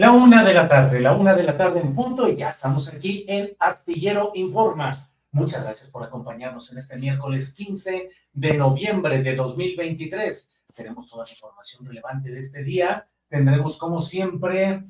[0.00, 2.88] La una de la tarde, la una de la tarde en punto y ya estamos
[2.88, 4.96] aquí en Astillero Informa.
[5.30, 10.62] Muchas gracias por acompañarnos en este miércoles 15 de noviembre de 2023.
[10.74, 13.06] Tenemos toda la información relevante de este día.
[13.28, 14.86] Tendremos, como siempre,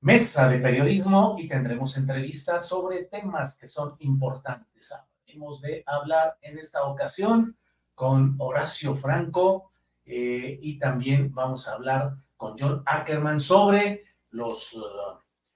[0.00, 4.94] mesa de periodismo y tendremos entrevistas sobre temas que son importantes.
[5.26, 7.58] Hemos de hablar en esta ocasión
[7.94, 9.70] con Horacio Franco
[10.06, 14.82] eh, y también vamos a hablar con John Ackerman sobre los, uh,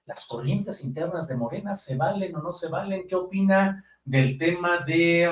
[0.05, 3.05] las corrientes internas de Morena, ¿se valen o no se valen?
[3.05, 5.23] ¿Qué opina del tema de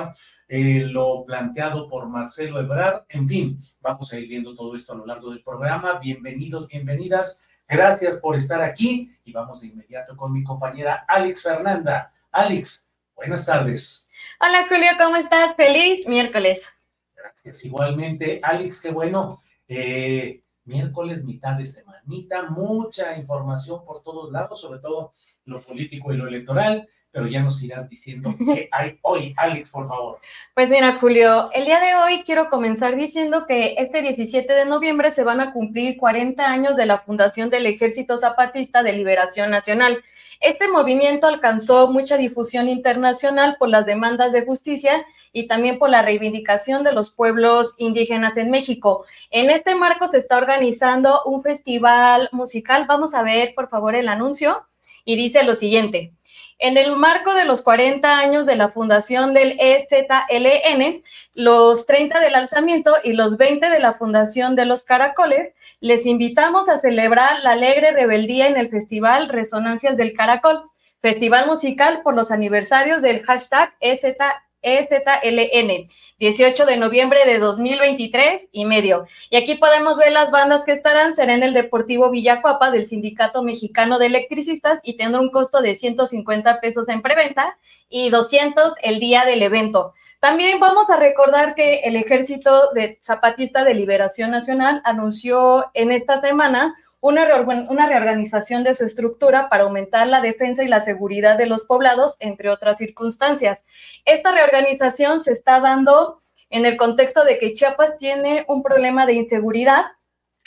[0.48, 3.06] eh, lo planteado por Marcelo Ebrard?
[3.08, 5.98] En fin, vamos a ir viendo todo esto a lo largo del programa.
[5.98, 7.48] Bienvenidos, bienvenidas.
[7.66, 12.12] Gracias por estar aquí y vamos de inmediato con mi compañera Alex Fernanda.
[12.32, 14.10] Alex, buenas tardes.
[14.40, 15.56] Hola Julio, ¿cómo estás?
[15.56, 16.82] Feliz miércoles.
[17.14, 18.40] Gracias, igualmente.
[18.42, 19.40] Alex, qué bueno.
[19.68, 25.12] Eh, miércoles, mitad de semanita, mucha información por todos lados, sobre todo
[25.44, 29.32] lo político y lo electoral, pero ya nos irás diciendo qué hay hoy.
[29.38, 30.18] Alex, por favor.
[30.52, 35.10] Pues mira, Julio, el día de hoy quiero comenzar diciendo que este 17 de noviembre
[35.10, 40.04] se van a cumplir 40 años de la fundación del Ejército Zapatista de Liberación Nacional.
[40.40, 46.02] Este movimiento alcanzó mucha difusión internacional por las demandas de justicia y también por la
[46.02, 49.06] reivindicación de los pueblos indígenas en México.
[49.30, 52.84] En este marco se está organizando un festival musical.
[52.86, 54.66] Vamos a ver, por favor, el anuncio.
[55.06, 56.12] Y dice lo siguiente.
[56.58, 61.02] En el marco de los 40 años de la fundación del EZLN,
[61.34, 66.70] los 30 del alzamiento y los 20 de la fundación de los caracoles, les invitamos
[66.70, 72.30] a celebrar la alegre rebeldía en el festival Resonancias del Caracol, festival musical por los
[72.30, 75.88] aniversarios del hashtag EZLN EZLN,
[76.18, 79.06] 18 de noviembre de 2023 y medio.
[79.30, 83.44] Y aquí podemos ver las bandas que estarán, será en el Deportivo Villacuapa del Sindicato
[83.44, 88.98] Mexicano de Electricistas y tendrá un costo de 150 pesos en preventa y 200 el
[88.98, 89.94] día del evento.
[90.18, 96.18] También vamos a recordar que el Ejército de Zapatista de Liberación Nacional anunció en esta
[96.18, 96.74] semana
[97.08, 102.16] una, reorganización de su estructura para aumentar la defensa y la seguridad de los poblados,
[102.20, 103.64] entre otras circunstancias.
[104.04, 106.18] Esta reorganización se está dando
[106.50, 109.84] en el contexto de que Chiapas tiene un problema de inseguridad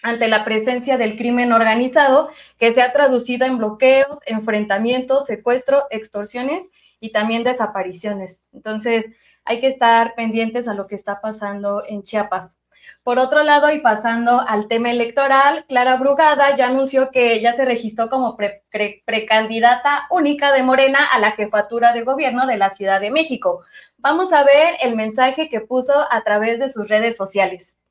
[0.01, 6.69] ante la presencia del crimen organizado que se ha traducido en bloqueos, enfrentamientos, secuestro, extorsiones
[6.99, 8.45] y también desapariciones.
[8.53, 9.07] Entonces,
[9.43, 12.58] hay que estar pendientes a lo que está pasando en Chiapas.
[13.09, 17.65] Por otro lado, y pasando al tema electoral, Clara Brugada ya anunció que ya se
[17.65, 23.09] registró como precandidata única de Morena a la jefatura de gobierno de la Ciudad de
[23.09, 23.63] México.
[23.97, 27.81] Vamos a ver el mensaje que puso a través de sus redes sociales.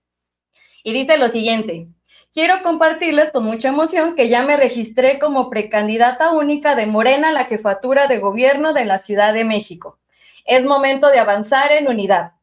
[0.85, 1.89] Y dice lo siguiente.
[2.33, 7.33] Quiero compartirles con mucha emoción que ya me registré como precandidata única de Morena a
[7.33, 9.99] la jefatura de gobierno de la Ciudad de México.
[10.45, 12.38] Es momento de avanzar en unidad.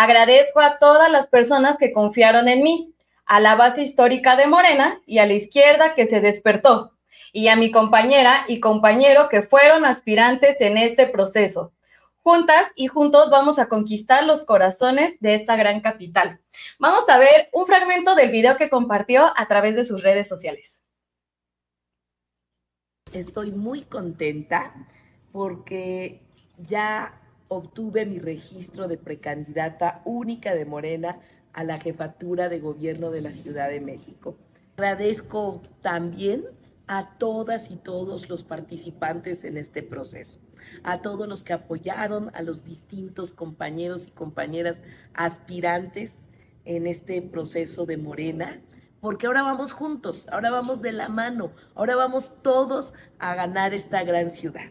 [0.00, 2.94] Agradezco a todas las personas que confiaron en mí.
[3.26, 6.92] a la base histórica de Morena y a la izquierda que se despertó,
[7.32, 11.72] y a mi compañera y compañero que fueron aspirantes en este proceso.
[12.22, 16.40] Juntas y juntos vamos a conquistar los corazones de esta gran capital.
[16.78, 20.84] Vamos a ver un fragmento del video que compartió a través de sus redes sociales.
[23.12, 24.72] Estoy muy contenta
[25.32, 26.22] porque
[26.56, 31.18] ya obtuve mi registro de precandidata única de Morena
[31.52, 34.36] a la jefatura de gobierno de la Ciudad de México.
[34.76, 36.44] Agradezco también
[36.86, 40.38] a todas y todos los participantes en este proceso,
[40.84, 44.80] a todos los que apoyaron, a los distintos compañeros y compañeras
[45.14, 46.18] aspirantes
[46.64, 48.60] en este proceso de Morena,
[49.00, 54.02] porque ahora vamos juntos, ahora vamos de la mano, ahora vamos todos a ganar esta
[54.02, 54.70] gran ciudad.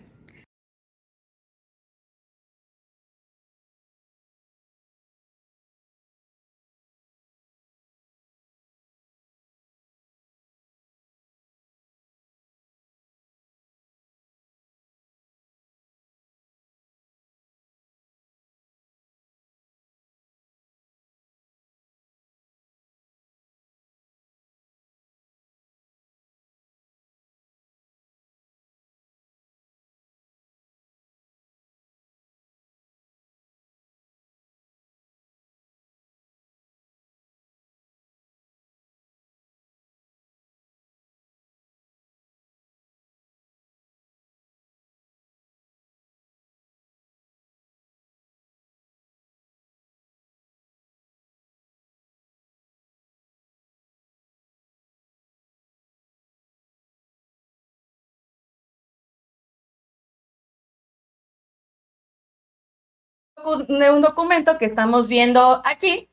[63.43, 66.09] Un documento que estamos viendo aquí.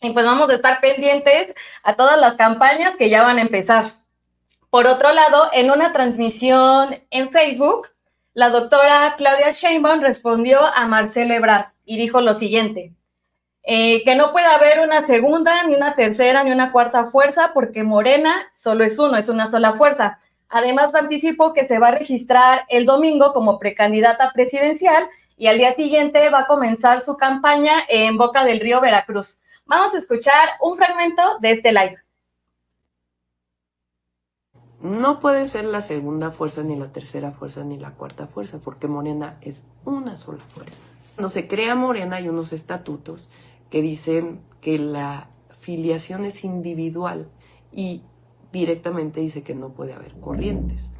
[0.00, 3.92] Y pues vamos a estar pendientes a todas las campañas que ya van a empezar.
[4.70, 7.88] Por otro lado, en una transmisión en Facebook,
[8.34, 12.92] la doctora Claudia Sheinbaum respondió a Marcelo Ebrard y dijo lo siguiente,
[13.62, 17.84] eh, que no puede haber una segunda, ni una tercera, ni una cuarta fuerza, porque
[17.84, 20.18] Morena solo es uno, es una sola fuerza.
[20.48, 25.74] Además, anticipó que se va a registrar el domingo como precandidata presidencial y al día
[25.74, 29.40] siguiente va a comenzar su campaña en Boca del Río Veracruz.
[29.66, 31.96] Vamos a escuchar un fragmento de este live.
[34.80, 38.86] No puede ser la segunda fuerza, ni la tercera fuerza, ni la cuarta fuerza, porque
[38.86, 40.84] Morena es una sola fuerza.
[41.18, 43.30] No se crea Morena hay unos estatutos
[43.70, 47.28] que dicen que la filiación es individual
[47.72, 48.02] y
[48.52, 50.90] directamente dice que no puede haber corrientes.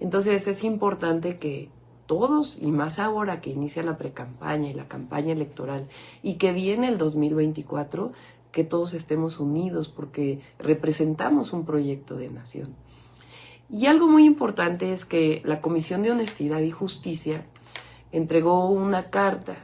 [0.00, 1.70] Entonces es importante que
[2.06, 5.88] todos, y más ahora que inicia la precampaña y la campaña electoral
[6.22, 8.12] y que viene el 2024,
[8.52, 12.74] que todos estemos unidos porque representamos un proyecto de nación.
[13.68, 17.44] Y algo muy importante es que la Comisión de Honestidad y Justicia
[18.12, 19.56] entregó una carta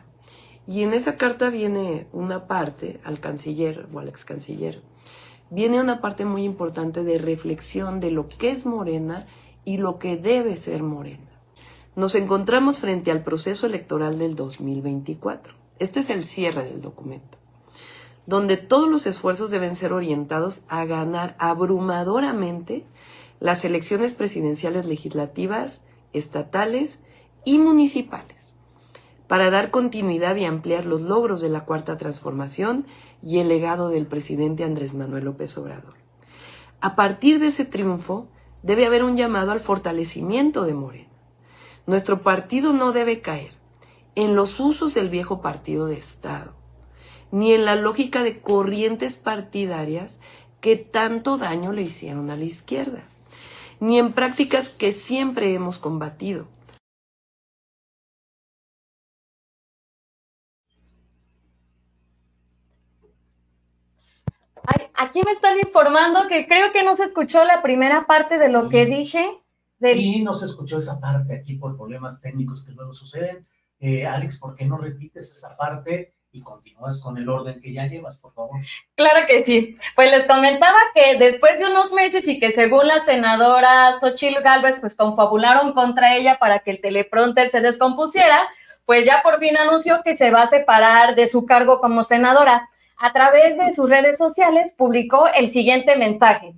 [0.66, 4.82] y en esa carta viene una parte al canciller o al ex canciller,
[5.50, 9.26] viene una parte muy importante de reflexión de lo que es Morena
[9.64, 11.30] y lo que debe ser Morena.
[11.96, 15.54] Nos encontramos frente al proceso electoral del 2024.
[15.81, 17.37] Este es el cierre del documento,
[18.26, 22.87] donde todos los esfuerzos deben ser orientados a ganar abrumadoramente
[23.40, 27.00] las elecciones presidenciales legislativas, estatales
[27.44, 28.55] y municipales,
[29.26, 32.86] para dar continuidad y ampliar los logros de la cuarta transformación
[33.20, 35.94] y el legado del presidente Andrés Manuel López Obrador.
[36.81, 38.29] A partir de ese triunfo,
[38.62, 41.09] debe haber un llamado al fortalecimiento de Morena
[41.91, 43.51] nuestro partido no debe caer
[44.15, 46.53] en los usos del viejo partido de Estado,
[47.32, 50.20] ni en la lógica de corrientes partidarias
[50.61, 53.03] que tanto daño le hicieron a la izquierda,
[53.81, 56.47] ni en prácticas que siempre hemos combatido.
[64.94, 68.69] aquí me están informando que creo que no se escuchó la primera parte de lo
[68.69, 69.43] que dije.
[69.81, 73.44] Sí, no se escuchó esa parte aquí por problemas técnicos que luego suceden.
[73.79, 77.87] Eh, Alex, ¿por qué no repites esa parte y continúas con el orden que ya
[77.87, 78.60] llevas, por favor?
[78.94, 79.77] Claro que sí.
[79.96, 84.77] Pues les comentaba que después de unos meses y que según la senadora Xochitl Galvez,
[84.81, 88.49] pues confabularon contra ella para que el teleprompter se descompusiera,
[88.84, 92.69] pues ya por fin anunció que se va a separar de su cargo como senadora.
[92.99, 96.55] A través de sus redes sociales publicó el siguiente mensaje.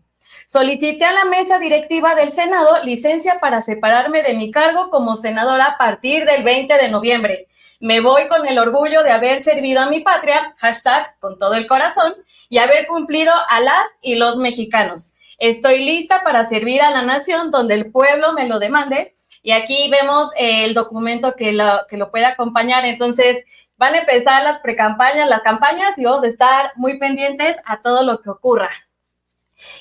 [0.53, 5.65] Solicité a la mesa directiva del Senado licencia para separarme de mi cargo como senadora
[5.65, 7.49] a partir del 20 de noviembre.
[7.81, 11.67] Me voy con el orgullo de haber servido a mi patria, hashtag con todo el
[11.67, 12.15] corazón,
[12.51, 15.15] y haber cumplido a las y los mexicanos.
[15.39, 19.15] Estoy lista para servir a la nación donde el pueblo me lo demande.
[19.43, 22.85] Y aquí vemos eh, el documento que lo, que lo puede acompañar.
[22.85, 23.43] Entonces,
[23.79, 28.05] van a empezar las precampañas, las campañas y vamos a estar muy pendientes a todo
[28.05, 28.69] lo que ocurra.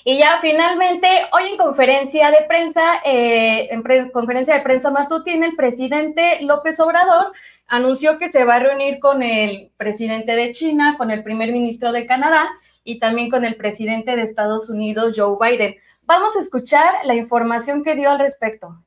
[0.04, 5.56] Y ya finalmente, hoy en conferencia de prensa, eh, en conferencia de prensa matutina, el
[5.56, 7.32] presidente López Obrador
[7.68, 11.92] anunció que se va a reunir con el presidente de China, con el primer ministro
[11.92, 12.50] de Canadá
[12.84, 15.76] y también con el presidente de Estados Unidos, Joe Biden.
[16.04, 18.84] Vamos a escuchar la información que dio al respecto.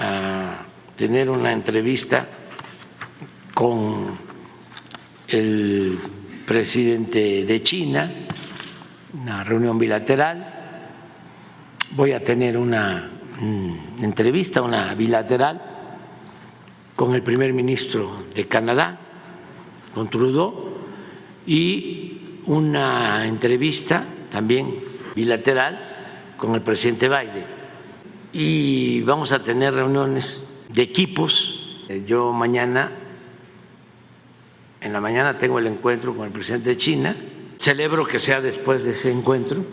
[0.00, 0.64] A
[0.96, 2.26] tener una entrevista
[3.54, 4.18] con
[5.28, 5.98] el
[6.46, 8.12] presidente de China,
[9.14, 10.46] una reunión bilateral.
[11.92, 13.10] Voy a tener una
[14.00, 15.60] entrevista, una bilateral,
[16.94, 18.98] con el primer ministro de Canadá,
[19.94, 20.74] con Trudeau,
[21.46, 24.74] y una entrevista también
[25.14, 25.78] bilateral
[26.36, 27.46] con el presidente Biden.
[28.32, 31.60] Y vamos a tener reuniones de equipos.
[32.06, 32.90] Yo mañana
[34.84, 37.16] en la mañana tengo el encuentro con el presidente de China.
[37.56, 39.64] Celebro que sea después de ese encuentro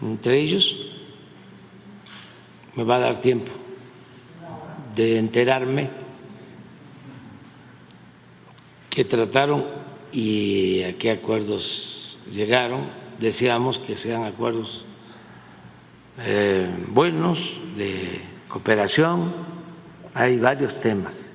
[0.00, 0.76] entre ellos.
[2.74, 3.52] Me va a dar tiempo
[4.96, 5.90] de enterarme
[8.88, 9.66] que trataron
[10.10, 12.88] y a qué acuerdos llegaron.
[13.20, 14.86] Deseamos que sean acuerdos
[16.20, 19.34] eh, buenos, de cooperación.
[20.14, 21.33] Hay varios temas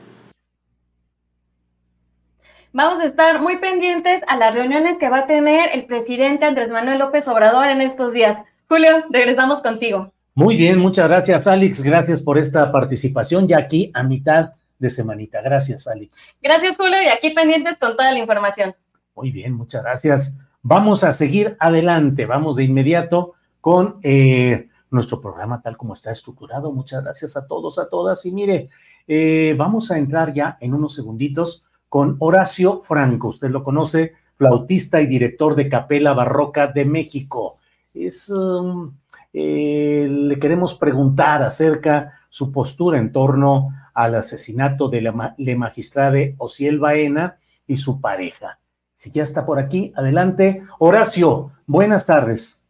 [2.71, 6.69] Vamos a estar muy pendientes a las reuniones que va a tener el presidente Andrés
[6.69, 8.37] Manuel López Obrador en estos días.
[8.67, 10.13] Julio, regresamos contigo.
[10.35, 11.81] Muy bien, muchas gracias, Alex.
[11.81, 15.41] Gracias por esta participación ya aquí a mitad de semanita.
[15.41, 16.37] Gracias, Alex.
[16.43, 18.75] Gracias, Julio, y aquí pendientes con toda la información.
[19.15, 20.37] Muy bien, muchas gracias.
[20.61, 22.27] Vamos a seguir adelante.
[22.27, 26.71] Vamos de inmediato con eh, nuestro programa tal como está estructurado.
[26.71, 28.23] Muchas gracias a todos, a todas.
[28.27, 28.69] Y mire,
[29.07, 33.29] eh, vamos a entrar ya en unos segunditos con Horacio Franco.
[33.29, 37.57] Usted lo conoce, flautista y director de Capela Barroca de México.
[37.93, 38.93] Es, um,
[39.33, 46.35] eh, le queremos preguntar acerca su postura en torno al asesinato de la le magistrade
[46.37, 48.59] Ociel Baena y su pareja.
[48.93, 50.63] Si ya está por aquí, adelante.
[50.77, 52.63] Horacio, buenas tardes.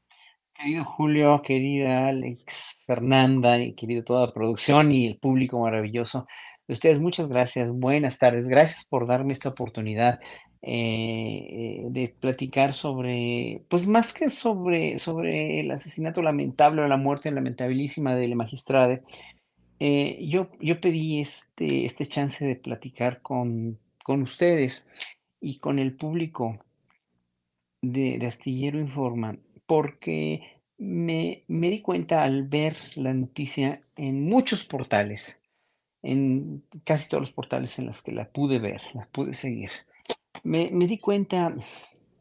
[0.54, 6.28] Querido Julio, querida Alex, Fernanda y querido toda la producción y el público maravilloso
[6.70, 7.68] Ustedes, muchas gracias.
[7.72, 8.48] Buenas tardes.
[8.48, 10.20] Gracias por darme esta oportunidad
[10.62, 17.32] eh, de platicar sobre, pues más que sobre, sobre el asesinato lamentable o la muerte
[17.32, 19.02] lamentabilísima de la magistrada,
[19.80, 24.86] eh, yo, yo pedí este, este chance de platicar con, con ustedes
[25.42, 26.60] y con el público
[27.82, 34.66] de, de Astillero Informa, porque me, me di cuenta al ver la noticia en muchos
[34.66, 35.39] portales
[36.02, 39.72] en casi todos los portales en los que la pude ver, la pude seguir,
[40.44, 41.56] me, di cuenta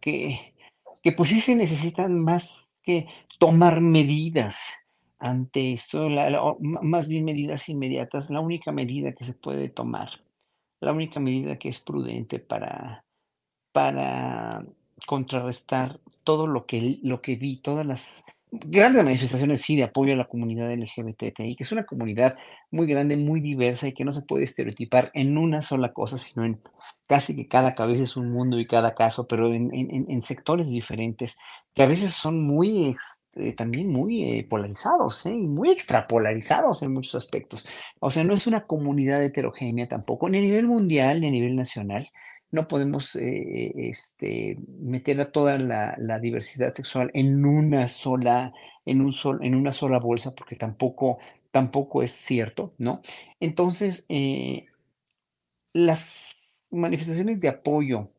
[0.00, 0.54] que,
[1.02, 3.06] que pues sí se necesitan más que
[3.38, 4.74] tomar medidas
[5.18, 6.08] ante esto,
[6.60, 10.10] más bien medidas inmediatas, la única medida que se puede tomar,
[10.80, 13.04] la única medida que es prudente para,
[13.72, 14.64] para
[15.06, 20.16] contrarrestar todo lo que, lo que vi, todas las grandes manifestaciones sí de apoyo a
[20.16, 22.36] la comunidad LGBTI, que es una comunidad
[22.70, 26.44] muy grande, muy diversa y que no se puede estereotipar en una sola cosa, sino
[26.44, 26.60] en
[27.06, 31.38] casi que cada cabeza es un mundo y cada caso, pero en, sectores diferentes,
[31.74, 35.30] que a veces son muy, este, también muy eh, polarizados ¿eh?
[35.30, 37.66] y muy extrapolarizados en muchos aspectos.
[38.00, 41.56] O sea, no es una comunidad heterogénea tampoco, ni a nivel mundial ni a nivel
[41.56, 42.10] nacional
[42.50, 48.52] no podemos eh, este, meter a toda la, diversidad sexual en una sola,
[48.86, 51.18] en un sol, en una sola bolsa, porque tampoco,
[51.50, 53.02] tampoco es cierto, ¿no?
[53.40, 54.66] Entonces, eh,
[55.72, 56.36] las
[56.70, 58.10] manifestaciones de apoyo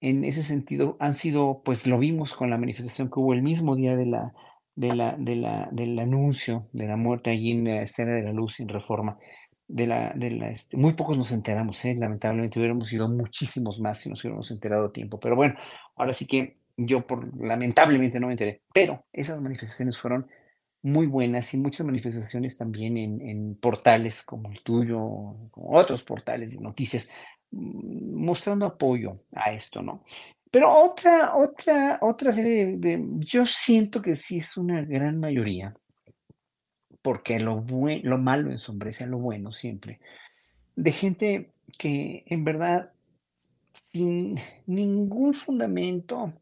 [0.00, 3.76] en ese sentido han sido, pues lo vimos con la manifestación que hubo el mismo
[3.76, 4.34] día de la,
[4.76, 8.32] de la, de la, del anuncio de la muerte allí en la escena de la
[8.32, 9.18] luz en reforma
[9.66, 11.94] de la, de la este, muy pocos nos enteramos, ¿eh?
[11.96, 15.54] lamentablemente hubiéramos ido muchísimos más si nos hubiéramos enterado a tiempo, pero bueno,
[15.96, 20.26] ahora sí que yo por, lamentablemente no me enteré, pero esas manifestaciones fueron
[20.82, 24.98] muy buenas y muchas manifestaciones también en, en portales como el tuyo,
[25.50, 27.08] como otros portales de noticias,
[27.50, 30.04] mm, mostrando apoyo a esto, ¿no?
[30.50, 35.74] Pero otra, otra, otra serie de, yo siento que sí es una gran mayoría
[37.04, 37.62] porque lo,
[38.02, 40.00] lo malo ensombrece a lo bueno siempre,
[40.74, 42.94] de gente que en verdad,
[43.74, 46.32] sin ningún fundamento,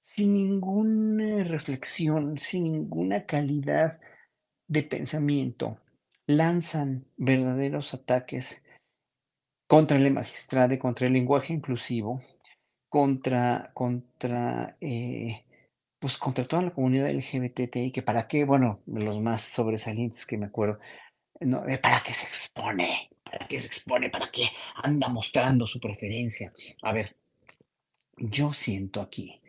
[0.00, 4.00] sin ninguna reflexión, sin ninguna calidad
[4.66, 5.76] de pensamiento,
[6.26, 8.62] lanzan verdaderos ataques
[9.66, 12.22] contra el magistrado, contra el lenguaje inclusivo,
[12.88, 15.44] contra, contra, eh,
[15.98, 20.46] pues contra toda la comunidad LGBTI, que para qué, bueno, los más sobresalientes que me
[20.46, 20.78] acuerdo,
[21.82, 23.10] ¿para qué se expone?
[23.24, 24.10] ¿Para qué se expone?
[24.10, 24.44] ¿Para qué
[24.76, 26.52] anda mostrando su preferencia?
[26.82, 27.16] A ver,
[28.16, 29.40] yo siento aquí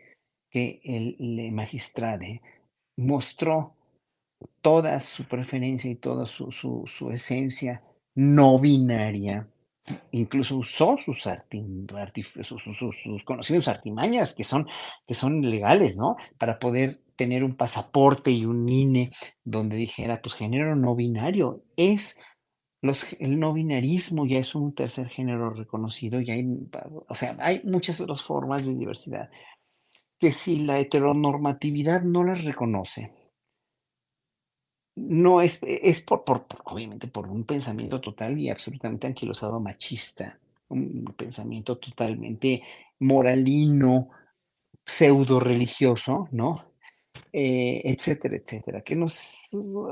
[0.50, 2.26] que el, magistrado
[2.96, 3.76] mostró
[4.60, 7.82] toda su preferencia y toda su, su esencia
[8.14, 9.48] no binaria
[10.12, 14.66] incluso usó sus, sus, conocimientos, artimañas que son,
[15.06, 16.16] que son legales, ¿no?
[16.38, 19.10] Para poder tener un pasaporte y un INE
[19.44, 22.16] donde dijera, pues género no binario, es
[23.18, 26.46] el no binarismo ya es un tercer género reconocido, y hay,
[27.08, 29.30] o sea, hay muchas otras formas de diversidad
[30.18, 33.12] que si la heteronormatividad no las reconoce,
[34.96, 41.14] no es, es por, por, obviamente, por un pensamiento total y absolutamente anquilosado machista, un
[41.16, 42.62] pensamiento totalmente
[43.00, 44.10] moralino,
[44.84, 46.70] pseudo religioso, ¿no?
[47.32, 49.48] Eh, etcétera, etcétera, que nos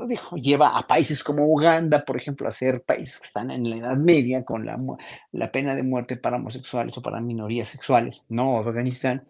[0.09, 3.77] dijo, lleva a países como Uganda, por ejemplo, a ser países que están en la
[3.77, 4.77] Edad Media con la,
[5.31, 9.25] la pena de muerte para homosexuales o para minorías sexuales, no Afganistán,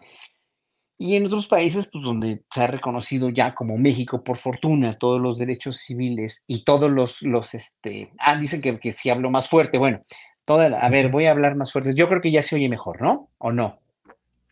[1.01, 5.21] y en otros países, pues donde se ha reconocido ya como México, por fortuna, todos
[5.21, 9.47] los derechos civiles y todos los, los este, ah, dicen que, que si hablo más
[9.47, 10.03] fuerte, bueno,
[10.43, 11.95] toda a ver, voy a hablar más fuerte.
[11.95, 13.29] Yo creo que ya se oye mejor, ¿no?
[13.37, 13.79] ¿O no?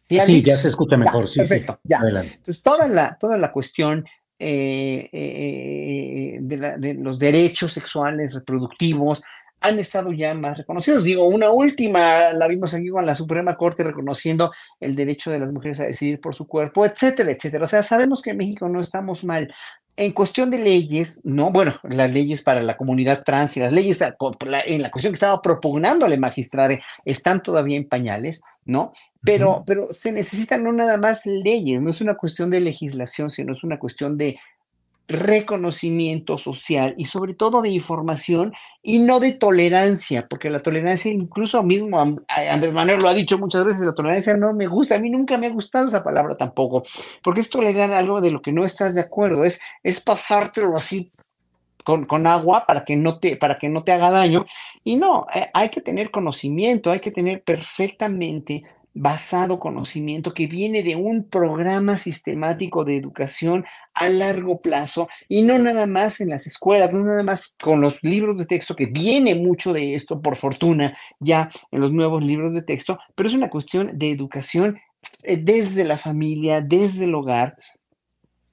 [0.04, 2.00] Sí, ya se escucha mejor, sí, perfecto, Ya.
[2.00, 2.36] Adelante.
[2.36, 4.06] Entonces, toda la, toda la cuestión
[4.40, 9.22] eh, eh, de, de, los derechos sexuales reproductivos,
[9.68, 11.04] han estado ya más reconocidos.
[11.04, 15.52] Digo, una última, la vimos aquí con la Suprema Corte reconociendo el derecho de las
[15.52, 17.66] mujeres a decidir por su cuerpo, etcétera, etcétera.
[17.66, 19.54] O sea, sabemos que en México no estamos mal.
[19.96, 24.00] En cuestión de leyes, no, bueno, las leyes para la comunidad trans y las leyes
[24.02, 28.94] en la cuestión que estaba propugnándole magistrade están todavía en pañales, ¿no?
[29.24, 33.54] Pero, pero se necesitan no nada más leyes, no es una cuestión de legislación, sino
[33.54, 34.40] es una cuestión de
[35.08, 41.64] reconocimiento social y sobre todo de información y no de tolerancia, porque la tolerancia, incluso
[41.64, 45.10] mismo Andrés Manuel lo ha dicho muchas veces, la tolerancia no me gusta, a mí
[45.10, 46.84] nunca me ha gustado esa palabra tampoco,
[47.24, 51.10] porque es tolerar algo de lo que no estás de acuerdo, es, es pasártelo así
[51.84, 54.46] con, con, agua para que, no te, para que no te haga daño.
[54.84, 58.64] Y no, eh, hay que tener conocimiento, hay que tener perfectamente
[59.00, 65.60] basado conocimiento que viene de un programa sistemático de educación a largo plazo y no
[65.60, 69.36] nada más en las escuelas, no nada más con los libros de texto, que viene
[69.36, 73.50] mucho de esto, por fortuna, ya en los nuevos libros de texto, pero es una
[73.50, 74.80] cuestión de educación
[75.24, 77.56] eh, desde la familia, desde el hogar,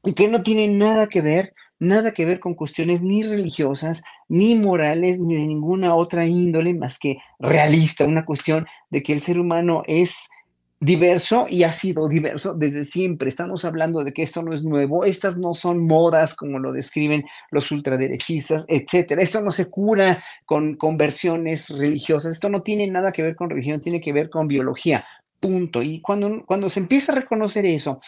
[0.05, 4.55] y que no tiene nada que ver nada que ver con cuestiones ni religiosas, ni
[4.55, 9.39] morales, ni de ninguna otra índole más que realista, una cuestión de que el ser
[9.39, 10.29] humano es
[10.85, 13.29] diverso y ha sido diverso desde siempre.
[13.29, 17.25] Estamos hablando de que esto no es nuevo, estas no son modas como lo describen
[17.51, 19.23] los ultraderechistas, etcétera.
[19.23, 23.81] Esto no se cura con conversiones religiosas, esto no tiene nada que ver con religión,
[23.81, 25.07] tiene que ver con biología.
[25.41, 25.83] Punto.
[25.83, 28.01] Y cuando, cuando se empieza a reconocer eso,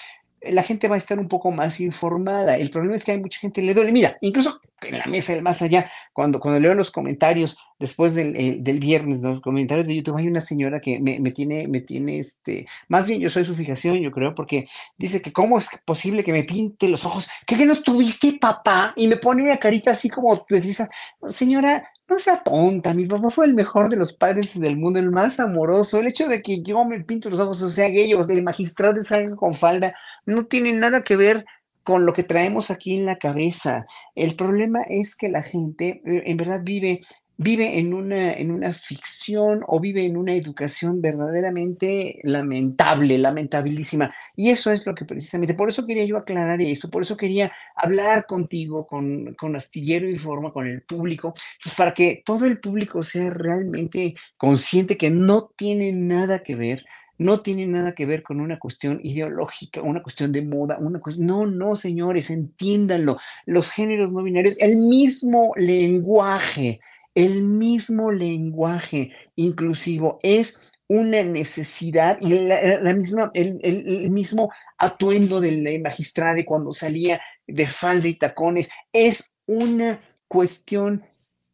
[0.51, 2.57] la gente va a estar un poco más informada.
[2.57, 3.93] El problema es que hay mucha gente que le duele.
[3.93, 8.37] Mira, incluso en la mesa del más allá, cuando, cuando leo los comentarios después del,
[8.37, 11.81] eh, del viernes, los comentarios de YouTube, hay una señora que me, me, tiene, me
[11.81, 15.69] tiene, este, más bien yo soy su fijación, yo creo, porque dice que cómo es
[15.85, 19.57] posible que me pinte los ojos, que, que no tuviste papá, y me pone una
[19.57, 20.89] carita así como de
[21.29, 25.11] señora, no sea tonta, mi papá fue el mejor de los padres del mundo, el
[25.11, 25.99] más amoroso.
[25.99, 29.03] El hecho de que yo me pinto los ojos, o sea, que ellos, del magistrado
[29.03, 31.45] salga con falda, no tiene nada que ver
[31.83, 33.87] con lo que traemos aquí en la cabeza.
[34.15, 37.03] El problema es que la gente eh, en verdad vive
[37.37, 44.15] vive en una, en una ficción o vive en una educación verdaderamente lamentable, lamentabilísima.
[44.35, 47.53] Y eso es lo que precisamente, por eso quería yo aclarar esto, por eso quería
[47.75, 52.59] hablar contigo, con, con Astillero y Forma, con el público, pues para que todo el
[52.61, 56.85] público sea realmente consciente que no tiene nada que ver
[57.19, 61.27] no tiene nada que ver con una cuestión ideológica, una cuestión de moda, una cuestión,
[61.27, 66.81] no, no, señores, entiéndanlo, los géneros no binarios, el mismo lenguaje
[67.17, 76.39] el mismo lenguaje inclusivo es una necesidad y la, misma, el, mismo atuendo del magistrado
[76.45, 81.05] cuando salía de falda y tacones es una cuestión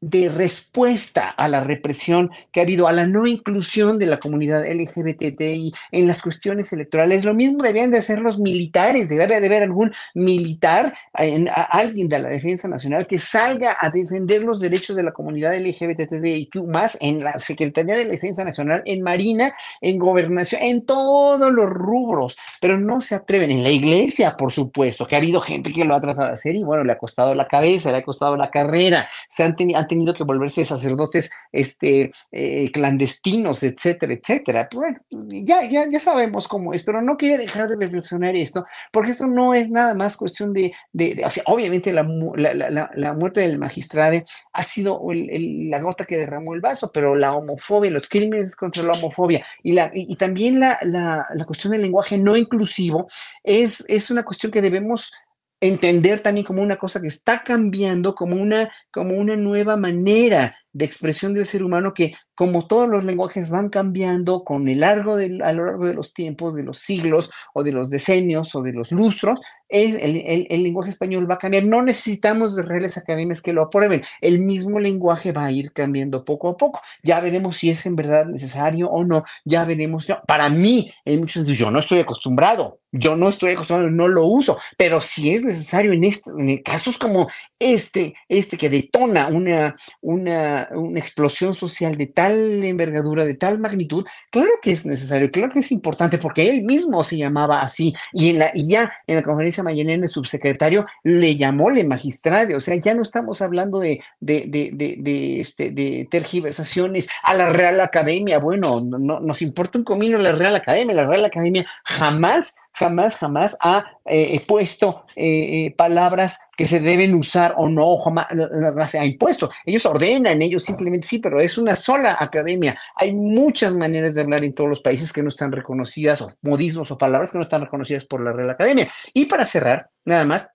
[0.03, 4.65] de respuesta a la represión que ha habido, a la no inclusión de la comunidad
[4.67, 7.25] LGBTI en las cuestiones electorales.
[7.25, 12.19] Lo mismo debían de hacer los militares, debería de haber algún militar, en, alguien de
[12.19, 17.23] la Defensa Nacional que salga a defender los derechos de la comunidad LGBTI más en
[17.23, 22.77] la Secretaría de la Defensa Nacional, en Marina, en Gobernación, en todos los rubros, pero
[22.77, 23.53] no se atreven.
[23.53, 26.57] En la iglesia, por supuesto, que ha habido gente que lo ha tratado de hacer
[26.57, 29.79] y bueno, le ha costado la cabeza, le ha costado la carrera, se han tenido
[29.93, 34.69] tenido que volverse sacerdotes este, eh, clandestinos, etcétera, etcétera.
[34.73, 39.11] Bueno, ya, ya, ya sabemos cómo es, pero no quería dejar de reflexionar esto, porque
[39.11, 42.03] esto no es nada más cuestión de, de, o sea, obviamente la,
[42.37, 47.35] la, la, muerte del magistrado ha sido la gota que derramó el vaso, pero la
[47.35, 51.83] homofobia, los crímenes contra la homofobia y, la, y, también la, la, la cuestión del
[51.83, 53.07] lenguaje no inclusivo
[53.45, 55.13] es, es una cuestión que debemos
[55.63, 60.85] entender también como una cosa que está cambiando, como una, como una nueva manera de
[60.85, 65.39] expresión del ser humano que, como todos los lenguajes van cambiando con el largo de,
[65.45, 68.73] a lo largo de los tiempos, de los siglos o de los decenios o de
[68.73, 69.39] los lustros,
[69.73, 71.65] el, el, lenguaje español va a cambiar.
[71.65, 74.03] No necesitamos de reales académicas que lo aprueben.
[74.21, 76.81] El mismo lenguaje va a ir cambiando poco a poco.
[77.03, 79.25] Ya veremos si es en verdad necesario o no.
[79.45, 80.07] Ya veremos.
[80.27, 82.79] Para mí, en muchos sentidos, yo no estoy acostumbrado.
[82.95, 84.59] Yo no estoy acostumbrado, no lo uso.
[84.77, 90.69] Pero si es necesario en, este, en casos como este, este que detona una, una,
[90.73, 95.61] una explosión social de tal envergadura, de tal magnitud, claro que es necesario, claro que
[95.61, 97.95] es importante, porque él mismo se llamaba así.
[98.13, 102.57] Y, en la, y ya en la conferencia Mañana, el subsecretario, le llamó le magistrado,
[102.57, 107.81] o sea, ya no estamos hablando de, de, de, de, este, tergiversaciones a la Real
[107.81, 113.17] Academia, bueno, no, nos importa un comino la Real Academia, la Real Academia jamás jamás,
[113.17, 118.95] jamás ha eh, puesto eh, eh, palabras que se deben usar o no, jamás las
[118.95, 119.51] ha impuesto.
[119.65, 122.79] Ellos ordenan, ellos simplemente sí, pero es una sola academia.
[122.97, 126.91] Hay muchas maneras de hablar en todos los países que no están reconocidas, o modismos
[126.91, 128.89] o palabras que no están reconocidas por la Real Academia.
[129.13, 130.51] Y para cerrar, nada más,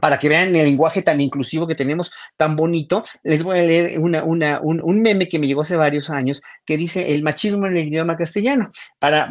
[0.00, 3.98] para que vean el lenguaje tan inclusivo que tenemos, tan bonito, les voy a leer
[3.98, 7.88] una, un, meme que me llegó hace varios años que dice el machismo en el
[7.88, 8.70] idioma castellano.
[8.98, 9.28] Para,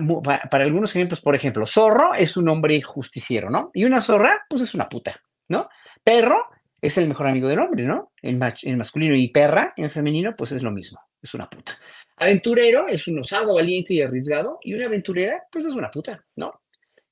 [0.50, 3.72] para, algunos ejemplos, por ejemplo, zorro es un hombre justiciero, ¿no?
[3.74, 5.16] Y una zorra, pues es una puta,
[5.50, 5.70] ¿no?
[6.04, 6.48] Perro
[6.82, 8.12] es el mejor amigo del hombre, ¿no?
[8.22, 11.74] En, en masculino y perra en femenino, pues es lo mismo, es una puta.
[12.18, 16.63] Aventurero es un osado, valiente y arriesgado, y una aventurera, pues es una puta, ¿no?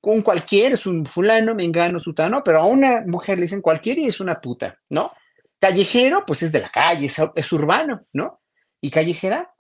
[0.02, 4.08] Con cualquier, es un fulano, mengano, sutano, pero a una mujer le dicen cualquier y
[4.08, 5.12] es una puta, ¿no?
[5.60, 8.42] Callejero, pues es de la calle, es, urbano, ¿no?
[8.82, 9.54] Y callejera,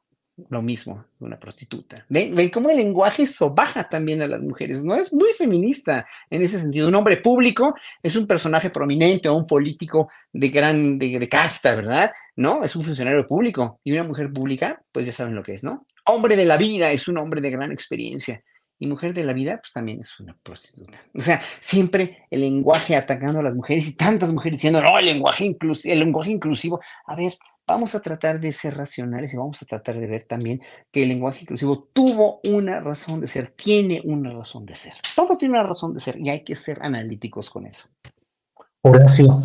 [0.49, 2.07] lo mismo, una prostituta.
[2.09, 4.83] ¿Ven, ¿Ven cómo el lenguaje sobaja también a las mujeres?
[4.83, 6.87] No es muy feminista en ese sentido.
[6.87, 12.11] Un hombre público es un personaje prominente o un político de gran, de casta, ¿verdad?
[12.35, 12.63] ¿No?
[12.63, 13.79] Es un funcionario público.
[13.83, 15.85] Y una mujer pública, pues ya saben lo que es, ¿no?
[16.05, 18.43] Hombre de la vida es un hombre de gran experiencia
[18.81, 20.97] y mujer de la vida, pues también es una prostituta.
[21.13, 25.05] O sea, siempre el lenguaje atacando a las mujeres y tantas mujeres diciendo, no, el
[25.05, 26.81] lenguaje, inclusivo, el lenguaje inclusivo.
[27.05, 30.63] A ver, vamos a tratar de ser racionales y vamos a tratar de ver también
[30.91, 34.93] que el lenguaje inclusivo tuvo una razón de ser, tiene una razón de ser.
[35.15, 37.87] Todo tiene una razón de ser y hay que ser analíticos con eso.
[38.81, 39.43] Horacio,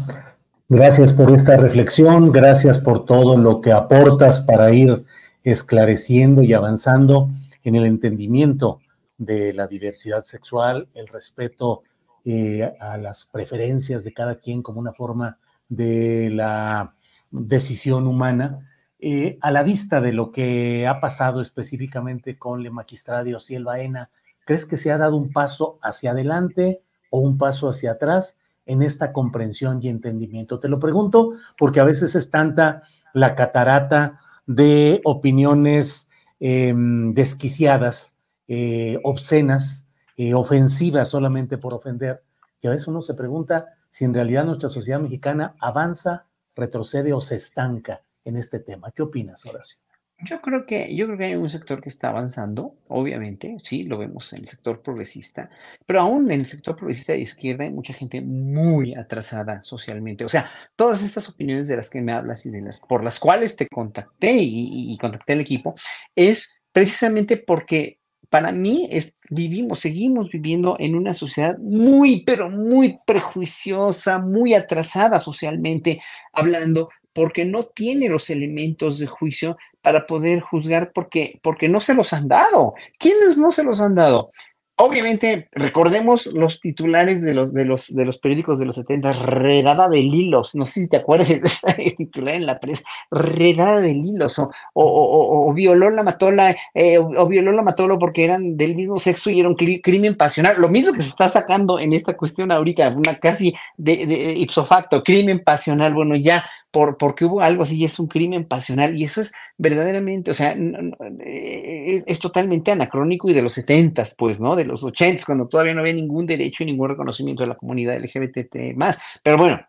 [0.70, 5.04] gracias por esta reflexión, gracias por todo lo que aportas para ir
[5.44, 7.28] esclareciendo y avanzando
[7.64, 8.80] en el entendimiento
[9.18, 11.82] de la diversidad sexual, el respeto
[12.24, 16.94] eh, a las preferencias de cada quien como una forma de la
[17.30, 23.38] decisión humana, eh, a la vista de lo que ha pasado específicamente con Le Magistradio
[23.48, 24.10] el Baena,
[24.44, 28.82] ¿crees que se ha dado un paso hacia adelante o un paso hacia atrás en
[28.82, 30.58] esta comprensión y entendimiento?
[30.60, 36.08] Te lo pregunto porque a veces es tanta la catarata de opiniones
[36.40, 38.15] em, desquiciadas
[38.48, 42.22] eh, obscenas, eh, ofensivas solamente por ofender,
[42.60, 47.20] que a veces uno se pregunta si en realidad nuestra sociedad mexicana avanza, retrocede o
[47.20, 48.90] se estanca en este tema.
[48.92, 49.78] ¿Qué opinas, Horacio?
[50.24, 53.98] Yo creo que, yo creo que hay un sector que está avanzando, obviamente, sí, lo
[53.98, 55.50] vemos en el sector progresista,
[55.84, 60.24] pero aún en el sector progresista de izquierda hay mucha gente muy atrasada socialmente.
[60.24, 63.20] O sea, todas estas opiniones de las que me hablas y de las por las
[63.20, 65.74] cuales te contacté y, y contacté al equipo,
[66.14, 67.98] es precisamente porque
[68.30, 75.20] para mí es, vivimos, seguimos viviendo en una sociedad muy, pero muy prejuiciosa, muy atrasada
[75.20, 76.00] socialmente
[76.32, 81.94] hablando, porque no tiene los elementos de juicio para poder juzgar porque, porque no se
[81.94, 82.74] los han dado.
[82.98, 84.30] ¿Quiénes no se los han dado?
[84.76, 89.88] Obviamente, recordemos los titulares de los, de los, de los periódicos de los 70, redada
[89.88, 93.90] de hilos, no sé si te acuerdas de ese titular en la prensa, redada de
[93.90, 98.74] hilos, o, o, violó la mató la, eh, o, violó la mató porque eran del
[98.74, 102.16] mismo sexo y era un crimen pasional, lo mismo que se está sacando en esta
[102.16, 106.44] cuestión ahorita, una casi de ipso facto, crimen pasional, bueno, ya
[106.76, 110.52] por, porque hubo algo así, es un crimen pasional y eso es verdaderamente, o sea,
[110.52, 114.56] eh, es, totalmente anacrónico y de los setentas, pues, ¿no?
[114.56, 117.98] De los ochentas, cuando todavía no había ningún derecho y ningún reconocimiento de la comunidad
[117.98, 118.98] LGBT más.
[119.22, 119.66] Pero bueno,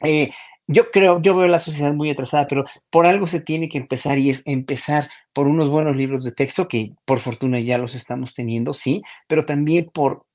[0.00, 0.32] eh,
[0.66, 4.18] yo creo, yo veo la sociedad muy atrasada, pero por algo se tiene que empezar
[4.18, 8.34] y es empezar por unos buenos libros de texto, que por fortuna ya los estamos
[8.34, 10.26] teniendo, sí, pero también por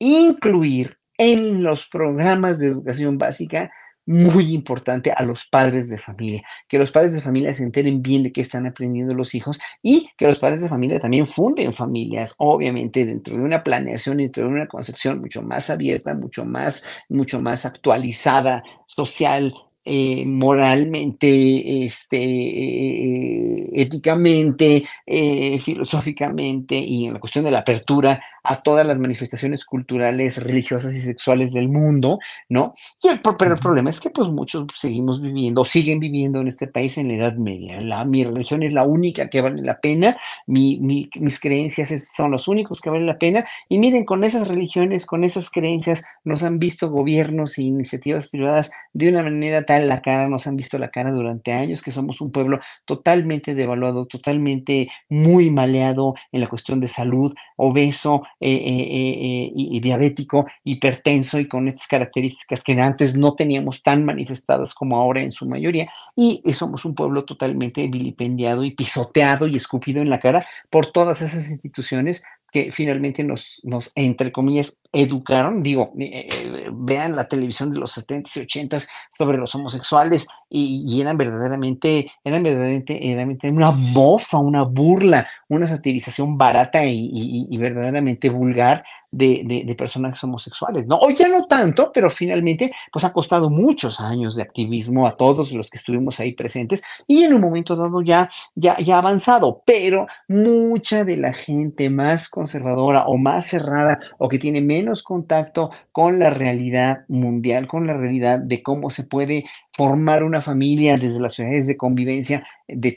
[0.00, 3.70] incluir en los programas de educación básica
[4.08, 8.22] muy importante a los padres de familia, que los padres de familia se enteren bien
[8.22, 12.34] de qué están aprendiendo los hijos y que los padres de familia también funden familias,
[12.38, 17.38] obviamente dentro de una planeación, dentro de una concepción mucho más abierta, mucho más, mucho
[17.42, 19.52] más actualizada, social,
[19.84, 28.62] eh, moralmente, este, eh, éticamente, eh, filosóficamente y en la cuestión de la apertura a
[28.62, 32.74] todas las manifestaciones culturales, religiosas y sexuales del mundo, ¿no?
[33.02, 36.66] Y el, pero el problema es que pues muchos seguimos viviendo, siguen viviendo en este
[36.66, 37.80] país en la Edad Media.
[37.82, 42.48] La, mi religión es la única que vale la pena, mi, mis creencias son los
[42.48, 43.46] únicos que valen la pena.
[43.68, 48.70] Y miren, con esas religiones, con esas creencias, nos han visto gobiernos e iniciativas privadas
[48.94, 52.22] de una manera tal la cara, nos han visto la cara durante años, que somos
[52.22, 58.86] un pueblo totalmente devaluado, totalmente muy maleado en la cuestión de salud, obeso, eh, eh,
[58.90, 64.96] eh, y, diabético, hipertenso y con estas características que antes no teníamos tan manifestadas como
[64.96, 65.90] ahora en su mayoría.
[66.14, 71.20] Y somos un pueblo totalmente vilipendiado y pisoteado y escupido en la cara por todas
[71.20, 72.22] esas instituciones
[72.52, 77.96] que finalmente nos, nos, entre comillas, educaron, digo, eh, eh, vean la televisión de los
[77.96, 85.28] 70s y 80s sobre los homosexuales y, eran verdaderamente, eran verdaderamente, una mofa, una burla,
[85.48, 90.98] una satirización barata y verdaderamente vulgar de, de, personajes homosexuales, ¿no?
[90.98, 95.50] Hoy ya no tanto, pero finalmente, pues ha costado muchos años de activismo a todos
[95.52, 100.06] los que estuvimos ahí presentes y en un momento dado ya, ya, ya avanzado, pero
[100.28, 106.18] mucha de la gente más conservadora o más cerrada o que tiene menos contacto con
[106.18, 109.44] la realidad mundial, con la realidad de cómo se puede
[109.78, 112.96] formar una familia desde las ciudades de convivencia de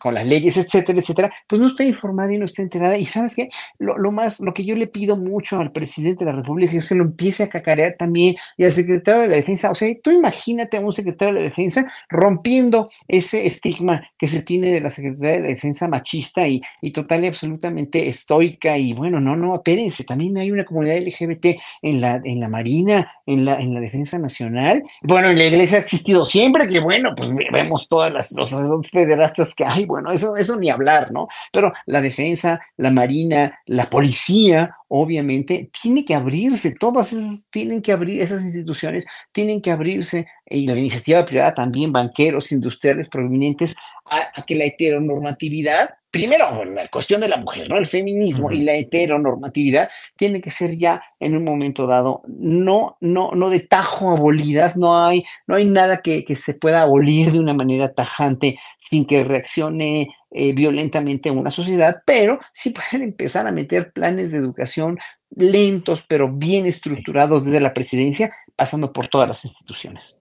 [0.00, 2.96] con las leyes, etcétera, etcétera, pues no está informada y no está enterada.
[2.96, 6.30] Y sabes qué, lo, lo más, lo que yo le pido mucho al presidente de
[6.30, 9.70] la República es que lo empiece a cacarear también y al secretario de la Defensa.
[9.70, 14.40] O sea, tú imagínate a un secretario de la Defensa rompiendo ese estigma que se
[14.40, 18.78] tiene de la Secretaría de la Defensa machista y, y total y absolutamente estoica.
[18.78, 23.12] Y bueno, no, no, espérense, también hay una comunidad LGBT en la, en la Marina,
[23.26, 24.82] en la, en la Defensa Nacional.
[25.02, 28.50] Bueno, en la iglesia ha existido siempre, que bueno, pues vemos todas las los
[28.90, 31.28] federastas que hay, bueno, eso, eso ni hablar, ¿no?
[31.52, 37.92] Pero la defensa, la marina, la policía, obviamente, tiene que abrirse, todas esas tienen que
[37.92, 43.74] abrir, esas instituciones tienen que abrirse, y la iniciativa privada también, banqueros, industriales provenientes,
[44.04, 47.76] a, que la heteronormatividad, primero, la cuestión de la mujer, ¿no?
[47.76, 53.32] El feminismo y la heteronormatividad tiene que ser ya en un momento dado, no, no,
[53.32, 57.38] no de tajo abolidas, no hay, no hay nada que, que se pueda abolir de
[57.38, 63.46] una manera tajante sin que reaccione eh, violentamente en una sociedad, pero sí pueden empezar
[63.46, 64.98] a meter planes de educación
[65.30, 70.18] lentos, pero bien estructurados desde la presidencia, pasando por todas las instituciones.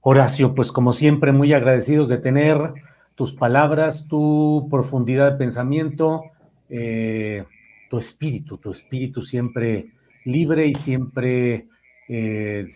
[0.00, 2.72] Horacio, pues como siempre, muy agradecidos de tener
[3.14, 6.24] tus palabras, tu profundidad de pensamiento,
[6.68, 7.44] eh,
[7.90, 9.92] tu espíritu, tu espíritu siempre
[10.24, 11.68] libre y siempre
[12.08, 12.66] eh,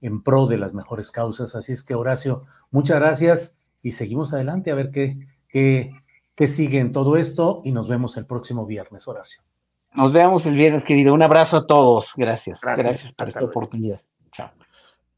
[0.00, 1.54] en pro de las mejores causas.
[1.54, 5.92] Así es que, Horacio, muchas gracias y seguimos adelante a ver qué, qué,
[6.34, 9.42] que sigue en todo esto y nos vemos el próximo viernes, Horacio.
[9.94, 11.14] Nos vemos el viernes, querido.
[11.14, 12.14] Un abrazo a todos.
[12.16, 12.60] Gracias.
[12.62, 14.00] Gracias, por esta oportunidad.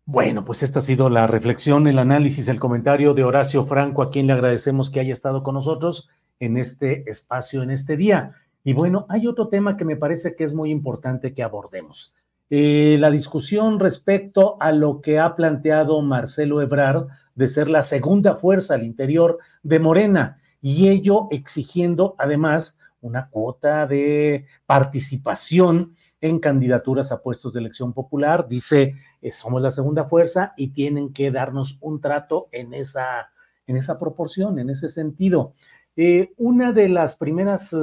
[0.09, 4.11] Bueno, pues esta ha sido la reflexión, el análisis, el comentario de Horacio Franco, a
[4.11, 8.33] quien le agradecemos que haya estado con nosotros en este espacio, en este día.
[8.63, 12.15] Y bueno, hay otro tema que me parece que es muy importante que abordemos.
[12.51, 18.37] Eh, la discusión respecto a lo que ha planteado Marcelo Ebrard de ser la segunda
[18.37, 25.95] fuerza al interior de Morena y ello exigiendo además una cuota de participación
[26.27, 28.49] en candidaturas a puestos de elección popular.
[28.49, 33.31] Dice, eh, somos la segunda fuerza y tienen que darnos un trato en esa,
[33.67, 35.55] en esa proporción, en ese sentido.
[35.97, 37.77] Eh, una de las primeras eh,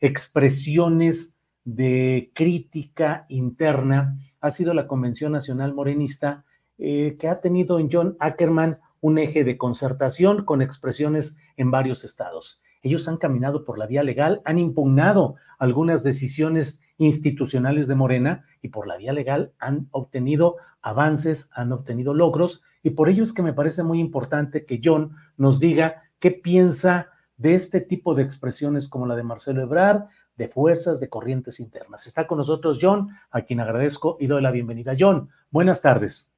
[0.00, 6.44] expresiones de crítica interna ha sido la Convención Nacional Morenista,
[6.76, 12.60] que ha tenido en John Ackerman un eje de concertación con expresiones en varios estados.
[12.82, 18.68] Ellos han caminado por la vía legal, han impugnado algunas decisiones institucionales de Morena y
[18.68, 23.42] por la vía legal han obtenido avances, han obtenido logros y por ello es que
[23.42, 28.88] me parece muy importante que John nos diga qué piensa de este tipo de expresiones
[28.88, 30.04] como la de Marcelo Ebrard,
[30.36, 32.06] de fuerzas, de corrientes internas.
[32.06, 34.94] Está con nosotros John, a quien agradezco y doy la bienvenida.
[34.98, 36.32] John, buenas tardes.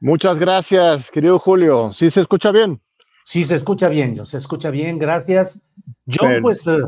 [0.00, 1.92] Muchas gracias, querido Julio.
[1.94, 2.80] ¿Sí se escucha bien?
[3.24, 5.64] Sí, se escucha bien, John, se escucha bien, gracias.
[6.06, 6.78] John, pues eh,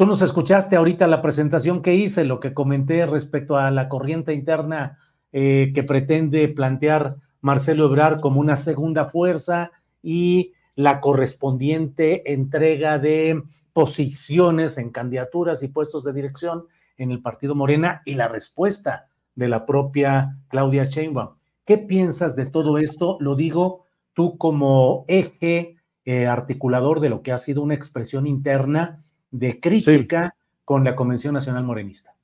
[0.00, 4.32] tú nos escuchaste ahorita la presentación que hice, lo que comenté respecto a la corriente
[4.32, 4.98] interna
[5.30, 13.42] eh, que pretende plantear Marcelo Ebrard como una segunda fuerza y la correspondiente entrega de
[13.74, 16.64] posiciones en candidaturas y puestos de dirección
[16.96, 21.34] en el partido Morena y la respuesta de la propia Claudia Sheinbaum.
[21.66, 23.18] ¿Qué piensas de todo esto?
[23.20, 23.84] Lo digo
[24.14, 30.34] tú como eje eh, articulador de lo que ha sido una expresión interna de crítica
[30.64, 32.14] con la Convención Nacional Morenista.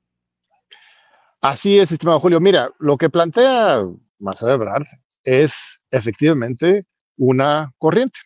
[1.41, 2.39] Así es, estimado Julio.
[2.39, 3.85] Mira, lo que plantea
[4.19, 4.87] Marcelo Ebrard
[5.23, 5.53] es
[5.91, 6.85] efectivamente
[7.17, 8.19] una corriente,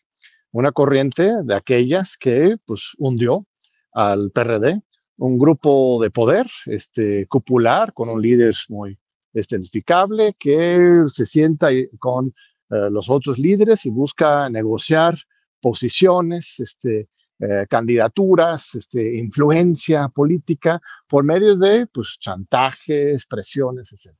[0.51, 3.45] una corriente de aquellas que pues hundió
[3.93, 4.81] al PRD,
[5.17, 8.97] un grupo de poder este, cupular con un líder muy
[9.33, 12.33] identificable que se sienta con
[12.69, 15.17] eh, los otros líderes y busca negociar
[15.61, 17.09] posiciones, este,
[17.41, 24.15] eh, candidaturas, este, influencia política por medio de pues, chantajes, presiones, etc.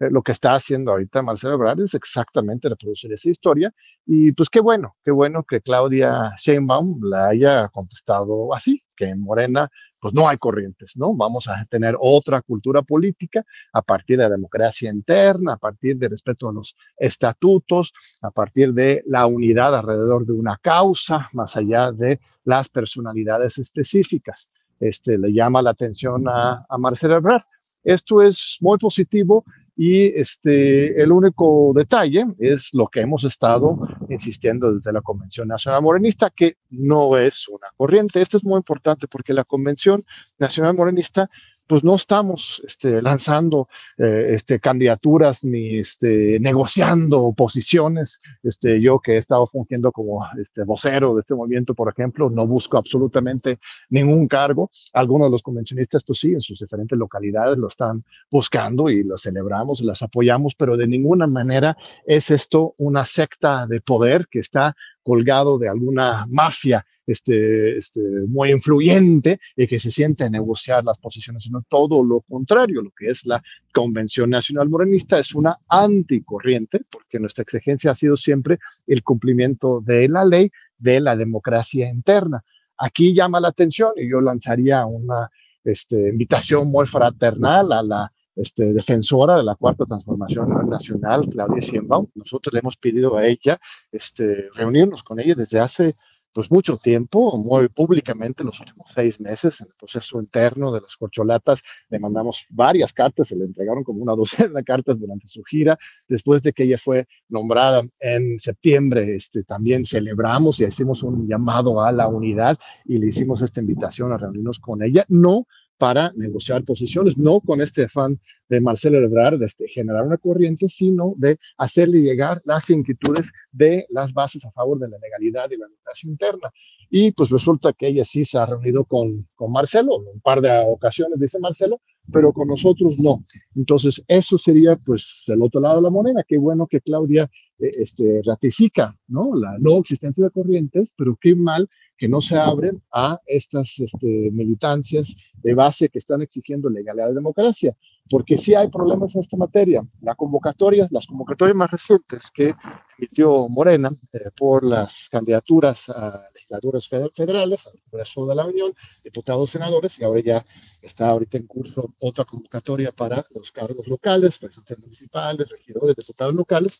[0.00, 3.72] Eh, lo que está haciendo ahorita Marcelo Ebrard es exactamente reproducir esa historia.
[4.06, 9.20] Y pues qué bueno, qué bueno que Claudia Sheinbaum la haya contestado así, que en
[9.20, 11.14] Morena pues no hay corrientes, ¿no?
[11.16, 16.08] Vamos a tener otra cultura política a partir de la democracia interna, a partir de
[16.08, 21.90] respeto a los estatutos, a partir de la unidad alrededor de una causa, más allá
[21.90, 24.50] de las personalidades específicas.
[24.78, 27.44] Este, le llama la atención a, a Marcelo Ebrard.
[27.82, 29.44] Esto es muy positivo
[29.76, 33.76] y este, el único detalle es lo que hemos estado
[34.08, 38.20] insistiendo desde la Convención Nacional Morenista, que no es una corriente.
[38.20, 40.04] Esto es muy importante porque la Convención
[40.38, 41.28] Nacional Morenista
[41.66, 48.20] pues no estamos este, lanzando eh, este, candidaturas ni este, negociando posiciones.
[48.42, 52.46] Este, yo que he estado fungiendo como este, vocero de este movimiento, por ejemplo, no
[52.46, 54.70] busco absolutamente ningún cargo.
[54.92, 59.16] Algunos de los convencionistas, pues sí, en sus diferentes localidades lo están buscando y lo
[59.16, 64.76] celebramos, las apoyamos, pero de ninguna manera es esto una secta de poder que está
[65.04, 70.98] colgado de alguna mafia este, este, muy influyente y que se siente a negociar las
[70.98, 76.80] posiciones, sino todo lo contrario, lo que es la Convención Nacional Morenista es una anticorriente,
[76.90, 82.42] porque nuestra exigencia ha sido siempre el cumplimiento de la ley, de la democracia interna.
[82.78, 85.30] Aquí llama la atención y yo lanzaría una
[85.62, 92.06] este, invitación muy fraternal a la este, defensora de la cuarta transformación nacional, Claudia Sheinbaum.
[92.14, 93.60] Nosotros le hemos pedido a ella
[93.92, 95.96] este, reunirnos con ella desde hace
[96.34, 100.96] pues mucho tiempo, muy públicamente, los últimos seis meses, en el proceso interno de las
[100.96, 105.44] corcholatas, le mandamos varias cartas, se le entregaron como una docena de cartas durante su
[105.44, 105.78] gira.
[106.08, 111.80] Después de que ella fue nombrada en septiembre, este, también celebramos y hicimos un llamado
[111.80, 115.46] a la unidad y le hicimos esta invitación a reunirnos con ella, no
[115.84, 118.18] para negociar posiciones, no con este afán
[118.48, 123.84] de Marcelo Ebrard de este, generar una corriente, sino de hacerle llegar las inquietudes de
[123.90, 126.50] las bases a favor de la legalidad y la democracia interna.
[126.88, 130.50] Y pues resulta que ella sí se ha reunido con, con Marcelo, un par de
[130.66, 133.22] ocasiones, dice Marcelo, pero con nosotros no.
[133.54, 136.24] Entonces, eso sería pues el otro lado de la moneda.
[136.26, 139.34] Qué bueno que Claudia eh, este, ratifica ¿no?
[139.36, 144.30] la no existencia de corrientes, pero qué mal que no se abren a estas este,
[144.32, 147.76] militancias de base que están exigiendo legalidad y democracia,
[148.10, 149.86] porque sí hay problemas en esta materia.
[150.02, 152.54] La convocatoria, las convocatorias más recientes que
[152.98, 159.50] emitió Morena eh, por las candidaturas a legislaturas federales, al Congreso de la Unión, diputados,
[159.50, 160.46] senadores, y ahora ya
[160.82, 166.78] está ahorita en curso otra convocatoria para los cargos locales, presidentes municipales, regidores, diputados locales.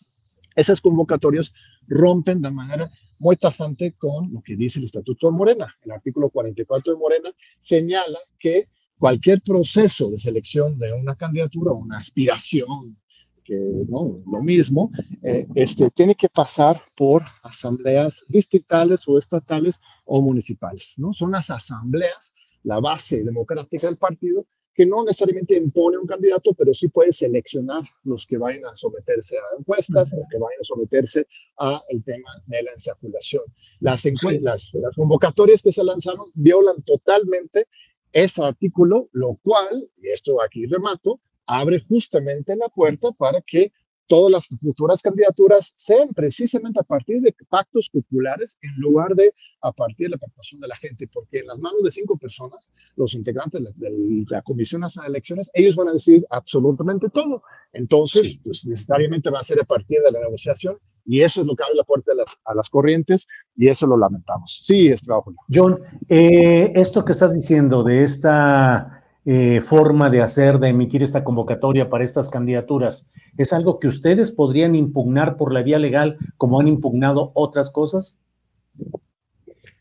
[0.55, 1.53] Esas convocatorias
[1.87, 5.75] rompen de manera muy tajante con lo que dice el Estatuto de Morena.
[5.83, 7.31] El artículo 44 de Morena
[7.61, 12.97] señala que cualquier proceso de selección de una candidatura o una aspiración,
[13.45, 13.55] que
[13.89, 14.91] no, lo mismo,
[15.23, 21.13] eh, este, tiene que pasar por asambleas distritales o estatales o municipales, ¿no?
[21.13, 22.33] Son las asambleas
[22.65, 27.83] la base democrática del partido, que no necesariamente impone un candidato, pero sí puede seleccionar
[28.03, 31.27] los que vayan a someterse a encuestas o que vayan a someterse
[31.59, 33.45] a el tema de la ensaculación.
[33.81, 34.05] Las,
[34.41, 37.69] las, las convocatorias que se lanzaron violan totalmente
[38.13, 43.73] ese artículo, lo cual, y esto aquí remato, abre justamente la puerta para que
[44.07, 49.33] todas las futuras candidaturas sean precisamente a partir de pactos populares en lugar de
[49.63, 52.71] a partir de la participación de la gente, porque en las manos de cinco personas,
[52.97, 57.43] los integrantes de la, Comisión Nacional de Elecciones, ellos van a decidir absolutamente todo.
[57.73, 61.55] Entonces, pues necesariamente va a ser a partir de la negociación y eso es lo
[61.55, 63.27] que abre la puerta a las, a las corrientes
[63.57, 64.61] y eso lo lamentamos.
[64.63, 65.35] Sí, es trabajo.
[65.53, 68.94] John, eh, esto que estás diciendo de esta
[69.27, 74.31] eh, forma de hacer, de emitir esta convocatoria para estas candidaturas, ¿es algo que ustedes
[74.31, 78.19] podrían impugnar por la vía legal como han impugnado otras cosas?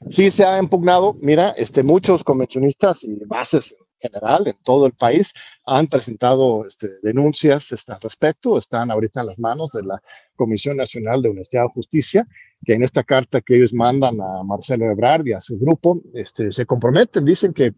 [0.09, 1.15] Sí, se ha impugnado.
[1.21, 5.33] Mira, este, muchos convencionistas y bases en general en todo el país
[5.65, 8.57] han presentado este, denuncias este, al respecto.
[8.57, 10.01] Están ahorita en las manos de la
[10.35, 12.27] Comisión Nacional de Honestidad y Justicia,
[12.65, 16.51] que en esta carta que ellos mandan a Marcelo Ebrard y a su grupo, este,
[16.51, 17.73] se comprometen, dicen que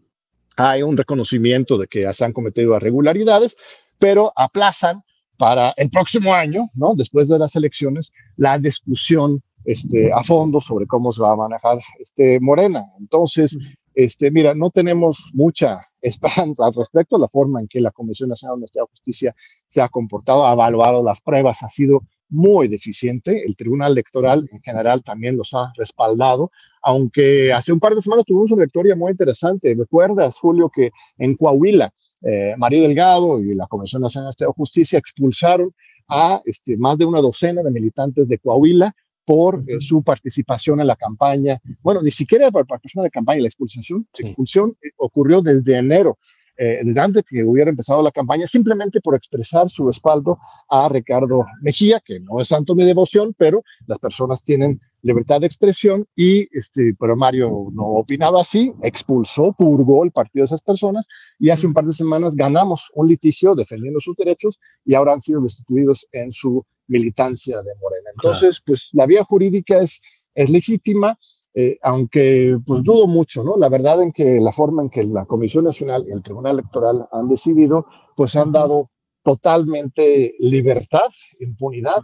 [0.56, 3.56] hay un reconocimiento de que se han cometido irregularidades,
[3.98, 5.02] pero aplazan
[5.36, 6.94] para el próximo año, ¿no?
[6.94, 11.78] después de las elecciones, la discusión este, a fondo sobre cómo se va a manejar
[11.98, 12.84] este Morena.
[12.98, 13.58] Entonces,
[13.94, 17.18] este, mira, no tenemos mucha esperanza al respecto.
[17.18, 19.34] La forma en que la Comisión Nacional de Justicia
[19.66, 23.44] se ha comportado, ha evaluado las pruebas, ha sido muy deficiente.
[23.44, 26.50] El Tribunal Electoral en general también los ha respaldado,
[26.82, 29.74] aunque hace un par de semanas tuvimos una victoria muy interesante.
[29.76, 35.72] ¿Recuerdas, Julio, que en Coahuila, eh, María Delgado y la Comisión Nacional de Justicia expulsaron
[36.08, 40.86] a este, más de una docena de militantes de Coahuila por eh, su participación en
[40.86, 41.58] la campaña.
[41.82, 45.76] Bueno, ni siquiera por participación en la campaña, la expulsión, la expulsión eh, ocurrió desde
[45.76, 46.18] enero
[46.58, 50.38] eh, desde antes que hubiera empezado la campaña, simplemente por expresar su respaldo
[50.68, 55.46] a Ricardo Mejía, que no es santo mi devoción, pero las personas tienen libertad de
[55.46, 61.06] expresión y, este, pero Mario no opinaba así, expulsó, purgó el partido de esas personas
[61.38, 65.20] y hace un par de semanas ganamos un litigio defendiendo sus derechos y ahora han
[65.20, 68.10] sido destituidos en su militancia de Morena.
[68.14, 70.00] Entonces, pues la vía jurídica es,
[70.34, 71.18] es legítima,
[71.58, 73.56] eh, aunque pues dudo mucho, ¿no?
[73.56, 77.08] La verdad en que la forma en que la Comisión Nacional y el Tribunal Electoral
[77.10, 78.90] han decidido, pues han dado
[79.22, 81.08] totalmente libertad,
[81.40, 82.02] impunidad.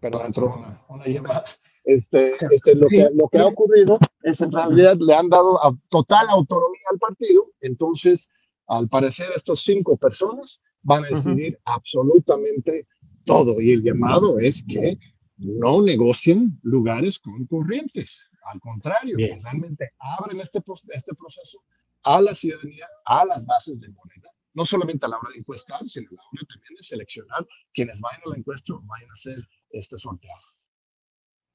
[0.00, 0.54] Perdón, entró
[0.88, 1.42] una, llamada.
[1.82, 6.28] Este, este, lo, que, lo que ha ocurrido es en realidad le han dado total
[6.28, 8.28] autonomía al partido, entonces
[8.68, 12.86] al parecer estas cinco personas van a decidir absolutamente
[13.24, 14.96] todo y el llamado es que
[15.40, 18.28] no negocien lugares con corrientes.
[18.52, 21.62] Al contrario, realmente abren este, este proceso
[22.02, 25.86] a la ciudadanía, a las bases de Morena, no solamente a la hora de encuestar,
[25.88, 29.12] sino a la hora también de seleccionar quienes vayan a la encuesta o vayan a
[29.12, 30.44] hacer este sorteado.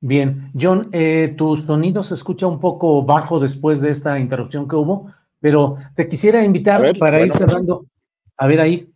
[0.02, 4.76] Bien, John, eh, tu sonido se escucha un poco bajo después de esta interrupción que
[4.76, 7.86] hubo, pero te quisiera invitar para ir cerrando.
[8.38, 8.92] A ver ahí.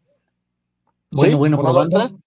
[1.11, 2.19] Bueno, bueno, probando.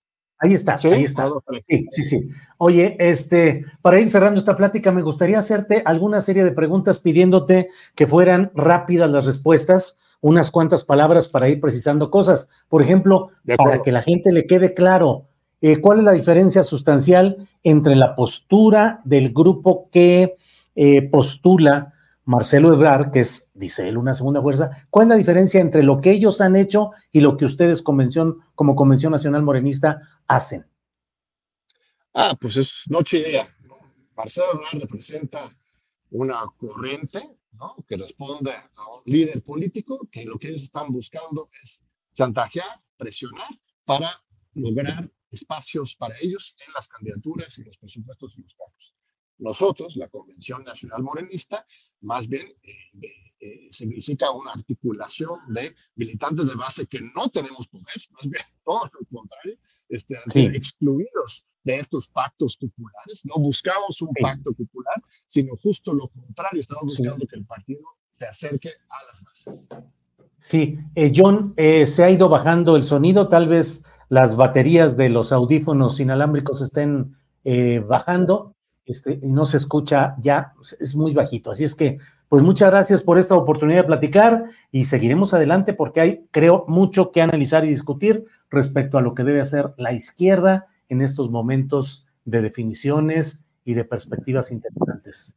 [0.43, 1.31] Ahí está, ahí está.
[1.69, 2.29] Sí, sí, sí.
[2.59, 7.69] Oye, este, para ir cerrando esta plática, me gustaría hacerte alguna serie de preguntas pidiéndote
[7.95, 12.51] que fueran rápidas las respuestas, unas cuantas palabras para ir precisando cosas.
[12.69, 15.27] Por ejemplo, para que la gente le quede claro,
[15.61, 20.35] eh, ¿cuál es la diferencia sustancial entre la postura del grupo que
[20.75, 21.92] eh, postula
[22.25, 26.01] Marcelo Ebrard, que es, dice él, una segunda fuerza, ¿cuál es la diferencia entre lo
[26.01, 30.67] que ellos han hecho y lo que ustedes convención, como Convención Nacional Morenista hacen?
[32.15, 33.49] Ah, pues es noche idea.
[34.17, 35.57] Marcelo Ebrard representa
[36.11, 37.77] una corriente ¿no?
[37.89, 41.81] que responde a un líder político que lo que ellos están buscando es
[42.15, 43.49] chantajear, presionar
[43.85, 44.11] para
[44.55, 48.95] lograr espacios para ellos en las candidaturas y los presupuestos y los cargos.
[49.43, 51.67] Nosotros, la Convención Nacional Morenista,
[52.03, 53.09] más bien eh,
[53.41, 58.89] eh, significa una articulación de militantes de base que no tenemos poder, más bien todo
[58.93, 63.25] lo contrario, este, han sido excluidos de estos pactos populares.
[63.25, 67.83] No buscamos un pacto popular, sino justo lo contrario, estamos buscando que el partido
[68.19, 69.67] se acerque a las bases.
[70.39, 75.33] Sí, eh, John, se ha ido bajando el sonido, tal vez las baterías de los
[75.33, 77.17] audífonos inalámbricos estén
[77.89, 78.52] bajando
[78.87, 81.51] este, y no se escucha ya, es muy bajito.
[81.51, 86.01] Así es que, pues muchas gracias por esta oportunidad de platicar y seguiremos adelante porque
[86.01, 90.67] hay, creo, mucho que analizar y discutir respecto a lo que debe hacer la izquierda
[90.89, 95.35] en estos momentos de definiciones y de perspectivas interesantes.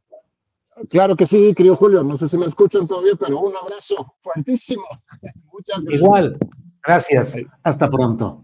[0.89, 2.03] Claro que sí, querido Julio.
[2.03, 4.83] No sé si me escuchan todavía, pero un abrazo fuertísimo.
[5.53, 6.01] Muchas gracias.
[6.01, 6.37] Igual,
[6.83, 7.35] gracias.
[7.63, 8.43] Hasta pronto.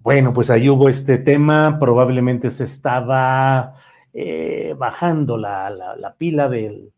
[0.00, 1.78] Bueno, pues ahí hubo este tema.
[1.78, 3.76] Probablemente se estaba
[4.12, 6.92] eh, bajando la, pila del,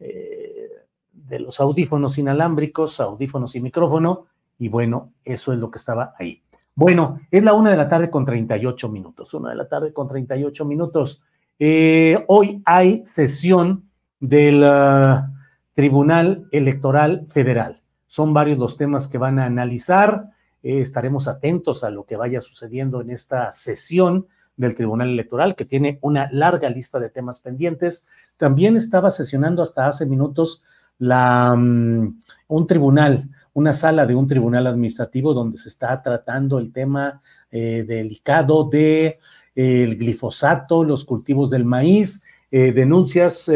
[0.00, 0.68] eh,
[1.12, 4.26] de los audífonos inalámbricos, audífonos y micrófono.
[4.58, 6.42] Y bueno, eso es lo que estaba ahí.
[6.74, 9.34] Bueno, es la una de la tarde con 38 minutos.
[9.34, 11.22] Una de la tarde con 38 minutos.
[11.58, 13.90] Eh, hoy hay sesión
[14.20, 15.30] del ah,
[15.74, 17.82] Tribunal Electoral Federal.
[18.06, 20.30] Son varios los temas que van a analizar.
[20.62, 24.28] Eh, estaremos atentos a lo que vaya sucediendo en esta sesión
[24.58, 28.06] del Tribunal Electoral, que tiene una larga lista de temas pendientes.
[28.36, 30.62] También estaba sesionando hasta hace minutos
[30.98, 32.06] mm,
[32.48, 37.84] un tribunal, una sala de un tribunal administrativo donde se está tratando el tema eh,
[37.88, 39.18] delicado de
[39.56, 43.50] eh, el glifosato, los cultivos del maíz, denuncias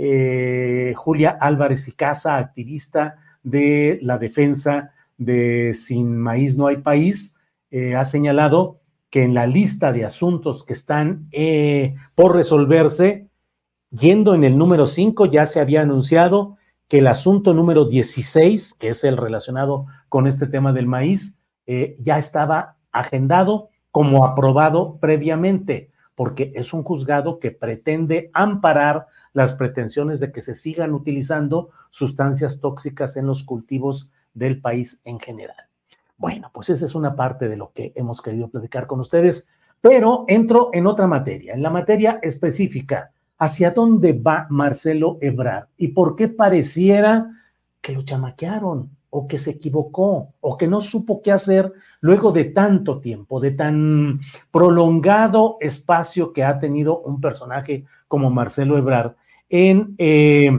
[0.00, 7.34] eh, Julia Álvarez y Casa, activista de la defensa de Sin Maíz No Hay País,
[7.72, 8.77] eh, ha señalado
[9.10, 13.28] que en la lista de asuntos que están eh, por resolverse,
[13.90, 16.56] yendo en el número 5, ya se había anunciado
[16.88, 21.38] que el asunto número 16, que es el relacionado con este tema del maíz,
[21.98, 30.20] ya estaba agendado como aprobado previamente, porque es un juzgado que pretende amparar las pretensiones
[30.20, 35.67] de que se sigan utilizando sustancias tóxicas en los cultivos del país en general.
[36.18, 39.48] Bueno, pues esa es una parte de lo que hemos querido platicar con ustedes,
[39.80, 43.12] pero entro en otra materia, en la materia específica.
[43.38, 45.68] ¿Hacia dónde va Marcelo Ebrard?
[45.76, 47.30] ¿Y por qué pareciera
[47.80, 52.46] que lo chamaquearon o que se equivocó o que no supo qué hacer luego de
[52.46, 59.14] tanto tiempo, de tan prolongado espacio que ha tenido un personaje como Marcelo Ebrard
[59.48, 60.50] en eh,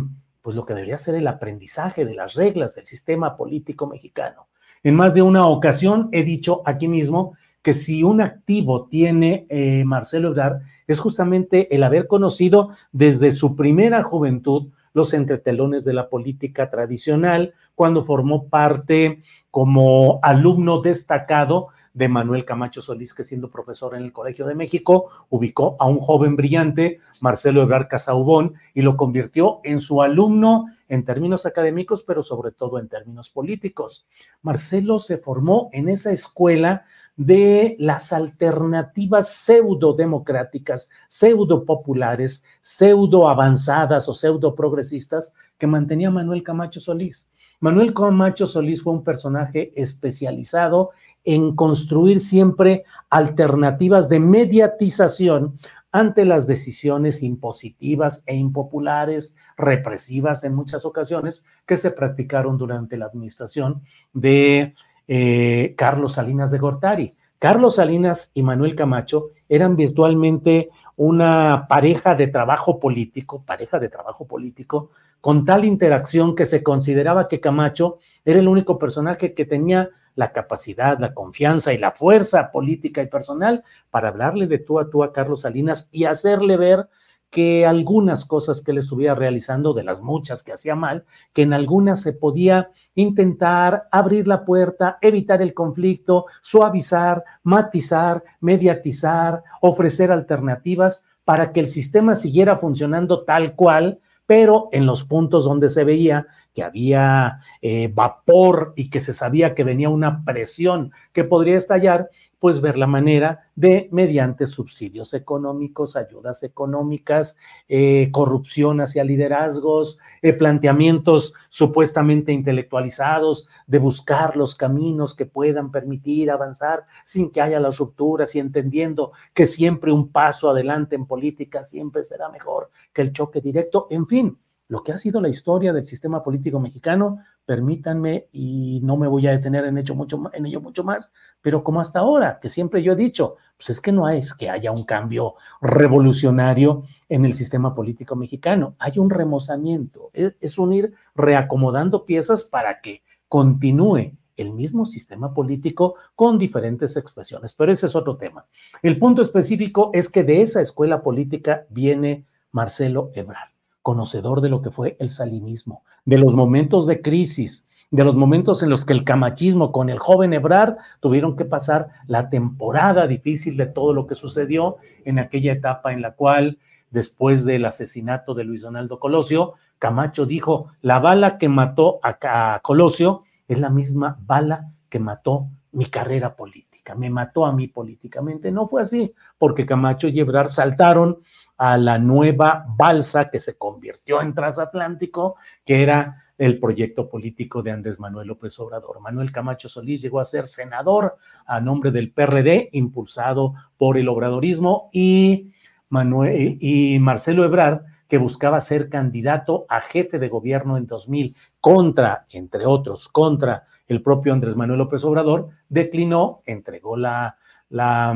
[0.41, 4.48] pues lo que debería ser el aprendizaje de las reglas del sistema político mexicano.
[4.83, 9.83] En más de una ocasión he dicho aquí mismo que si un activo tiene eh,
[9.85, 16.09] Marcelo Ebrard es justamente el haber conocido desde su primera juventud los entretelones de la
[16.09, 19.21] política tradicional, cuando formó parte
[19.51, 25.09] como alumno destacado de Manuel Camacho Solís, que siendo profesor en el Colegio de México,
[25.29, 31.05] ubicó a un joven brillante, Marcelo Ebrard Casaubón, y lo convirtió en su alumno en
[31.05, 34.05] términos académicos, pero sobre todo en términos políticos.
[34.41, 36.85] Marcelo se formó en esa escuela
[37.15, 46.43] de las alternativas pseudo democráticas, pseudo populares, pseudo avanzadas o pseudo progresistas que mantenía Manuel
[46.43, 47.29] Camacho Solís.
[47.59, 50.91] Manuel Camacho Solís fue un personaje especializado
[51.25, 55.57] en construir siempre alternativas de mediatización
[55.91, 63.05] ante las decisiones impositivas e impopulares, represivas en muchas ocasiones, que se practicaron durante la
[63.05, 63.81] administración
[64.13, 64.75] de
[65.07, 67.15] eh, Carlos Salinas de Gortari.
[67.39, 74.27] Carlos Salinas y Manuel Camacho eran virtualmente una pareja de trabajo político, pareja de trabajo
[74.27, 79.89] político, con tal interacción que se consideraba que Camacho era el único personaje que tenía
[80.15, 84.89] la capacidad, la confianza y la fuerza política y personal para hablarle de tú a
[84.89, 86.87] tú a Carlos Salinas y hacerle ver
[87.29, 91.53] que algunas cosas que él estuviera realizando, de las muchas que hacía mal, que en
[91.53, 101.05] algunas se podía intentar abrir la puerta, evitar el conflicto, suavizar, matizar, mediatizar, ofrecer alternativas
[101.23, 103.99] para que el sistema siguiera funcionando tal cual
[104.29, 109.53] pero en los puntos donde se veía que había eh, vapor y que se sabía
[109.53, 115.95] que venía una presión que podría estallar, pues ver la manera de, mediante subsidios económicos,
[115.95, 117.37] ayudas económicas,
[117.67, 126.31] eh, corrupción hacia liderazgos, eh, planteamientos supuestamente intelectualizados, de buscar los caminos que puedan permitir
[126.31, 131.63] avanzar sin que haya las rupturas y entendiendo que siempre un paso adelante en política
[131.63, 134.37] siempre será mejor que el choque directo, en fin
[134.69, 139.25] lo que ha sido la historia del sistema político mexicano, permítanme, y no me voy
[139.25, 141.11] a detener en, ello mucho, más,
[141.41, 144.47] pero como hasta ahora, que siempre yo he dicho, pues es que no es que
[144.47, 150.71] haya un cambio revolucionario en el sistema político mexicano, hay un remozamiento, es, es un
[150.71, 157.87] ir reacomodando piezas para que continúe el mismo sistema político con diferentes expresiones, pero ese
[157.87, 158.45] es otro tema.
[158.83, 163.58] El punto específico es que de esa escuela política viene Marcelo Ebrard
[163.89, 168.61] conocedor de lo que fue el salinismo, de los momentos de crisis, de los momentos
[168.61, 173.57] en los que el camachismo con el joven Ebrard tuvieron que pasar la temporada difícil
[173.57, 176.59] de todo lo que sucedió en aquella etapa en la cual
[176.91, 183.23] después del asesinato de Luis Donaldo Colosio, Camacho dijo, la bala que mató a, Colosio
[183.47, 188.51] es la misma bala que mató mi carrera política, me mató a mí políticamente.
[188.51, 191.17] No fue así, porque Camacho y Ebrard saltaron
[191.59, 195.35] a la nueva balsa que se convirtió en transatlántico,
[195.65, 199.01] que era el proyecto político de Andrés Manuel López Obrador.
[199.01, 204.89] Manuel Camacho Solís llegó a ser senador a nombre del PRD, impulsado por el obradorismo,
[204.93, 205.51] y,
[205.89, 212.25] Manuel, y Marcelo Ebrard, que buscaba ser candidato a jefe de gobierno en 2000 contra,
[212.29, 217.35] entre otros, contra el propio Andrés Manuel López Obrador, declinó, entregó la,
[217.67, 218.15] la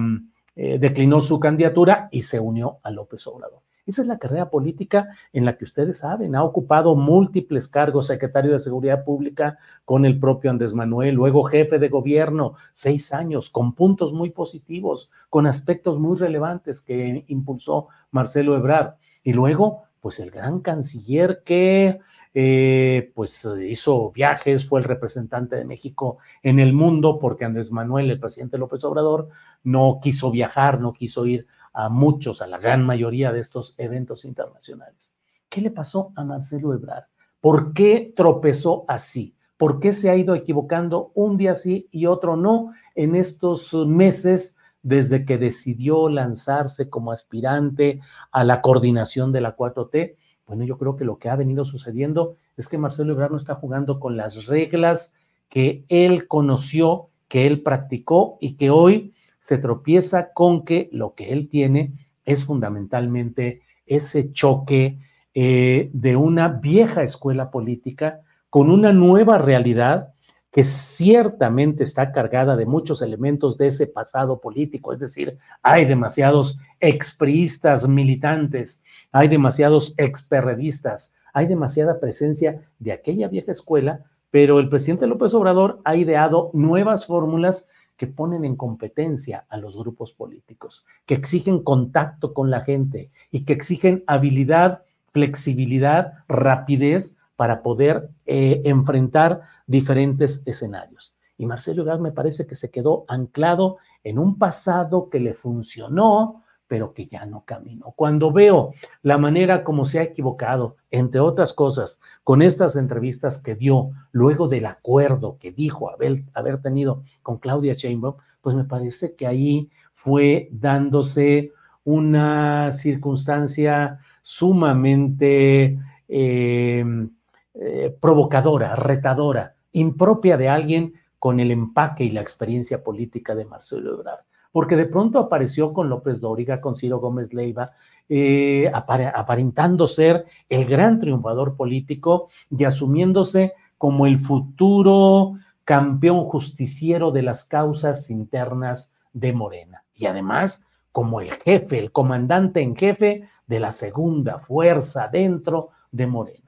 [0.56, 3.62] eh, declinó su candidatura y se unió a López Obrador.
[3.86, 8.54] Esa es la carrera política en la que ustedes saben, ha ocupado múltiples cargos, secretario
[8.54, 13.74] de Seguridad Pública con el propio Andrés Manuel, luego jefe de gobierno, seis años, con
[13.74, 18.93] puntos muy positivos, con aspectos muy relevantes que impulsó Marcelo Ebrard.
[19.22, 22.01] Y luego, pues el gran canciller que
[22.34, 28.12] eh, pues hizo viajes, fue el representante de México en el mundo, porque Andrés Manuel,
[28.12, 29.30] el presidente López Obrador,
[29.64, 34.26] no quiso viajar, no quiso ir a muchos, a la gran mayoría de estos eventos
[34.26, 35.18] internacionales.
[35.47, 37.06] ¿Qué le pasó a Marcelo Ebrard?
[37.39, 39.38] ¿Por qué tropezó así?
[39.56, 44.58] ¿Por qué se ha ido equivocando un día sí y otro no en estos meses
[44.84, 50.16] desde que decidió lanzarse como aspirante a la coordinación de la 4T?
[50.46, 53.56] Bueno, yo creo que lo que ha venido sucediendo es que Marcelo Ebrard no está
[53.56, 55.16] jugando con las reglas
[55.50, 61.32] que él conoció, que él practicó y que hoy se tropieza con que lo que
[61.32, 61.94] él tiene
[62.26, 65.00] es fundamentalmente ese choque
[65.34, 70.12] eh, de una vieja escuela política con una nueva realidad
[70.54, 76.60] que ciertamente está cargada de muchos elementos de ese pasado político, es decir, hay demasiados
[76.80, 85.08] expriistas militantes, hay demasiados experredistas, hay demasiada presencia de aquella vieja escuela, pero el presidente
[85.08, 91.16] López Obrador ha ideado nuevas fórmulas que ponen en competencia a los grupos políticos, que
[91.16, 94.84] exigen contacto con la gente y que exigen habilidad,
[95.14, 101.16] flexibilidad, rapidez para poder eh, enfrentar diferentes escenarios.
[101.38, 106.44] Y Marcelo Ebrard me parece que se quedó anclado en un pasado que le funcionó,
[106.68, 107.94] pero que ya no caminó.
[107.96, 113.56] Cuando veo la manera como se ha equivocado, entre otras cosas, con estas entrevistas que
[113.56, 119.16] dio luego del acuerdo que dijo haber, haber tenido con Claudia Sheinbaum, pues me parece
[119.16, 121.52] que ahí fue dándose
[121.84, 125.78] una circunstancia sumamente
[126.08, 127.10] em,
[127.56, 133.93] eh, provocadora, retadora, impropia de alguien con el empaque y la experiencia política de Marcelo
[133.93, 137.72] Ebrard porque de pronto apareció con López Dóriga, con Ciro Gómez Leiva,
[138.08, 145.34] eh, aparentando ser el gran triunfador político y asumiéndose como el futuro
[145.66, 149.84] campeón justiciero de las causas internas de Morena.
[149.95, 156.06] Y además, como el jefe, el comandante en jefe de la segunda fuerza dentro de
[156.06, 156.43] Morena.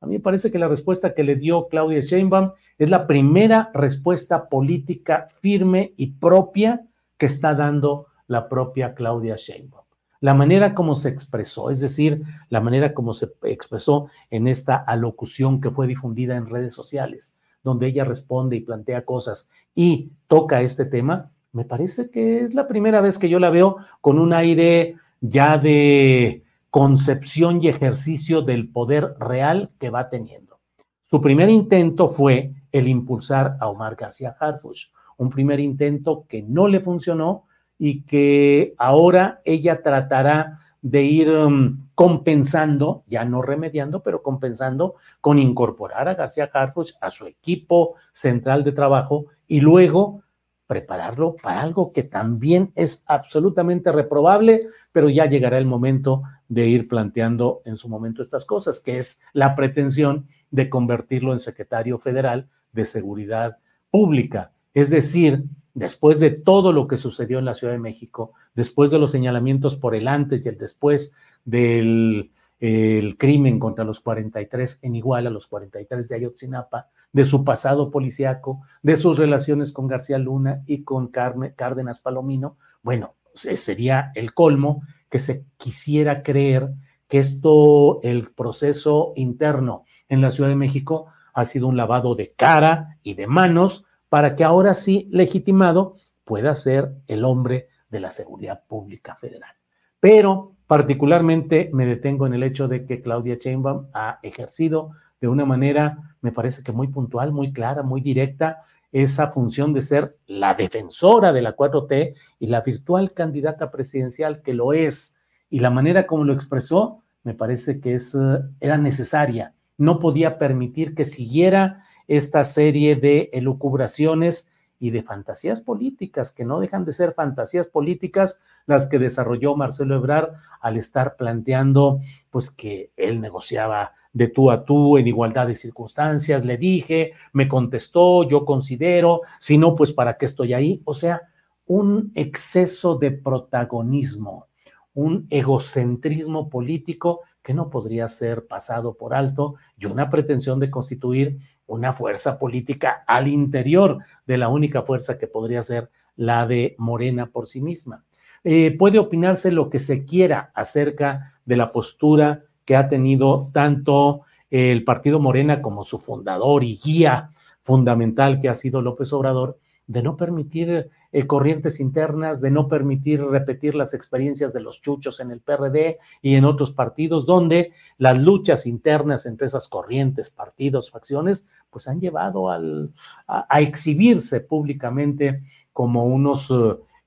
[0.00, 3.70] A mí me parece que la respuesta que le dio Claudia Sheinbaum es la primera
[3.74, 6.86] respuesta política firme y propia
[7.16, 9.84] que está dando la propia Claudia Sheinbaum.
[10.20, 15.60] La manera como se expresó, es decir, la manera como se expresó en esta alocución
[15.60, 20.84] que fue difundida en redes sociales, donde ella responde y plantea cosas y toca este
[20.84, 24.96] tema, me parece que es la primera vez que yo la veo con un aire
[25.20, 30.60] ya de concepción y ejercicio del poder real que va teniendo.
[31.04, 36.68] Su primer intento fue el impulsar a Omar García Harfuch, un primer intento que no
[36.68, 37.44] le funcionó
[37.78, 45.38] y que ahora ella tratará de ir um, compensando, ya no remediando, pero compensando con
[45.38, 50.22] incorporar a García Harfuch a su equipo central de trabajo y luego
[50.68, 54.60] prepararlo para algo que también es absolutamente reprobable,
[54.92, 59.20] pero ya llegará el momento de ir planteando en su momento estas cosas, que es
[59.32, 63.56] la pretensión de convertirlo en secretario federal de Seguridad
[63.90, 64.52] Pública.
[64.74, 68.98] Es decir, después de todo lo que sucedió en la Ciudad de México, después de
[68.98, 71.14] los señalamientos por el antes y el después
[71.46, 78.62] del crimen contra los 43 en Iguala, los 43 de Ayotzinapa, de su pasado policíaco,
[78.82, 84.82] de sus relaciones con García Luna y con Carmen, Cárdenas Palomino, bueno, sería el colmo
[85.08, 86.72] que se quisiera creer
[87.06, 92.32] que esto, el proceso interno en la Ciudad de México, ha sido un lavado de
[92.32, 95.94] cara y de manos para que ahora sí, legitimado,
[96.24, 99.52] pueda ser el hombre de la seguridad pública federal.
[100.00, 105.46] Pero Particularmente me detengo en el hecho de que Claudia Sheinbaum ha ejercido de una
[105.46, 110.52] manera, me parece que muy puntual, muy clara, muy directa, esa función de ser la
[110.52, 115.18] defensora de la 4T y la virtual candidata presidencial que lo es.
[115.48, 119.54] Y la manera como lo expresó, me parece que es, eh, era necesaria.
[119.78, 126.60] No podía permitir que siguiera esta serie de elucubraciones y de fantasías políticas, que no
[126.60, 132.00] dejan de ser fantasías políticas las que desarrolló Marcelo Ebrard al estar planteando
[132.30, 137.48] pues que él negociaba de tú a tú en igualdad de circunstancias, le dije, me
[137.48, 141.22] contestó, yo considero, si no, pues para qué estoy ahí, o sea,
[141.66, 144.46] un exceso de protagonismo,
[144.94, 151.38] un egocentrismo político que no podría ser pasado por alto y una pretensión de constituir
[151.68, 157.26] una fuerza política al interior de la única fuerza que podría ser la de Morena
[157.26, 158.04] por sí misma.
[158.42, 164.22] Eh, puede opinarse lo que se quiera acerca de la postura que ha tenido tanto
[164.50, 167.30] el partido Morena como su fundador y guía
[167.62, 173.22] fundamental que ha sido López Obrador, de no permitir eh, corrientes internas, de no permitir
[173.22, 178.18] repetir las experiencias de los chuchos en el PRD y en otros partidos, donde las
[178.18, 182.92] luchas internas entre esas corrientes, partidos, facciones, pues han llevado al,
[183.26, 185.42] a, exhibirse públicamente
[185.72, 186.52] como unos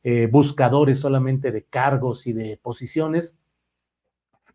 [0.03, 3.39] eh, buscadores solamente de cargos y de posiciones.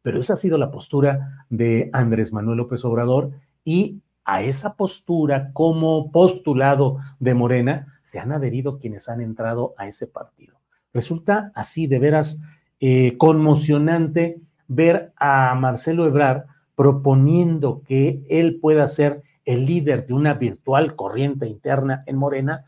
[0.02, 3.30] Pero esa ha sido la postura de Andrés Manuel López Obrador
[3.64, 9.88] y a esa postura como postulado de Morena, se han adherido quienes han entrado a
[9.88, 10.54] ese partido.
[10.92, 12.40] Resulta así de veras
[12.80, 16.44] eh, conmocionante ver a Marcelo Ebrard
[16.74, 22.66] proponiendo que él pueda ser el líder de una virtual corriente interna en Morena.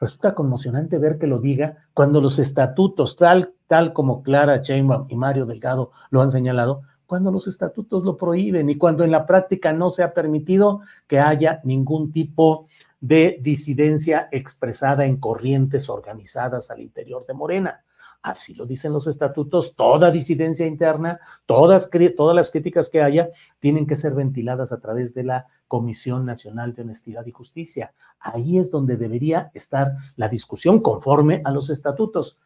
[0.00, 5.16] Resulta conmocionante ver que lo diga cuando los estatutos, tal, tal como Clara Sheinbaum y
[5.16, 9.72] Mario Delgado lo han señalado, cuando los estatutos lo prohíben y cuando en la práctica
[9.72, 12.66] no se ha permitido que haya ningún tipo
[13.04, 17.84] de disidencia expresada en corrientes organizadas al interior de Morena.
[18.22, 23.28] Así lo dicen los estatutos, toda disidencia interna, todas, todas las críticas que haya,
[23.58, 27.92] tienen que ser ventiladas a través de la Comisión Nacional de Honestidad y Justicia.
[28.18, 32.38] Ahí es donde debería estar la discusión conforme a los estatutos.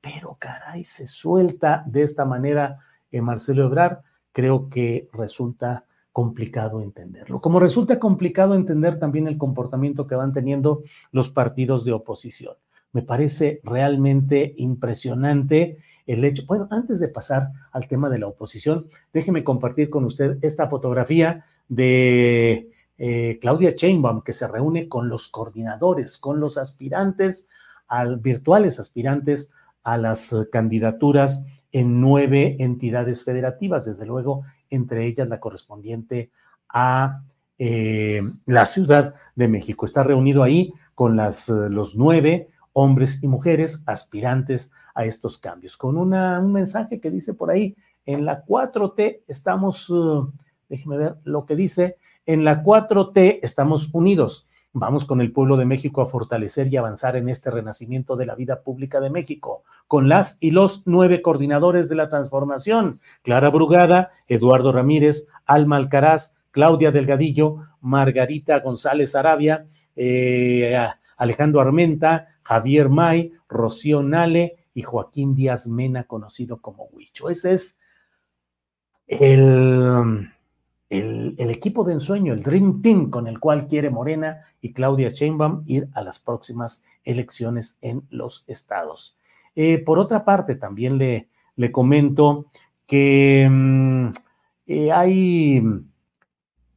[0.00, 2.78] Pero caray, se suelta de esta manera
[3.10, 3.98] en Marcelo Ebrard,
[4.32, 5.84] creo que resulta
[6.16, 7.42] complicado entenderlo.
[7.42, 12.54] Como resulta complicado entender también el comportamiento que van teniendo los partidos de oposición.
[12.92, 16.44] Me parece realmente impresionante el hecho.
[16.46, 21.44] Bueno, antes de pasar al tema de la oposición, déjeme compartir con usted esta fotografía
[21.68, 27.50] de eh, Claudia Chainbaum, que se reúne con los coordinadores, con los aspirantes,
[27.88, 29.52] al, virtuales aspirantes
[29.82, 36.30] a las candidaturas en nueve entidades federativas, desde luego entre ellas la correspondiente
[36.68, 37.22] a
[37.58, 39.86] eh, la Ciudad de México.
[39.86, 42.48] Está reunido ahí con las, eh, los nueve
[42.78, 47.74] hombres y mujeres aspirantes a estos cambios, con una, un mensaje que dice por ahí,
[48.04, 50.30] en la 4T estamos, uh,
[50.68, 51.96] déjeme ver lo que dice,
[52.26, 54.46] en la 4T estamos unidos.
[54.78, 58.34] Vamos con el pueblo de México a fortalecer y avanzar en este renacimiento de la
[58.34, 64.10] vida pública de México, con las y los nueve coordinadores de la transformación, Clara Brugada,
[64.28, 69.64] Eduardo Ramírez, Alma Alcaraz, Claudia Delgadillo, Margarita González Arabia,
[69.96, 70.78] eh,
[71.16, 77.30] Alejandro Armenta, Javier May, Rocío Nale y Joaquín Díaz Mena, conocido como Huicho.
[77.30, 77.80] Ese es
[79.06, 80.35] el
[80.88, 85.64] el, equipo de ensueño, el Dream Team con el cual quiere Morena y Claudia Sheinbaum
[85.66, 89.16] ir a las próximas elecciones en los estados.
[89.54, 92.46] Eh, por otra parte, también le, le comento
[92.86, 94.10] que mm,
[94.66, 95.62] eh, hay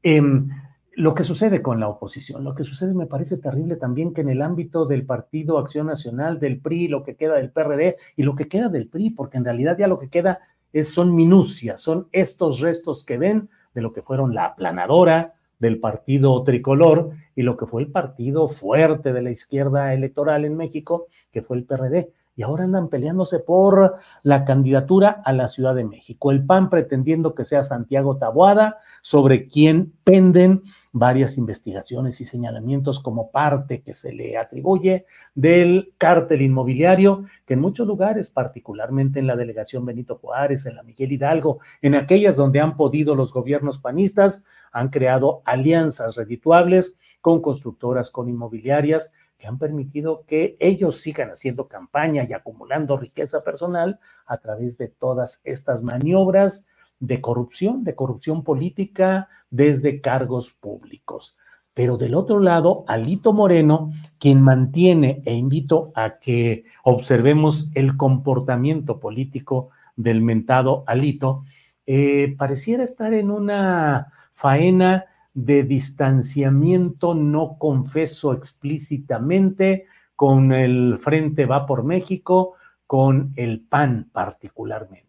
[0.01, 0.49] em,
[0.93, 2.43] lo que sucede con la oposición.
[2.43, 6.39] Lo que sucede me parece terrible también que en el ámbito del Partido Acción Nacional,
[6.39, 9.45] del PRI, lo que queda del PRD y lo que queda del PRI, porque en
[9.45, 10.39] realidad ya lo que queda
[10.73, 15.79] es, son minucias, son estos restos que ven de lo que fueron la aplanadora del
[15.79, 21.07] partido tricolor y lo que fue el partido fuerte de la izquierda electoral en México,
[21.31, 25.83] que fue el PRD y ahora andan peleándose por la candidatura a la Ciudad de
[25.83, 26.31] México.
[26.31, 33.31] El PAN pretendiendo que sea Santiago Taboada, sobre quien penden varias investigaciones y señalamientos como
[33.31, 39.35] parte que se le atribuye del cártel inmobiliario, que en muchos lugares, particularmente en la
[39.35, 44.45] delegación Benito Juárez, en la Miguel Hidalgo, en aquellas donde han podido los gobiernos panistas,
[44.71, 51.67] han creado alianzas redituables con constructoras, con inmobiliarias, que han permitido que ellos sigan haciendo
[51.67, 56.67] campaña y acumulando riqueza personal a través de todas estas maniobras
[56.99, 61.37] de corrupción, de corrupción política desde cargos públicos.
[61.73, 68.99] Pero del otro lado, Alito Moreno, quien mantiene, e invito a que observemos el comportamiento
[68.99, 71.43] político del mentado Alito,
[71.85, 79.85] eh, pareciera estar en una faena de distanciamiento no confeso explícitamente
[80.15, 85.08] con el Frente Va por México, con el PAN particularmente.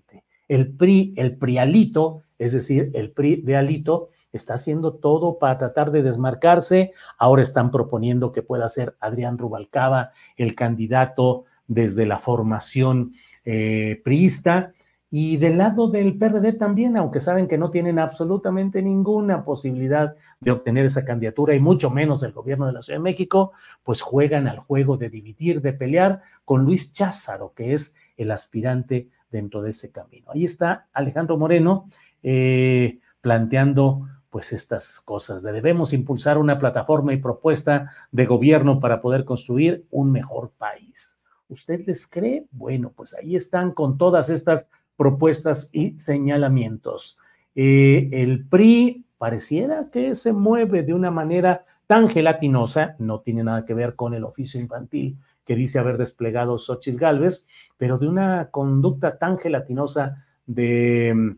[0.50, 5.92] El PRI, el PRIALITO, es decir, el PRI de Alito, está haciendo todo para tratar
[5.92, 6.92] de desmarcarse.
[7.18, 13.12] Ahora están proponiendo que pueda ser Adrián Rubalcaba el candidato desde la formación
[13.44, 14.72] eh, priista.
[15.08, 20.50] Y del lado del PRD también, aunque saben que no tienen absolutamente ninguna posibilidad de
[20.50, 23.52] obtener esa candidatura y mucho menos el gobierno de la Ciudad de México,
[23.84, 29.10] pues juegan al juego de dividir, de pelear con Luis Cházaro, que es el aspirante
[29.30, 30.30] dentro de ese camino.
[30.32, 31.86] Ahí está Alejandro Moreno
[32.22, 39.00] eh, planteando pues estas cosas de debemos impulsar una plataforma y propuesta de gobierno para
[39.00, 41.18] poder construir un mejor país.
[41.48, 42.46] ¿Usted les cree?
[42.52, 44.66] Bueno, pues ahí están con todas estas
[44.96, 47.18] propuestas y señalamientos.
[47.56, 53.64] Eh, el PRI pareciera que se mueve de una manera tan gelatinosa, no tiene nada
[53.64, 58.50] que ver con el oficio infantil que dice haber desplegado Xochitl Galvez, pero de una
[58.50, 61.36] conducta tan gelatinosa de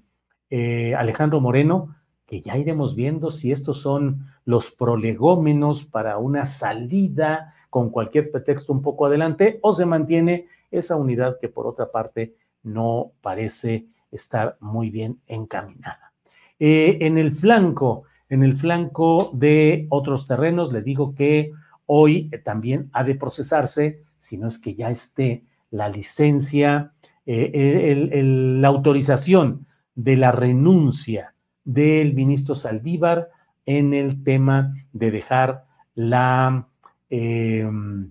[0.51, 1.97] eh, Alejandro Moreno,
[2.27, 8.73] que ya iremos viendo si estos son los prolegómenos para una salida con cualquier pretexto
[8.73, 14.57] un poco adelante o se mantiene esa unidad que por otra parte no parece estar
[14.61, 16.13] muy bien encaminada.
[16.59, 21.53] Eh, en el flanco, en el flanco de otros terrenos, le digo que
[21.95, 26.95] hoy también ha de procesarse, si no es que ya esté la licencia,
[27.27, 31.35] eh, la autorización de la renuncia
[31.65, 33.29] del ministro Saldívar
[33.67, 36.67] en el tema de dejar la,
[37.11, 38.11] em,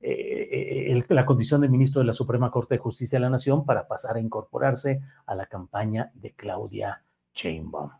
[0.00, 3.66] eh, eh, la condición de ministro de la Suprema Corte de Justicia de la Nación
[3.66, 7.02] para pasar a incorporarse a la campaña de Claudia
[7.34, 7.90] Sheinbaum.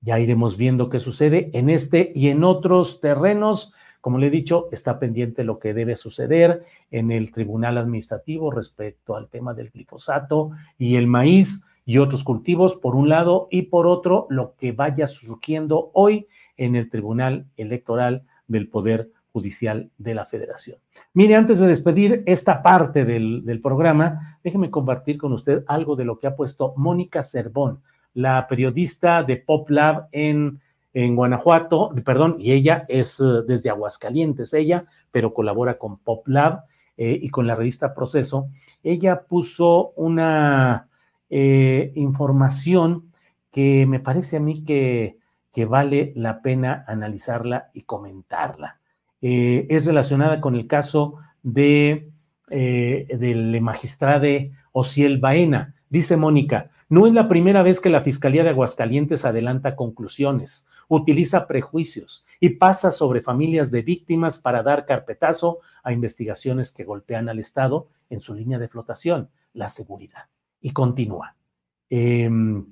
[0.00, 3.74] Ya iremos viendo qué sucede en este y en otros terrenos.
[4.06, 9.16] Como le he dicho, está pendiente lo que debe suceder en el Tribunal Administrativo respecto
[9.16, 13.88] al tema del glifosato y el maíz y otros cultivos, por un lado, y por
[13.88, 20.24] otro, lo que vaya surgiendo hoy en el Tribunal Electoral del Poder Judicial de la
[20.24, 20.78] Federación.
[21.12, 26.20] Mire, antes de despedir esta parte del, programa, déjeme compartir con usted algo de lo
[26.20, 27.82] que ha puesto Mónica Cervón,
[28.14, 30.60] la periodista de Pop Lab en,
[30.96, 36.64] en Guanajuato, perdón, y ella es eh, desde Aguascalientes, ella, pero colabora con Pop Lab
[36.96, 38.48] eh, y con la revista Proceso.
[38.82, 40.88] Ella puso una
[41.28, 43.12] eh, información
[43.50, 45.18] que me parece a mí que,
[45.52, 48.80] que, vale la pena analizarla y comentarla.
[49.20, 52.10] Eh, es relacionada con el caso de,
[52.48, 54.26] del magistrado
[54.72, 55.74] Ociel Baena.
[55.90, 61.46] Dice Mónica, no es la primera vez que la Fiscalía de Aguascalientes adelanta conclusiones, utiliza
[61.46, 67.38] prejuicios y pasa sobre familias de víctimas para dar carpetazo a investigaciones que golpean al
[67.38, 70.26] Estado en su línea de flotación, la seguridad
[70.60, 71.36] y continúa.
[71.90, 72.66] Em,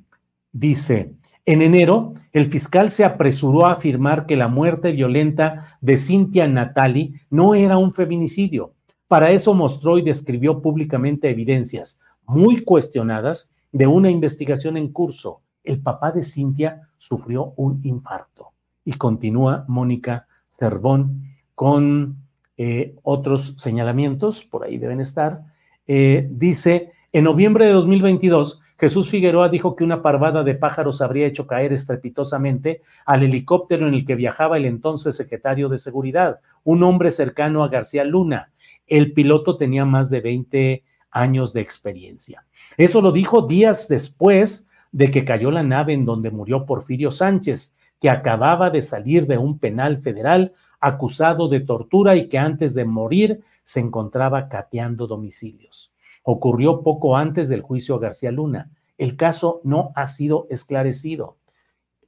[0.52, 1.14] dice,
[1.46, 7.14] en enero, el fiscal se apresuró a afirmar que la muerte violenta de Cintia Natali
[7.30, 8.74] no era un feminicidio.
[9.08, 15.42] Para eso mostró y describió públicamente evidencias muy cuestionadas de una investigación en curso.
[15.62, 18.52] El papá de Cintia sufrió un infarto.
[18.84, 22.16] Y continúa Mónica Cervón con
[22.56, 25.42] eh, otros señalamientos, por ahí deben estar.
[25.86, 31.26] Eh, dice, en noviembre de 2022, Jesús Figueroa dijo que una parvada de pájaros habría
[31.26, 36.82] hecho caer estrepitosamente al helicóptero en el que viajaba el entonces secretario de Seguridad, un
[36.82, 38.50] hombre cercano a García Luna.
[38.86, 42.44] El piloto tenía más de 20 años de experiencia.
[42.76, 47.76] Eso lo dijo días después de que cayó la nave en donde murió Porfirio Sánchez,
[48.00, 52.86] que acababa de salir de un penal federal acusado de tortura y que antes de
[52.86, 58.70] morir se encontraba cateando domicilios ocurrió poco antes del juicio a García Luna.
[58.98, 61.36] El caso no ha sido esclarecido.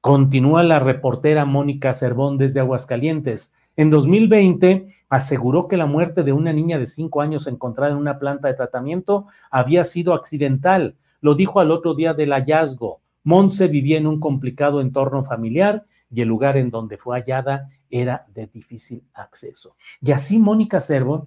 [0.01, 3.55] Continúa la reportera Mónica Cervón desde Aguascalientes.
[3.77, 8.19] En 2020 aseguró que la muerte de una niña de cinco años encontrada en una
[8.19, 10.97] planta de tratamiento había sido accidental.
[11.27, 13.01] Lo dijo al otro día del hallazgo.
[13.25, 18.27] Monse vivía en un complicado entorno familiar y el lugar en donde fue hallada era
[18.33, 19.75] de difícil acceso.
[20.01, 21.27] Y así Mónica Cervón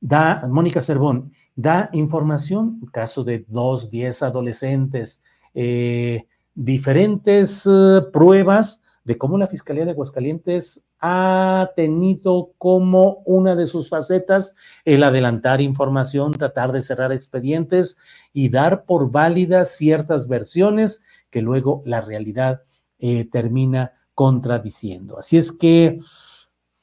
[0.00, 9.16] da, Mónica Cervón da información, caso de dos, diez adolescentes, eh, diferentes eh, pruebas de
[9.16, 16.32] cómo la Fiscalía de Aguascalientes ha tenido como una de sus facetas el adelantar información,
[16.32, 17.96] tratar de cerrar expedientes
[18.32, 22.62] y dar por válidas ciertas versiones que luego la realidad
[22.98, 25.18] eh, termina contradiciendo.
[25.18, 26.00] Así es que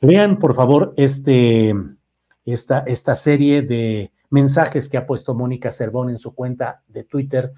[0.01, 1.76] vean, por favor, este,
[2.45, 7.53] esta, esta serie de mensajes que ha puesto Mónica Cervón en su cuenta de Twitter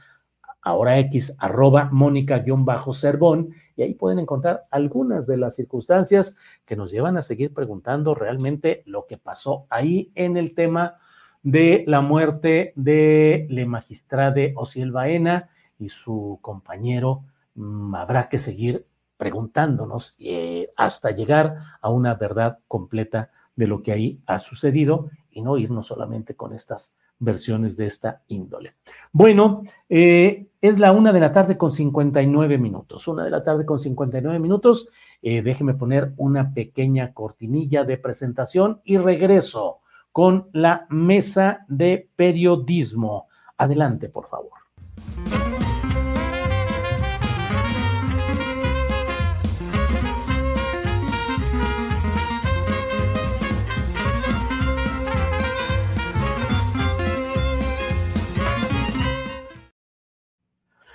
[0.61, 7.15] ahora X, arroba Mónica-Cervón, y ahí pueden encontrar algunas de las circunstancias que nos llevan
[7.15, 10.97] a seguir preguntando realmente lo que pasó ahí en el tema
[11.43, 15.49] de la muerte de la magistrade Osiel Baena
[15.79, 17.23] y su compañero.
[17.55, 23.93] Mm, habrá que seguir preguntándonos eh, hasta llegar a una verdad completa de lo que
[23.93, 28.73] ahí ha sucedido y no irnos solamente con estas versiones de esta índole.
[29.11, 33.07] Bueno, eh, es la una de la tarde con 59 minutos.
[33.07, 34.89] Una de la tarde con 59 minutos.
[35.21, 39.79] Eh, déjeme poner una pequeña cortinilla de presentación y regreso
[40.11, 43.27] con la mesa de periodismo.
[43.57, 44.59] Adelante, por favor.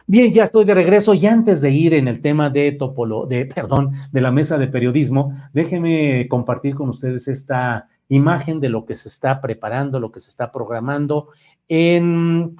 [0.06, 3.46] Bien, ya estoy de regreso y antes de ir en el tema de topolo, de,
[3.46, 8.94] perdón, de la mesa de periodismo, déjenme compartir con ustedes esta imagen de lo que
[8.94, 11.28] se está preparando, lo que se está programando
[11.68, 12.54] en,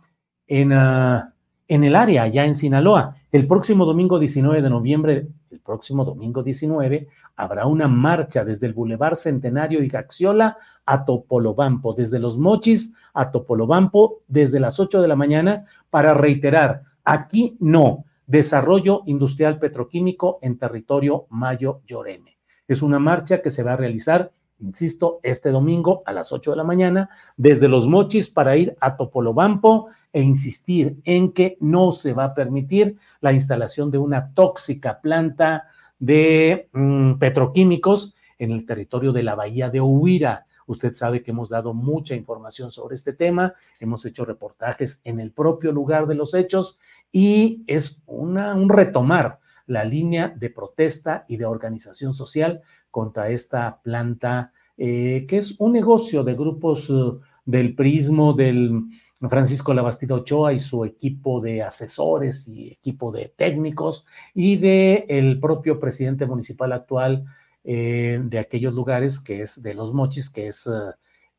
[0.47, 1.35] en, ah,
[1.69, 3.17] el área, allá en Sinaloa.
[3.31, 8.73] El próximo domingo 19 de noviembre, el próximo domingo 19, habrá una marcha desde el
[8.73, 15.09] Boulevard Centenario y Gaxiola a Topolobampo, desde Los Mochis a Topolobampo, desde las 8 de
[15.09, 18.05] la mañana, para reiterar Aquí no.
[18.27, 22.39] Desarrollo industrial petroquímico en territorio Mayo Lloreme.
[22.67, 26.57] Es una marcha que se va a realizar, insisto, este domingo a las 8 de
[26.57, 32.15] la mañana desde Los Mochis para ir a Topolobampo e insistir en que no se
[32.15, 39.13] va a permitir la instalación de una tóxica planta de mm, petroquímicos en el territorio
[39.13, 40.47] de la bahía de Huira.
[40.67, 45.31] Usted sabe que hemos dado mucha información sobre este tema, hemos hecho reportajes en el
[45.31, 46.79] propio lugar de los hechos
[47.15, 49.39] y es una, un retomar
[49.69, 55.71] la línea de protesta y de organización social contra esta planta, eh, que es un
[55.71, 58.83] negocio de grupos uh, del prismo del
[59.31, 65.39] Francisco Labastida Ochoa y su equipo de asesores y equipo de técnicos y de el
[65.39, 67.27] propio presidente municipal actual
[67.63, 70.91] eh, de aquellos lugares, que es de los Mochis, que es uh,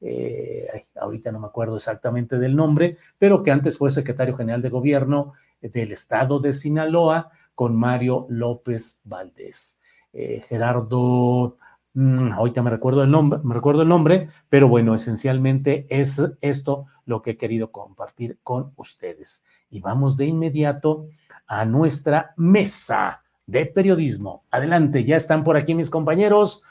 [0.01, 0.67] eh,
[0.99, 5.33] ahorita no me acuerdo exactamente del nombre, pero que antes fue secretario general de gobierno
[5.61, 9.81] del estado de Sinaloa con Mario López Valdés.
[10.13, 11.57] Eh, Gerardo,
[11.93, 16.85] mm, ahorita me recuerdo el nombre, me recuerdo el nombre, pero bueno, esencialmente es esto
[17.05, 19.45] lo que he querido compartir con ustedes.
[19.69, 21.07] Y vamos de inmediato
[21.47, 24.43] a nuestra mesa de periodismo.
[24.51, 26.63] Adelante, ya están por aquí mis compañeros.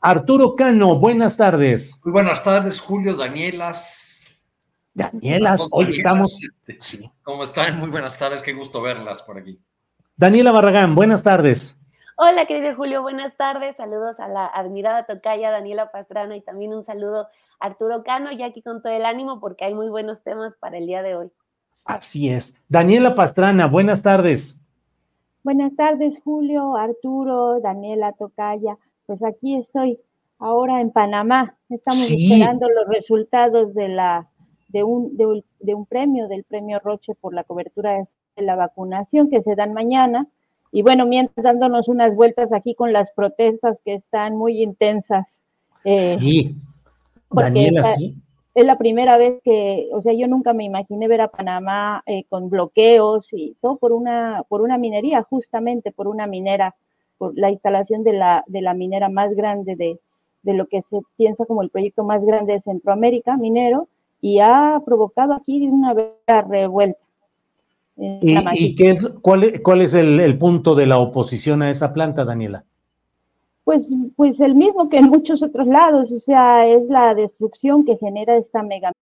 [0.00, 2.00] Arturo Cano, buenas tardes.
[2.04, 4.19] Muy buenas tardes, Julio, Danielas,
[4.94, 6.40] Danielas, hoy estamos.
[6.42, 7.78] Este, ¿Cómo están?
[7.78, 9.60] Muy buenas tardes, qué gusto verlas por aquí.
[10.16, 11.80] Daniela Barragán, buenas tardes.
[12.16, 13.76] Hola, querido Julio, buenas tardes.
[13.76, 17.28] Saludos a la admirada tocaya Daniela Pastrana y también un saludo
[17.60, 20.76] a Arturo Cano, ya aquí con todo el ánimo porque hay muy buenos temas para
[20.76, 21.30] el día de hoy.
[21.84, 22.56] Así es.
[22.68, 24.60] Daniela Pastrana, buenas tardes.
[25.42, 28.76] Buenas tardes, Julio, Arturo, Daniela Tocaya.
[29.06, 29.98] Pues aquí estoy
[30.38, 31.56] ahora en Panamá.
[31.70, 34.29] Estamos esperando los resultados de la
[34.72, 38.06] de un, de, un premio, del premio Roche por la cobertura
[38.36, 40.26] de la vacunación que se dan mañana.
[40.72, 45.26] Y bueno, mientras dándonos unas vueltas aquí con las protestas que están muy intensas.
[45.84, 46.52] Eh, sí,
[47.30, 48.14] Daniela, sí.
[48.54, 52.24] Es la primera vez que, o sea, yo nunca me imaginé ver a Panamá eh,
[52.28, 56.74] con bloqueos y todo por una, por una minería, justamente por una minera,
[57.16, 60.00] por la instalación de la, de la minera más grande de,
[60.42, 63.88] de lo que se piensa como el proyecto más grande de Centroamérica, minero,
[64.20, 65.94] y ha provocado aquí una
[66.42, 66.98] revuelta.
[67.96, 72.64] ¿Y, qué cuál, cuál, es el, punto de la oposición a esa planta, Daniela?
[73.64, 77.98] Pues, pues el mismo que en muchos otros lados, o sea, es la destrucción que
[77.98, 78.92] genera esta mega.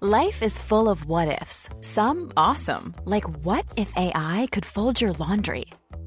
[0.00, 1.70] Life is full of what ifs.
[1.80, 5.64] Some awesome, like what if AI could fold your laundry?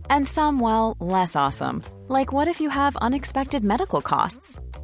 [0.10, 1.82] And some, well, less awesome.
[2.08, 4.60] Like what if you have unexpected medical costs?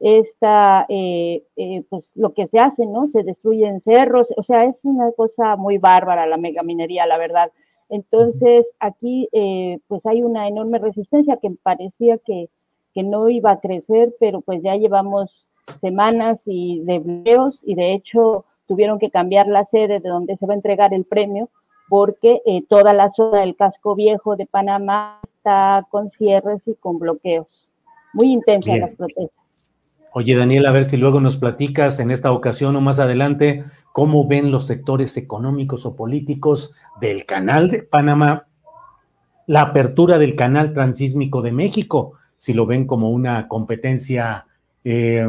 [0.00, 3.08] Esta, eh, eh, pues lo que se hace, ¿no?
[3.08, 7.50] Se destruyen cerros, o sea, es una cosa muy bárbara la megaminería, la verdad.
[7.88, 12.50] Entonces, aquí, eh, pues hay una enorme resistencia que parecía que,
[12.92, 15.30] que, no iba a crecer, pero pues ya llevamos
[15.80, 20.46] semanas y de videos y de hecho tuvieron que cambiar la sede de donde se
[20.46, 21.48] va a entregar el premio
[21.88, 27.46] porque toda la zona del casco viejo de Panamá está con cierres y con bloqueos.
[28.12, 29.45] Muy intensas las protestas.
[30.18, 34.26] Oye, Daniel, a ver si luego nos platicas en esta ocasión o más adelante cómo
[34.26, 38.46] ven los sectores económicos o políticos del canal de Panamá
[39.46, 44.46] la apertura del canal transísmico de México, si lo ven como una competencia,
[44.84, 45.26] eh,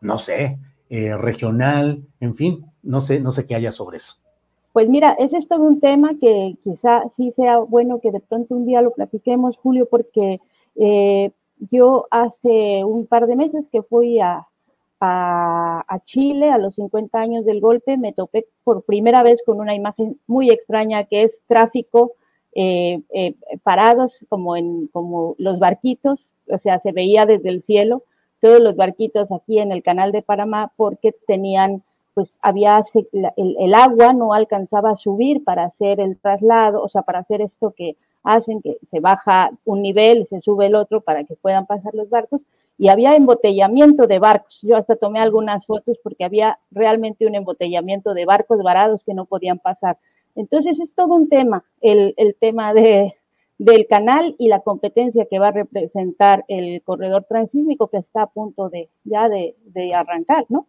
[0.00, 0.60] no sé,
[0.90, 4.14] eh, regional, en fin, no sé, no sé qué haya sobre eso.
[4.72, 8.54] Pues mira, ese es todo un tema que quizá sí sea bueno que de pronto
[8.54, 10.40] un día lo platiquemos, Julio, porque
[10.76, 11.32] eh,
[11.70, 14.46] yo hace un par de meses que fui a,
[16.04, 20.18] Chile a los 50 años del golpe, me topé por primera vez con una imagen
[20.26, 22.12] muy extraña que es tráfico
[22.54, 28.02] eh, eh, parados como en como los barquitos, o sea, se veía desde el cielo
[28.40, 31.82] todos los barquitos aquí en el canal de Panamá porque tenían,
[32.12, 37.02] pues había, el, el agua no alcanzaba a subir para hacer el traslado, o sea,
[37.02, 41.24] para hacer esto que hacen que se baja un nivel se sube el otro para
[41.24, 42.40] que puedan pasar los barcos.
[42.78, 44.58] Y había embotellamiento de barcos.
[44.62, 49.26] Yo hasta tomé algunas fotos porque había realmente un embotellamiento de barcos varados que no
[49.26, 49.98] podían pasar.
[50.34, 53.14] Entonces es todo un tema, el, el tema de,
[53.58, 58.26] del canal y la competencia que va a representar el corredor transísmico que está a
[58.26, 60.66] punto de ya de, de arrancar, ¿no?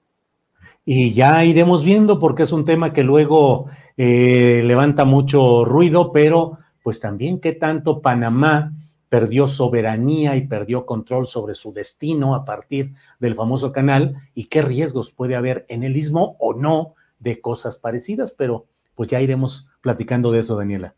[0.86, 6.58] Y ya iremos viendo porque es un tema que luego eh, levanta mucho ruido, pero
[6.84, 8.74] pues también qué tanto Panamá
[9.10, 14.62] perdió soberanía y perdió control sobre su destino a partir del famoso canal y qué
[14.62, 19.70] riesgos puede haber en el istmo o no de cosas parecidas, pero pues ya iremos
[19.82, 20.96] platicando de eso, Daniela.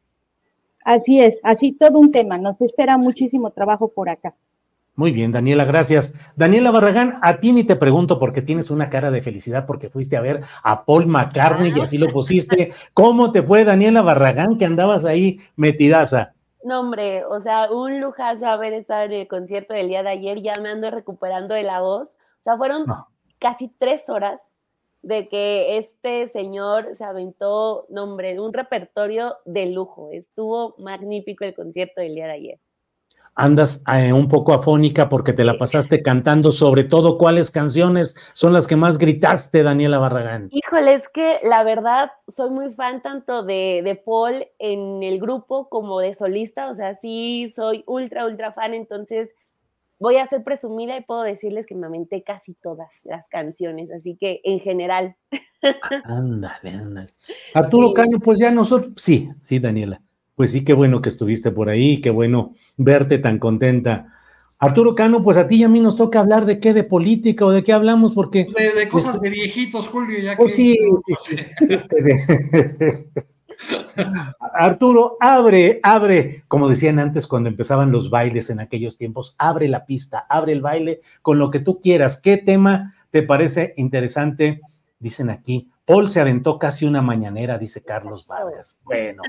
[0.85, 4.35] Así es, así todo un tema, nos espera muchísimo trabajo por acá.
[4.95, 6.13] Muy bien, Daniela, gracias.
[6.35, 10.17] Daniela Barragán, a ti ni te pregunto porque tienes una cara de felicidad porque fuiste
[10.17, 12.71] a ver a Paul McCartney y así lo pusiste.
[12.93, 16.33] ¿Cómo te fue, Daniela Barragán, que andabas ahí metidaza?
[16.63, 20.43] No, hombre, o sea, un lujazo haber estado en el concierto del día de ayer,
[20.43, 22.09] ya me ando recuperando de la voz.
[22.09, 22.85] O sea, fueron
[23.39, 24.41] casi tres horas
[25.01, 30.11] de que este señor se aventó, nombre, un repertorio de lujo.
[30.11, 32.59] Estuvo magnífico el concierto del día de ayer
[33.35, 38.53] andas eh, un poco afónica porque te la pasaste cantando, sobre todo cuáles canciones son
[38.53, 40.49] las que más gritaste, Daniela Barragán.
[40.51, 45.69] Híjole, es que la verdad soy muy fan tanto de, de, Paul en el grupo
[45.69, 49.29] como de solista, o sea, sí soy ultra, ultra fan, entonces
[49.99, 54.15] voy a ser presumida y puedo decirles que me aventé casi todas las canciones, así
[54.17, 55.15] que en general.
[56.03, 57.13] Ándale, ándale.
[57.53, 60.01] Arturo Caño, pues ya nosotros, sí, sí, Daniela.
[60.35, 64.13] Pues sí, qué bueno que estuviste por ahí, qué bueno verte tan contenta.
[64.59, 67.45] Arturo Cano, pues a ti y a mí nos toca hablar de qué, de política
[67.45, 68.47] o de qué hablamos, porque...
[68.51, 70.57] Pues de, cosas de viejitos, Julio, ya pues que...
[70.57, 71.35] Sí, sí, sí.
[71.69, 73.09] Este
[74.53, 79.85] Arturo, abre, abre, como decían antes cuando empezaban los bailes en aquellos tiempos, abre la
[79.85, 82.19] pista, abre el baile con lo que tú quieras.
[82.21, 84.61] ¿Qué tema te parece interesante?
[84.99, 88.81] Dicen aquí, Paul se aventó casi una mañanera, dice Carlos Vargas.
[88.85, 89.21] Bueno,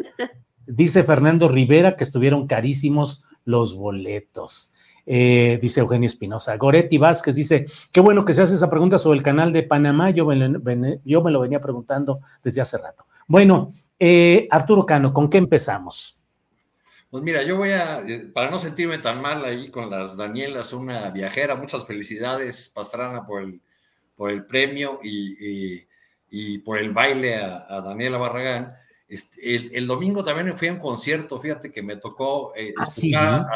[0.66, 4.74] Dice Fernando Rivera que estuvieron carísimos los boletos.
[5.06, 6.56] Eh, dice Eugenio Espinosa.
[6.56, 10.10] Goretti Vázquez dice, qué bueno que se hace esa pregunta sobre el canal de Panamá,
[10.10, 10.60] yo me lo,
[11.04, 13.06] yo me lo venía preguntando desde hace rato.
[13.26, 16.18] Bueno, eh, Arturo Cano, ¿con qué empezamos?
[17.10, 20.72] Pues mira, yo voy a, eh, para no sentirme tan mal ahí con las Danielas,
[20.72, 23.60] una viajera, muchas felicidades, Pastrana, por el,
[24.16, 25.86] por el premio y,
[26.36, 28.74] y por el baile a, Daniela Barragán.
[29.08, 33.46] Este, el, domingo también fui a un concierto, fíjate que me tocó eh, ah, escuchar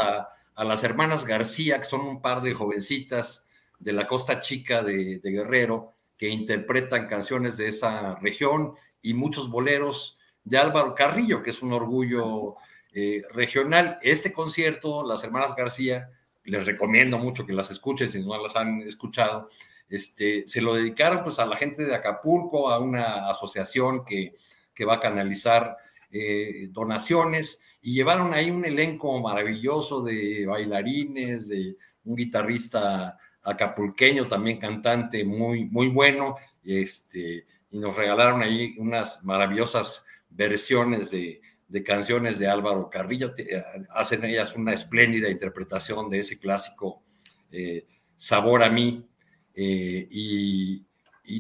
[0.55, 3.47] a, las hermanas García, que son un par de jovencitas
[3.79, 10.19] de la costa chica de, Guerrero, que interpretan canciones de esa región y muchos boleros
[10.45, 12.57] de Álvaro Carrillo, que es un orgullo
[12.93, 13.99] eh, regional.
[14.03, 16.11] Este concierto, las hermanas García,
[16.45, 19.49] les recomiendo mucho que las escuchen si no las han escuchado,
[19.89, 24.35] este, se lo dedicaron pues a la gente de Acapulco, a una asociación que,
[24.85, 25.77] va a canalizar
[26.11, 34.59] eh, donaciones y llevaron ahí un elenco maravilloso de bailarines, de un guitarrista acapulqueño, también
[34.59, 42.39] cantante muy, muy bueno, este, y nos regalaron ahí unas maravillosas versiones de, de canciones
[42.39, 43.35] de Álvaro Carrillo.
[43.91, 47.03] Hacen ellas una espléndida interpretación de ese clásico
[47.53, 47.87] eh,
[48.17, 49.07] Sabor a mí.
[49.55, 50.85] Eh, y,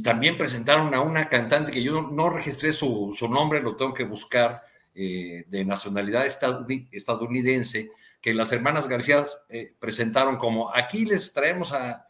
[0.02, 4.62] también presentaron a una cantante que yo no, registré su, nombre, lo tengo que buscar,
[4.94, 7.90] de nacionalidad estadounidense,
[8.20, 9.24] que las hermanas García
[9.78, 12.04] presentaron como aquí les traemos a,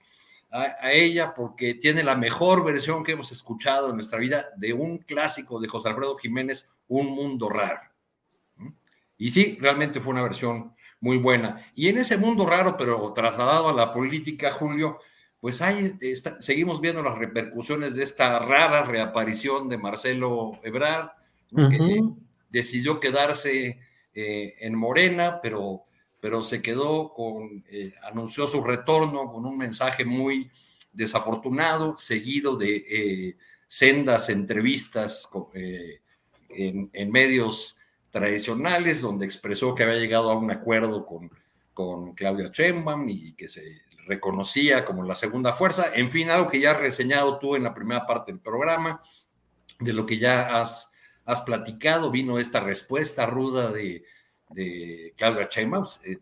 [0.50, 4.98] a, ella porque tiene la mejor versión que hemos escuchado en nuestra vida de un
[4.98, 7.82] clásico de José Alfredo Jiménez, Un Mundo Raro.
[9.16, 11.70] Y sí, realmente fue una versión muy buena.
[11.74, 14.98] Y en ese mundo raro, pero trasladado a la política, Julio,
[15.40, 15.92] pues ahí
[16.40, 21.10] seguimos viendo las repercusiones de esta rara reaparición de Marcelo Ebrard,
[21.54, 22.02] que
[22.50, 23.78] decidió quedarse
[24.14, 25.84] eh, en Morena, pero,
[26.20, 30.50] pero se quedó con, eh, anunció su retorno con un mensaje muy
[30.92, 33.36] desafortunado, seguido de eh,
[33.68, 35.30] sendas entrevistas
[36.50, 37.78] en, en medios
[38.10, 41.30] tradicionales, donde expresó que había llegado a un acuerdo con,
[41.72, 45.92] con Claudia Sheinbaum y que se reconocía como la segunda fuerza.
[45.94, 49.02] En fin, algo que ya has reseñado tú en la primera parte del programa,
[49.78, 50.90] de lo que ya has,
[51.24, 54.02] has platicado, vino esta respuesta ruda de,
[54.50, 56.18] de Claudia Sheinbaum, eh,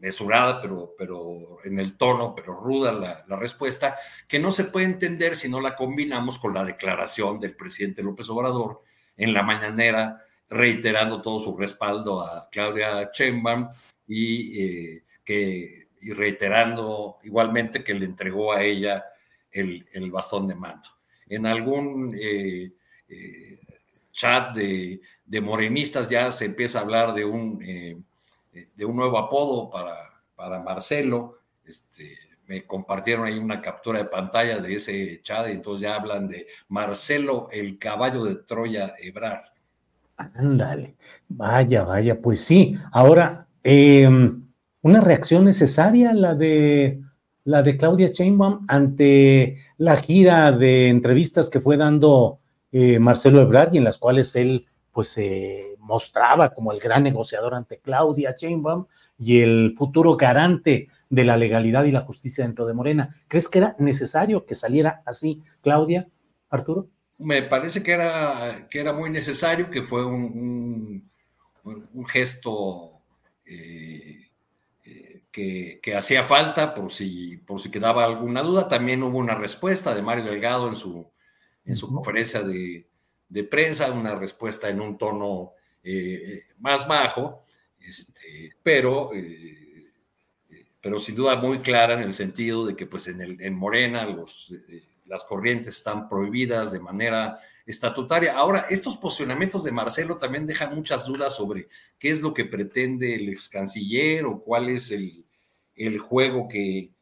[0.00, 3.96] mesurada, pero, pero en el tono, pero ruda la, respuesta,
[4.26, 8.28] que no se puede entender si no la combinamos con la declaración del presidente López
[8.30, 8.82] Obrador
[9.16, 13.68] en la mañanera reiterando todo su respaldo a Claudia Sheinbaum
[14.06, 15.75] y, eh, que,
[16.06, 19.04] y reiterando igualmente que le entregó a ella
[19.50, 20.88] el, el bastón de mando.
[21.28, 22.70] En algún eh,
[23.08, 23.58] eh,
[24.12, 29.68] chat de, de, morenistas ya se empieza a hablar de un, de un nuevo apodo
[29.68, 29.96] para,
[30.36, 31.40] para Marcelo.
[31.64, 32.16] Este,
[32.46, 36.46] me compartieron ahí una captura de pantalla de ese chat y entonces ya hablan de
[36.68, 39.46] Marcelo, el caballo de Troya Ebrard.
[40.16, 40.94] Ándale,
[41.28, 42.78] vaya, vaya, pues sí.
[42.92, 44.45] Ahora, em,
[44.86, 47.00] una reacción necesaria la de
[47.44, 52.38] la de Claudia Sheinbaum ante la gira de entrevistas que fue dando
[52.72, 57.54] eh, Marcelo Ebrard y en las cuales él pues se mostraba como el gran negociador
[57.54, 58.86] ante Claudia Sheinbaum
[59.18, 63.08] y el futuro garante de la legalidad y la justicia dentro de Morena.
[63.28, 66.08] ¿Crees que era necesario que saliera así Claudia,
[66.48, 66.88] Arturo?
[67.18, 71.10] me parece que era, que era muy necesario, que fue un,
[71.64, 73.00] un, gesto
[73.46, 74.25] eh,
[75.36, 78.68] eh, que, hacía falta por si, por si quedaba alguna duda.
[78.68, 81.10] También hubo una respuesta de Mario Delgado en su,
[81.64, 82.86] en su conferencia de,
[83.50, 85.52] prensa, una respuesta en un tono
[85.82, 87.44] eh, más bajo,
[87.78, 89.10] este, pero,
[90.80, 94.06] pero sin duda muy clara en el sentido de que pues en, el, en Morena
[94.06, 94.52] los
[95.06, 98.36] las corrientes están prohibidas de manera estatutaria.
[98.36, 101.68] Ahora, estos posicionamientos de Marcelo también dejan muchas dudas sobre
[101.98, 105.25] qué es lo que pretende el ex canciller o cuál es el,
[105.98, 106.92] juego que,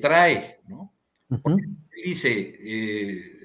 [0.00, 0.92] trae, ¿no?
[2.04, 3.36] Dice, eh,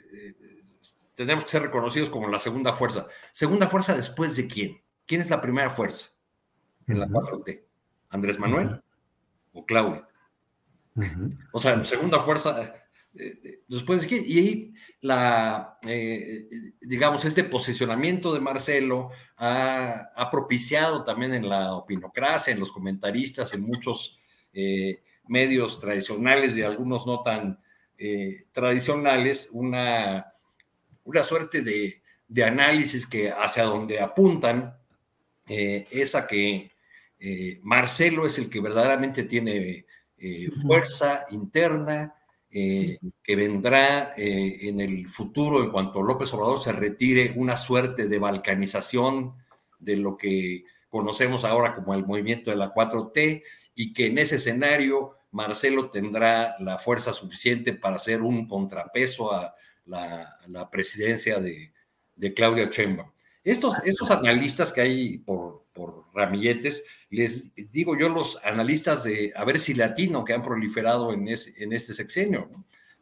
[1.15, 3.07] tenemos que ser reconocidos como la segunda fuerza.
[3.31, 4.81] ¿Segunda fuerza después de quién?
[5.05, 6.09] ¿Quién es la primera fuerza
[6.87, 7.63] en la 4T?
[8.09, 8.81] ¿Andrés Manuel
[9.53, 10.07] o Claudia?
[11.51, 12.73] O sea, segunda fuerza,
[13.67, 16.47] después de y la, eh,
[16.81, 23.63] digamos, este posicionamiento de Marcelo ha, propiciado también en la opinocracia, en los comentaristas, en
[23.63, 24.19] muchos
[24.53, 27.59] eh, medios tradicionales y algunos no tan
[27.97, 30.33] eh, tradicionales, una,
[31.03, 34.77] una suerte de, de, análisis que hacia donde apuntan
[35.47, 36.71] es a que
[37.61, 39.85] Marcelo es el que verdaderamente tiene
[40.61, 42.15] fuerza interna,
[42.53, 48.09] eh, que vendrá eh, en el futuro, en cuanto López Obrador se retire, una suerte
[48.09, 49.35] de balcanización
[49.79, 53.41] de lo que conocemos ahora como el movimiento de la 4T
[53.75, 59.55] y que en ese escenario Marcelo tendrá la fuerza suficiente para hacer un contrapeso a
[59.85, 61.73] la, presidencia de,
[62.35, 63.09] Claudia Sheinbaum.
[63.43, 69.43] Estos, estos analistas que hay por, por ramilletes, les digo yo los analistas de, a
[69.45, 72.51] ver si latino, que han proliferado en, en este sexenio,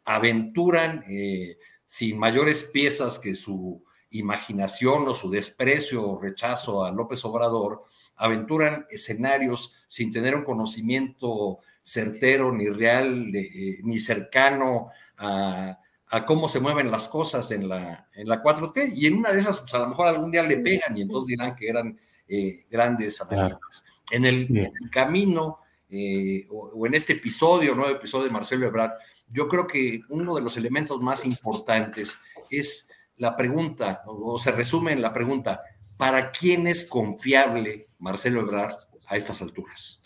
[0.04, 7.24] aventuran eh, sin mayores piezas que su imaginación o su desprecio o rechazo a López
[7.24, 7.84] Obrador,
[8.20, 15.78] aventuran escenarios sin tener un conocimiento certero ni real eh, ni cercano a,
[16.26, 18.92] cómo se mueven las cosas en la, en la 4T.
[18.94, 21.28] Y en una de esas, pues a lo mejor algún día le pegan y entonces
[21.28, 21.98] dirán que eran
[22.28, 23.84] eh, grandes analistas.
[24.10, 28.92] En el, camino eh, o, en este episodio, nuevo episodio de Marcelo Ebrard,
[29.28, 32.18] yo creo que uno de los elementos más importantes
[32.50, 35.62] es la pregunta, o, se resume en la pregunta,
[36.00, 38.74] ¿para quién es confiable Marcelo Ebrard
[39.06, 40.00] a estas alturas?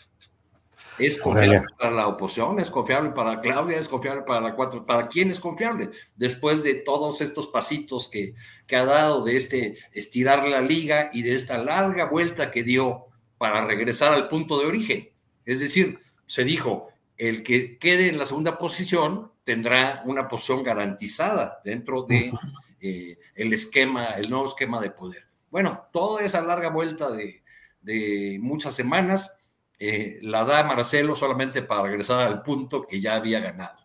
[0.99, 2.59] ¿Es confiable para la oposición?
[2.59, 3.77] ¿Es confiable para Claudia?
[3.77, 4.85] ¿Es confiable para la cuatro?
[4.85, 5.89] ¿Para quién es confiable?
[6.17, 8.35] Después de todos estos pasitos que,
[8.67, 13.05] que ha dado de este estirar la liga y de esta larga vuelta que dio
[13.37, 15.09] para regresar al punto de origen.
[15.45, 21.61] Es decir, se dijo, el que quede en la segunda posición tendrá una posición garantizada
[21.63, 22.33] dentro de
[22.81, 25.24] eh, el esquema, el nuevo esquema de poder.
[25.55, 29.37] Bueno, toda esa larga vuelta de, muchas semanas
[29.79, 33.77] eh, la da Marcelo solamente para regresar al punto que ya había ganado.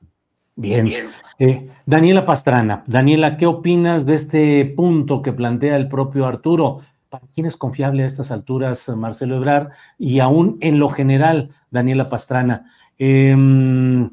[0.56, 0.90] Bien.
[1.38, 6.80] Eh, Daniela Pastrana, Daniela, ¿qué opinas de este punto que plantea el propio Arturo?
[7.08, 9.68] ¿Para quién es confiable a estas alturas Marcelo Ebrard?
[9.96, 12.64] Y aún en lo general, Daniela Pastrana,
[12.98, 14.10] em,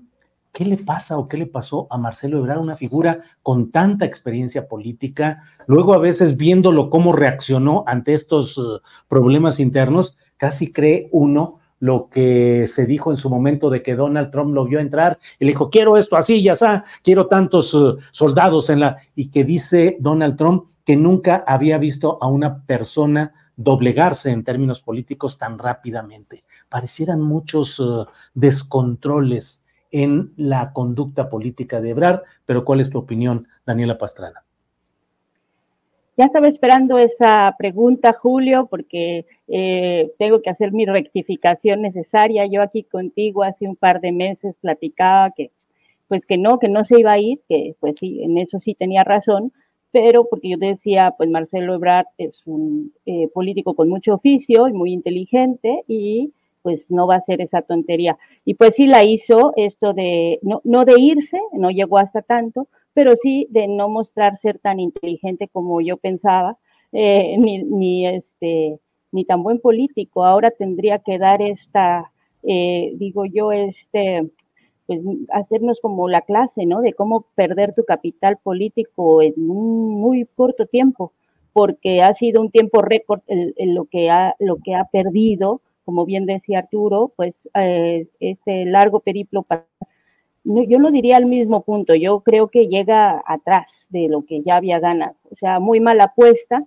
[0.51, 4.67] ¿qué le pasa o qué le pasó a Marcelo Ebrard, una figura con tanta experiencia
[4.67, 5.43] política?
[5.67, 12.09] Luego a veces viéndolo cómo reaccionó ante estos uh, problemas internos, casi cree uno lo
[12.09, 15.51] que se dijo en su momento de que Donald Trump lo vio entrar y le
[15.51, 18.97] dijo, quiero esto así, ya está, quiero tantos uh, soldados en la...
[19.15, 24.81] y que dice Donald Trump que nunca había visto a una persona doblegarse en términos
[24.81, 26.43] políticos tan rápidamente.
[26.69, 33.47] Parecieran muchos uh, descontroles en la conducta política de Ebrard, pero ¿cuál es tu opinión,
[33.65, 34.43] Daniela Pastrana?
[36.18, 42.47] Ya estaba esperando esa pregunta, Julio, porque eh, tengo que hacer mi rectificación necesaria.
[42.47, 45.51] Yo aquí contigo hace un par de meses platicaba que,
[46.07, 48.73] pues que no, que no se iba a ir, que pues sí, en eso sí
[48.73, 49.53] tenía razón,
[49.91, 54.73] pero porque yo decía, pues Marcelo Ebrard es un eh, político con mucho oficio y
[54.73, 58.17] muy inteligente y pues no va a ser esa tontería.
[58.45, 62.67] Y pues sí la hizo esto de, no, no de irse, no llegó hasta tanto,
[62.93, 66.57] pero sí de no mostrar ser tan inteligente como yo pensaba,
[66.91, 68.79] eh, ni, ni, este,
[69.11, 70.25] ni tan buen político.
[70.25, 72.11] Ahora tendría que dar esta,
[72.43, 74.29] eh, digo yo, este,
[74.88, 75.01] pues
[75.31, 76.81] hacernos como la clase, ¿no?
[76.81, 81.11] De cómo perder tu capital político en un muy corto tiempo,
[81.53, 86.05] porque ha sido un tiempo récord en, lo, que ha, lo que ha perdido como
[86.05, 89.65] bien decía Arturo, pues eh, este largo periplo para...
[90.43, 94.57] yo no diría al mismo punto, yo creo que llega atrás de lo que ya
[94.57, 96.65] había ganado, o sea, muy mala apuesta.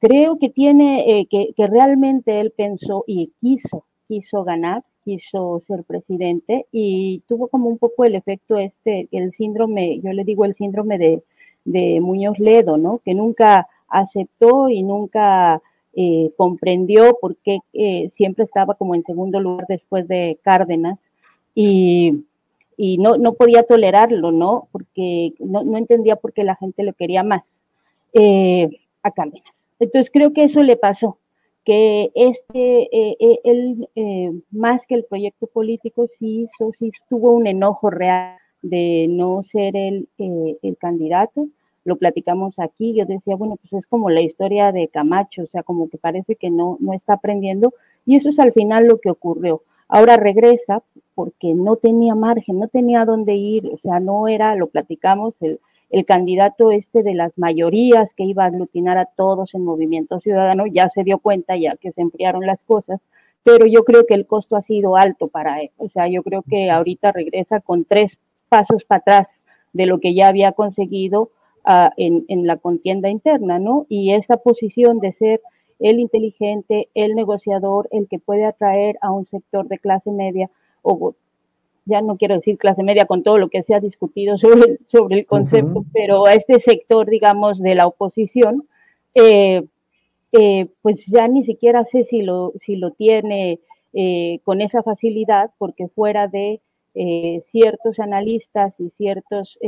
[0.00, 5.84] Creo que tiene, eh, que, que realmente él pensó y quiso, quiso ganar, quiso ser
[5.84, 10.56] presidente y tuvo como un poco el efecto este, el síndrome, yo le digo el
[10.56, 11.22] síndrome de,
[11.64, 12.98] de Muñoz Ledo, ¿no?
[13.04, 15.62] Que nunca aceptó y nunca
[15.98, 20.98] eh, comprendió por qué eh, siempre estaba como en segundo lugar después de Cárdenas
[21.54, 22.12] y,
[22.98, 24.68] no, no, podía tolerarlo, ¿no?
[24.72, 27.62] Porque no, entendía por qué la gente lo quería más
[28.12, 28.68] eh,
[29.02, 29.50] a Cárdenas.
[29.80, 31.16] Entonces creo que eso le pasó,
[31.64, 32.90] que este,
[33.44, 33.88] él,
[34.50, 36.46] más que el proyecto político, sí,
[36.78, 41.48] sí tuvo un enojo real de no ser el, el candidato
[41.86, 45.62] lo platicamos aquí, yo decía, bueno, pues es como la historia de Camacho, o sea,
[45.62, 47.72] como que parece que no, no está aprendiendo,
[48.04, 49.62] y eso es al final lo que ocurrió.
[49.88, 50.82] Ahora regresa
[51.14, 55.60] porque no tenía margen, no tenía dónde ir, o sea, no era, lo platicamos, el,
[55.90, 60.66] el candidato este de las mayorías que iba a aglutinar a todos en Movimiento Ciudadano,
[60.66, 63.00] ya se dio cuenta ya que se enfriaron las cosas,
[63.44, 65.70] pero yo creo que el costo ha sido alto para él.
[65.76, 68.18] O sea, yo creo que ahorita regresa con tres
[68.48, 69.28] pasos para atrás
[69.72, 71.30] de lo que ya había conseguido
[71.96, 73.86] en, la contienda interna, ¿no?
[73.88, 75.40] Y esa posición de ser
[75.78, 80.50] el inteligente, el negociador, el que puede atraer a un sector de clase media,
[80.82, 81.14] o
[81.84, 85.20] ya no quiero decir clase media con todo lo que se ha discutido sobre, sobre
[85.20, 88.66] el concepto, pero a este sector, digamos, de la oposición,
[89.14, 89.64] eh,
[90.32, 93.60] eh, pues ya ni siquiera sé si lo, si lo tiene
[93.92, 96.60] eh, con esa facilidad, porque fuera de
[97.44, 99.58] ciertos analistas y ciertos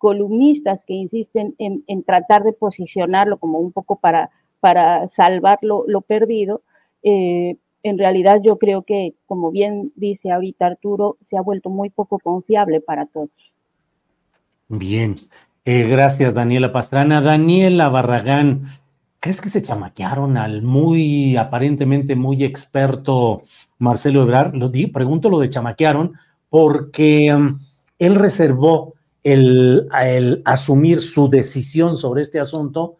[0.00, 6.62] columnistas que insisten en, tratar de posicionarlo como un poco para, para salvar lo, perdido,
[7.02, 11.90] eh, en realidad yo creo que, como bien dice ahorita Arturo, se ha vuelto muy
[11.90, 13.28] poco confiable para todos.
[14.68, 15.16] Bien,
[15.66, 17.20] eh, gracias Daniela Pastrana.
[17.20, 18.62] Daniela Barragán,
[19.20, 23.42] ¿crees que se chamaquearon al muy, aparentemente muy experto
[23.78, 24.54] Marcelo Ebrard?
[24.54, 26.14] Lo di, pregunto lo de chamaquearon
[26.48, 27.60] porque um,
[27.98, 28.94] él reservó
[29.24, 32.96] el, asumir su decisión sobre este asunto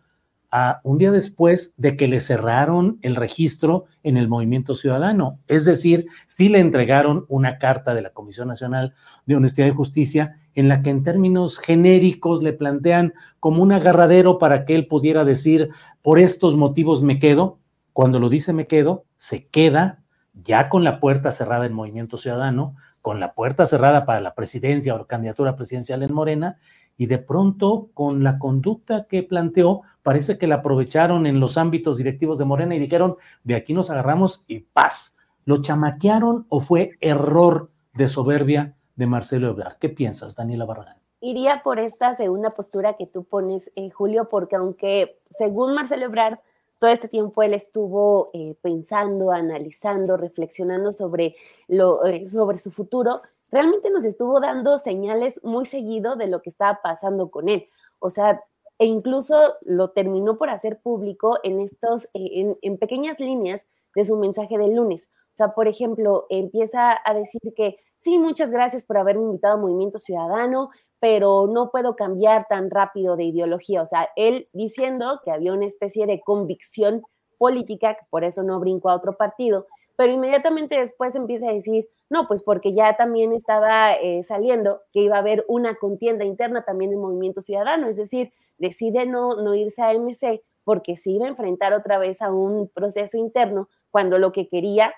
[0.83, 5.39] un día después de que le cerraron el registro en el Movimiento Ciudadano.
[5.47, 8.93] Es decir, sí le entregaron una carta de la Comisión Nacional
[9.27, 14.39] de Honestidad y Justicia en la que en términos genéricos le plantean como un agarradero
[14.39, 15.71] para que él pudiera decir,
[16.03, 17.59] por estos motivos me quedo.
[17.93, 20.03] Cuando lo dice me quedo, se queda
[20.35, 24.95] ya con la puerta cerrada en Movimiento Ciudadano, con la puerta cerrada para la presidencia
[24.95, 26.59] o candidatura presidencial en Morena,
[26.97, 31.97] y de pronto con la conducta que planteó, parece que la aprovecharon en los ámbitos
[31.97, 35.17] directivos de Morena y dijeron, de aquí nos agarramos y paz.
[35.47, 39.79] ¿Lo chamaquearon o fue error de soberbia de Marcelo Ebrard?
[39.79, 40.99] ¿Qué piensas, Daniela Barragán?
[41.23, 46.39] Iría por esta segunda postura que tú pones, eh, Julio, porque aunque según Marcelo Ebrard,
[46.81, 51.36] todo este tiempo él estuvo eh, pensando, analizando, reflexionando sobre,
[51.69, 53.20] eh, sobre su futuro,
[53.52, 57.69] realmente nos estuvo dando señales muy seguido de lo que estaba pasando con él.
[57.98, 58.43] O sea,
[58.78, 64.16] e incluso lo terminó por hacer público en estos, eh, en, pequeñas líneas de su
[64.16, 65.11] mensaje del lunes.
[65.32, 69.61] O sea, por ejemplo, empieza a decir que sí, muchas gracias por haberme invitado a
[69.61, 70.70] Movimiento Ciudadano,
[71.01, 73.83] pero no puedo cambiar tan rápido de ideología.
[73.83, 77.03] O sea, él diciendo que había una especie de convicción
[77.39, 79.67] política, que por eso no brincó a otro partido,
[79.97, 85.01] pero inmediatamente después empieza a decir, no, pues porque ya también estaba eh, saliendo que
[85.01, 89.55] iba a haber una contienda interna también en Movimiento Ciudadano, es decir, decide no, no
[89.55, 94.19] irse a MC porque se iba a enfrentar otra vez a un proceso interno cuando
[94.19, 94.95] lo que quería,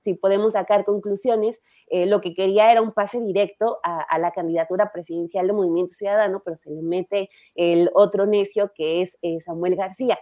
[0.00, 4.88] si podemos sacar conclusiones, eh, lo que quería era un pase directo a, la candidatura
[4.88, 9.76] presidencial de Movimiento Ciudadano, pero se le mete el otro necio que es eh, Samuel
[9.76, 10.18] García.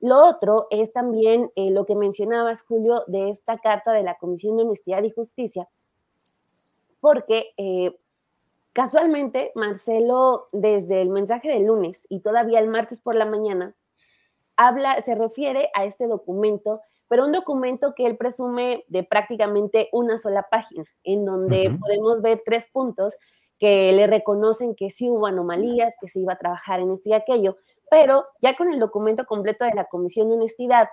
[0.00, 4.56] Lo otro es también eh, lo que mencionabas, Julio, de esta carta de la Comisión
[4.56, 5.68] de Honestidad y Justicia,
[7.00, 7.52] porque
[8.72, 13.74] casualmente Marcelo, desde el mensaje del lunes y todavía el martes por la mañana,
[14.56, 20.18] habla, se refiere a este documento, pero un documento que él presume de prácticamente una
[20.18, 23.16] sola página, en donde podemos ver tres puntos
[23.58, 27.14] que le reconocen que sí hubo anomalías, que se iba a trabajar en esto y
[27.14, 27.56] aquello,
[27.90, 30.88] pero ya con el documento completo de la Comisión de Honestidad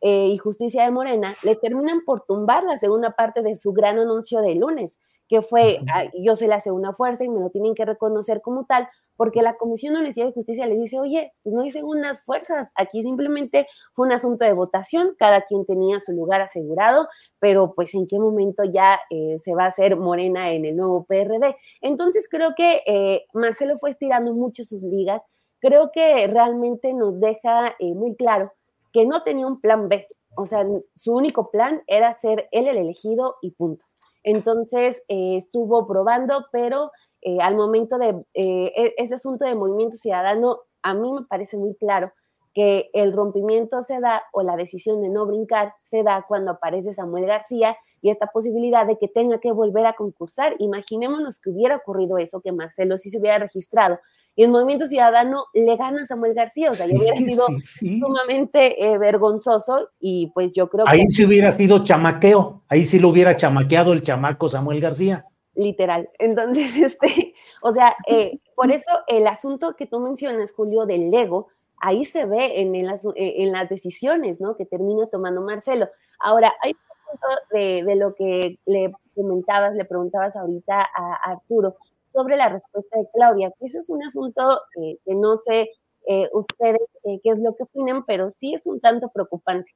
[0.00, 3.98] eh, y Justicia de Morena, le terminan por tumbar la segunda parte de su gran
[3.98, 4.98] anuncio de lunes,
[5.28, 5.80] que fue,
[6.20, 9.56] yo soy la segunda fuerza y me lo tienen que reconocer como tal, porque la
[9.56, 14.06] Comisión de Honestidad Justicia le dice, oye, pues no hay segundas fuerzas, aquí simplemente fue
[14.06, 17.08] un asunto de votación, cada quien tenía su lugar asegurado,
[17.38, 21.04] pero pues en qué momento ya eh, se va a hacer Morena en el nuevo
[21.04, 21.56] PRD.
[21.80, 25.22] Entonces creo que eh, Marcelo fue estirando mucho sus ligas,
[25.60, 28.52] creo que realmente nos deja eh, muy claro
[28.92, 30.06] que no tenía un plan B.
[30.36, 33.84] O sea, su único plan era ser él el elegido y punto.
[34.24, 36.90] Entonces estuvo probando, pero
[37.24, 41.74] eh, al momento de e-, ese asunto de movimiento ciudadano, a mí me parece muy
[41.74, 42.12] claro
[42.54, 46.92] que el rompimiento se da o la decisión de no brincar se da cuando aparece
[46.92, 50.54] Samuel García y esta posibilidad de que tenga que volver a concursar.
[50.60, 53.98] Imaginémonos que hubiera ocurrido eso, que Marcelo sí se hubiera registrado
[54.36, 57.46] y el Movimiento Ciudadano le gana a Samuel García, o sea, ya hubiera sido
[57.78, 60.92] sumamente eh, vergonzoso y pues yo creo que...
[60.92, 65.26] Ahí sí hubiera sido chamaqueo, ahí sí lo hubiera chamaqueado el chamaco Samuel García.
[65.54, 66.10] Literal.
[66.18, 71.48] Entonces, este, o sea, eh, por eso el asunto que tú mencionas, Julio, del Lego,
[71.78, 74.56] ahí se ve en, las, eh, en las decisiones ¿no?
[74.56, 75.88] que termina tomando Marcelo.
[76.18, 81.76] Ahora, hay un punto de, lo que le comentabas, le preguntabas ahorita a, Arturo
[82.12, 85.68] sobre la respuesta de Claudia, que eso es un asunto que no sé
[86.06, 89.70] eh, ustedes eh, qué es lo que opinan, pero sí es un tanto preocupante,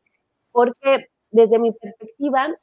[0.52, 2.54] porque desde mi perspectiva,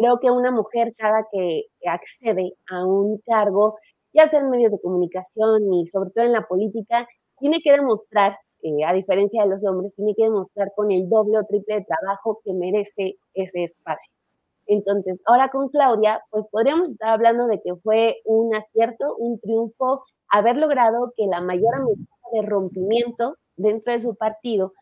[0.00, 3.76] creo que una mujer cada que accede a un cargo,
[4.14, 7.06] ya sea en medios de comunicación y sobre todo en la política,
[7.38, 8.32] tiene que demostrar,
[8.62, 11.84] eh, a diferencia de los hombres, tiene que demostrar con el doble o triple de
[11.84, 14.12] trabajo que merece ese espacio.
[14.66, 20.04] Entonces, ahora con Claudia, pues podríamos estar hablando de que fue un acierto, un triunfo,
[20.30, 24.72] haber logrado que la mayor amenaza de rompimiento dentro de su partido,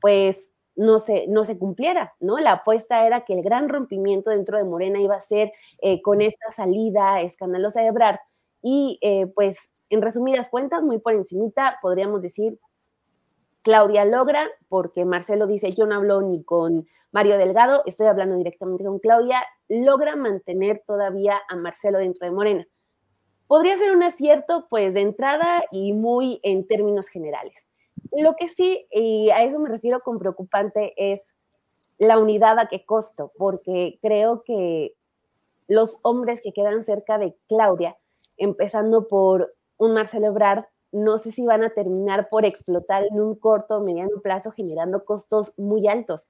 [0.00, 2.38] pues no se, no se cumpliera, ¿no?
[2.38, 6.22] La apuesta era que el gran rompimiento dentro de Morena iba a ser eh, con
[6.22, 8.18] esta salida escandalosa de Ebrard,
[8.62, 12.58] Y eh, pues, en resumidas cuentas, muy por encimita, podríamos decir,
[13.62, 16.80] Claudia logra, porque Marcelo dice, yo no hablo ni con
[17.12, 22.66] Mario Delgado, estoy hablando directamente con Claudia, logra mantener todavía a Marcelo dentro de Morena.
[23.46, 27.66] Podría ser un acierto, pues, de entrada y muy en términos generales.
[28.12, 31.34] Lo que sí, y a eso me refiero con preocupante, es
[31.98, 34.94] la unidad a qué costo, porque creo que
[35.66, 37.96] los hombres que quedan cerca de Claudia,
[38.36, 43.34] empezando por un Marcelo Ebrard, no sé si van a terminar por explotar en un
[43.34, 46.28] corto o mediano plazo generando costos muy altos.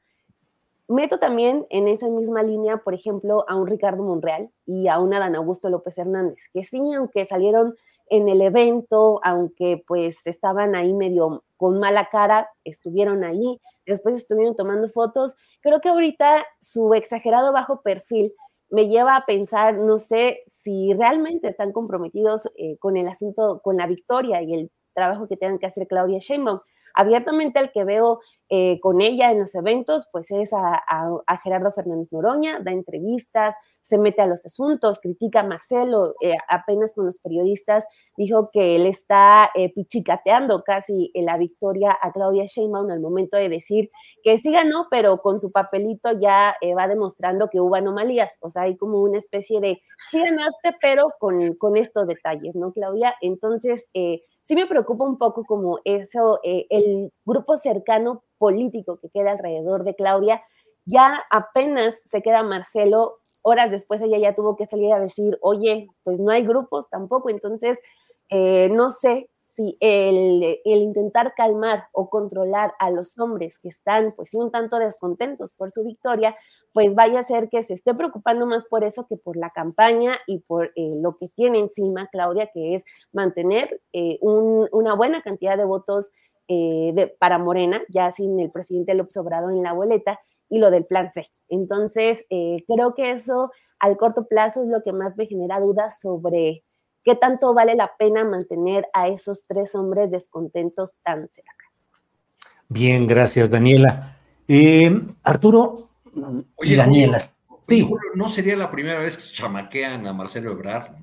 [0.87, 5.15] Meto también en esa misma línea, por ejemplo, a un Ricardo Monreal y a un
[5.15, 7.75] Adán Augusto López Hernández, que sí, aunque salieron
[8.09, 14.57] en el evento, aunque pues estaban ahí medio con mala cara, estuvieron ahí, después estuvieron
[14.57, 18.33] tomando fotos, creo que ahorita su exagerado bajo perfil
[18.73, 23.77] me lleva a pensar, no sé si realmente están comprometidos eh, con el asunto, con
[23.77, 26.61] la victoria y el trabajo que tengan que hacer Claudia Sheinbaum.
[26.95, 28.21] Abiertamente el que veo
[28.55, 30.83] eh, con ella en los eventos, pues es a,
[31.43, 36.93] Gerardo Fernández Noroña, da entrevistas, se mete a los asuntos, critica a Marcelo, eh, apenas
[36.93, 42.91] con los periodistas dijo que él está eh, pichicateando casi la victoria a Claudia Sheinbaum
[42.91, 43.91] al momento de decir
[44.23, 48.65] que sí ganó, pero con su papelito ya va demostrando que hubo anomalías, o sea,
[48.65, 49.81] hay como una especie de
[50.11, 53.15] sí ganaste, pero con, con estos detalles, ¿no, Claudia?
[53.23, 53.87] Entonces,
[54.43, 59.85] sí me preocupa un poco como eso, eh, el grupo cercano político que queda alrededor
[59.85, 60.43] de Claudia,
[60.85, 65.87] ya apenas se queda Marcelo, horas después ella ya tuvo que salir a decir, oye,
[66.03, 67.79] pues no hay grupos tampoco, entonces
[68.31, 74.35] eh, no sé si el, intentar calmar o controlar a los hombres que están, pues
[74.35, 76.35] un tanto descontentos por su victoria,
[76.73, 80.19] pues vaya a ser que se esté preocupando más por eso que por la campaña
[80.27, 85.57] y por eh, lo que tiene encima Claudia, que es mantener eh, una buena cantidad
[85.57, 86.11] de votos
[86.49, 90.71] eh, de, para Morena, ya sin el presidente López Obrador en la boleta, y lo
[90.71, 91.27] del plan C.
[91.49, 93.51] Entonces, creo que eso
[93.81, 96.63] al corto plazo es lo que más me genera dudas sobre
[97.05, 101.53] ¿Qué tanto vale la pena mantener a esos tres hombres descontentos tan cerca?
[102.69, 104.19] Bien, gracias, Daniela.
[104.47, 105.91] Eh, Arturo
[106.57, 107.21] Oye, Daniela.
[107.67, 107.89] sí.
[108.15, 110.95] no sería la primera vez que se chamaquean a Marcelo Ebrard,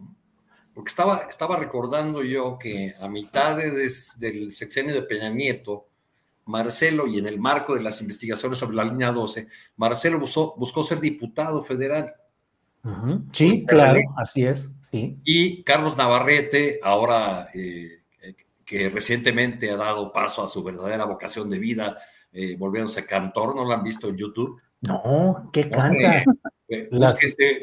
[0.80, 5.90] porque estaba, estaba recordando yo que a mitad del sexenio de Peña Nieto,
[6.46, 11.02] Marcelo, y en el marco de las investigaciones sobre la línea 12, Marcelo buscó ser
[11.02, 12.14] diputado federal.
[13.34, 15.18] Sí, claro, así es, sí.
[15.26, 18.04] Y Carlos Navarrete, ahora eh,
[18.64, 21.98] que recientemente ha dado paso a su verdadera vocación de vida,
[22.32, 24.62] eh, volviéndose cantor, ¿no lo han visto en YouTube?
[24.80, 26.24] No, ¿qué canta?
[26.70, 26.88] Eh,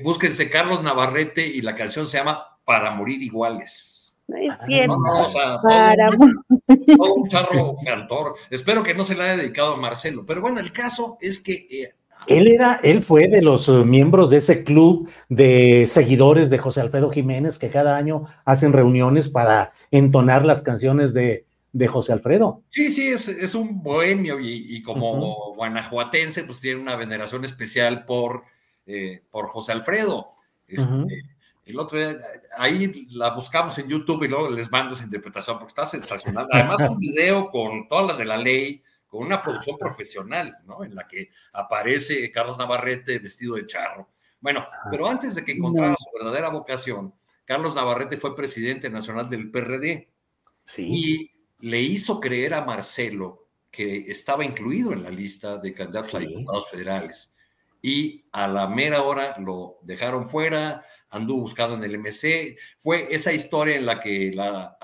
[0.03, 4.15] búsquense, Carlos Navarrete y la canción se llama Para morir iguales.
[4.29, 4.97] No es cierto.
[6.99, 8.35] un charro cantor.
[8.51, 10.27] Espero que no se le haya dedicado a Marcelo.
[10.27, 11.95] Pero bueno, el caso es que
[12.27, 16.81] él era, él fue de los eh, miembros de ese club de seguidores de José
[16.81, 21.45] Alfredo Jiménez que cada año hacen reuniones para entonar las canciones de,
[21.89, 22.63] José Alfredo.
[22.71, 28.45] Sí, sí, es, un bohemio y, como guanajuatense, pues tiene una veneración especial por,
[28.87, 30.27] eh, por José Alfredo.
[30.67, 31.23] Este,
[31.67, 32.17] el otro día,
[32.57, 36.47] ahí la buscamos en YouTube y luego les mando esa interpretación porque está sensacional.
[36.51, 40.85] Además, un video con todas las de la ley con una producción profesional, ¿no?
[40.85, 44.09] En la que aparece Carlos Navarrete vestido de charro.
[44.41, 47.13] Bueno, pero antes de que encontrara su verdadera vocación,
[47.45, 50.09] Carlos Navarrete fue presidente nacional del PRD.
[50.65, 50.87] Sí.
[50.89, 51.31] Y
[51.67, 56.71] le hizo creer a Marcelo que estaba incluido en la lista de candidatos a diputados
[56.71, 57.35] federales.
[57.83, 60.85] Y a la mera hora lo dejaron fuera,
[61.17, 62.57] anduvo buscando en el MC.
[62.79, 64.77] Fue esa historia en la que la,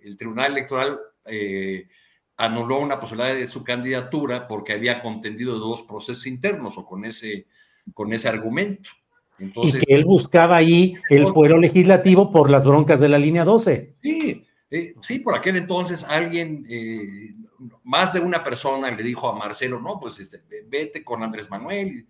[0.00, 1.88] el Tribunal Electoral eh,
[2.36, 7.46] anuló una posibilidad de su candidatura porque había contendido dos procesos internos o con ese,
[7.92, 8.90] con ese argumento.
[9.38, 13.44] Entonces, y que él buscaba ahí el fuero legislativo por las broncas de la línea
[13.44, 13.96] 12.
[14.00, 17.34] Sí, eh, sí, por aquel entonces alguien, eh,
[17.82, 22.06] más de una persona le dijo a Marcelo, no, pues este, vete con Andrés Manuel.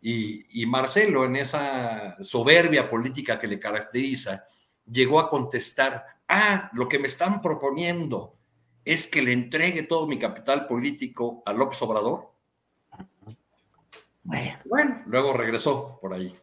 [0.00, 4.44] Y, y Marcelo, en esa soberbia política que le caracteriza,
[4.90, 8.36] llegó a contestar, ah, lo que me están proponiendo
[8.84, 12.30] es que le entregue todo mi capital político a López Obrador.
[14.64, 16.34] Bueno, luego regresó por ahí.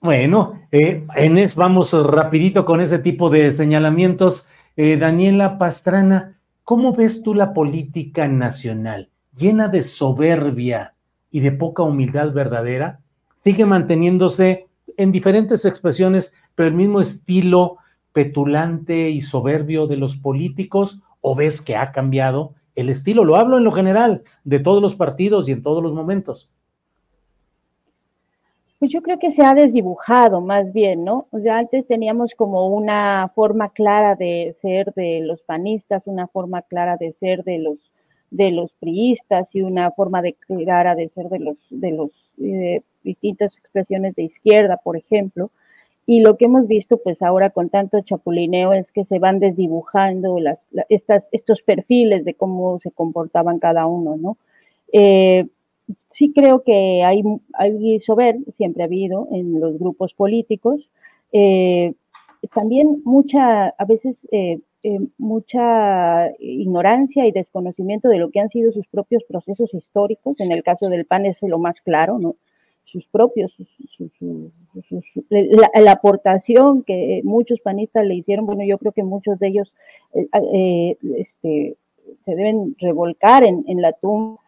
[0.00, 4.48] Bueno, eh, Enes, vamos rapidito con ese tipo de señalamientos.
[4.76, 9.10] Eh, Daniela Pastrana, ¿cómo ves tú la política nacional?
[9.36, 10.94] ¿Llena de soberbia
[11.32, 13.00] y de poca humildad verdadera?
[13.42, 17.78] ¿Sigue manteniéndose en diferentes expresiones, pero el mismo estilo
[18.12, 23.24] petulante y soberbio de los políticos o ves que ha cambiado el estilo?
[23.24, 26.48] Lo hablo en lo general, de todos los partidos y en todos los momentos.
[28.78, 31.28] Pues yo creo que se ha desdibujado más bien, ¿no?
[31.30, 36.62] O sea, antes teníamos como una forma clara de ser de los panistas, una forma
[36.62, 37.78] clara de ser de los
[38.32, 42.80] de los priistas y una forma de clara de ser de los de los eh,
[43.04, 45.50] distintas expresiones de izquierda, por ejemplo.
[46.06, 50.36] Y lo que hemos visto, pues ahora con tanto chapulineo, es que se van desdibujando
[50.88, 54.36] estos perfiles de cómo se comportaban cada uno, ¿no?
[54.92, 55.46] Eh,
[56.10, 57.22] sí creo que hay,
[57.54, 60.90] hay sober, siempre ha habido en los grupos políticos.
[61.32, 61.94] Eh,
[62.54, 68.72] también mucha, a veces, eh, eh, mucha ignorancia y desconocimiento de lo que han sido
[68.72, 70.40] sus propios procesos históricos.
[70.40, 72.36] En el caso del PAN es lo más claro, ¿no?
[72.84, 73.50] Sus propios,
[75.30, 79.72] la, aportación que muchos panistas le hicieron, bueno, yo creo que muchos de ellos
[80.12, 81.76] este,
[82.26, 84.42] se deben revolcar en, en la tumba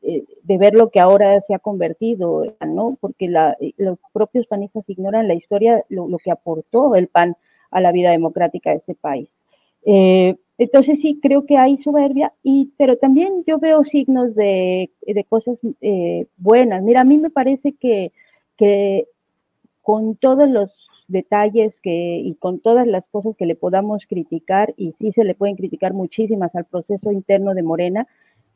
[0.00, 2.96] eh, de ver lo que ahora se ha convertido, ¿no?
[3.00, 7.36] Porque eh, los propios panistas ignoran la historia, lo, que aportó el PAN
[7.70, 9.28] a la vida democrática de este país.
[9.84, 14.90] Eh, entonces sí, creo que hay soberbia, y, pero también yo veo signos de,
[15.28, 15.56] cosas
[16.36, 16.82] buenas.
[16.82, 18.12] Mira, a mí me parece que,
[18.56, 19.06] que
[19.82, 20.70] con todos los
[21.08, 25.34] detalles que, y con todas las cosas que le podamos criticar, y sí se le
[25.34, 28.06] pueden criticar muchísimas al proceso interno de Morena,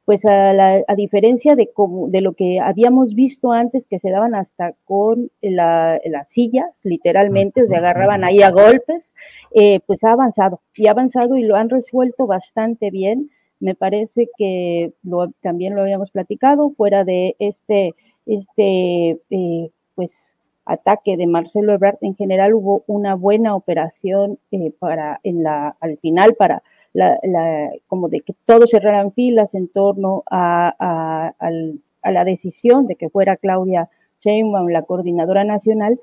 [0.05, 4.75] pues a, diferencia de, como, de lo que habíamos visto antes, que se daban hasta
[4.85, 9.11] con la, la silla, literalmente, se agarraban ahí a golpes,
[9.55, 13.31] eh, pues ha avanzado y ha avanzado y lo han resuelto bastante bien.
[13.61, 17.95] Me parece que lo, también lo habíamos platicado, fuera de este,
[18.27, 20.11] este eh, pues,
[20.65, 25.97] ataque de Marcelo Ebrard, en general hubo una buena operación eh, para, en la, al
[25.99, 31.33] final para la, como de que todos cerraran filas en torno a,
[32.05, 33.89] la decisión de que fuera Claudia
[34.25, 36.01] Sheinbaum la coordinadora nacional.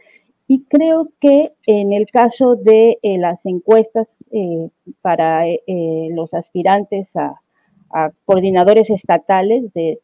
[0.48, 4.70] Y creo que en el caso de eh, las encuestas eh,
[5.02, 7.40] para eh, los aspirantes a,
[8.26, 10.00] coordinadores estatales de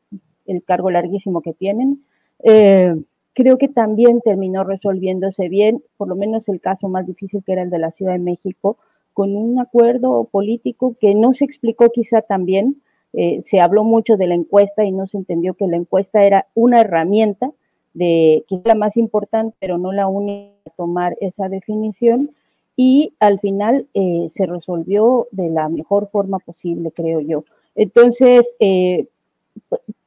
[0.47, 2.03] el cargo larguísimo que tienen,
[2.41, 7.61] creo que también terminó resolviéndose bien, por lo menos el caso más difícil que era
[7.61, 8.77] el de la Ciudad de México,
[9.15, 12.81] con un acuerdo político que no se explicó quizá también.
[13.13, 16.47] Eh, se habló mucho de la encuesta y no se entendió que la encuesta era
[16.53, 17.49] una herramienta
[17.93, 22.31] de que es la más importante, pero no la única tomar esa definición.
[22.75, 27.45] Y al final eh, se resolvió de la mejor forma posible, creo yo.
[27.73, 29.07] Entonces, eh,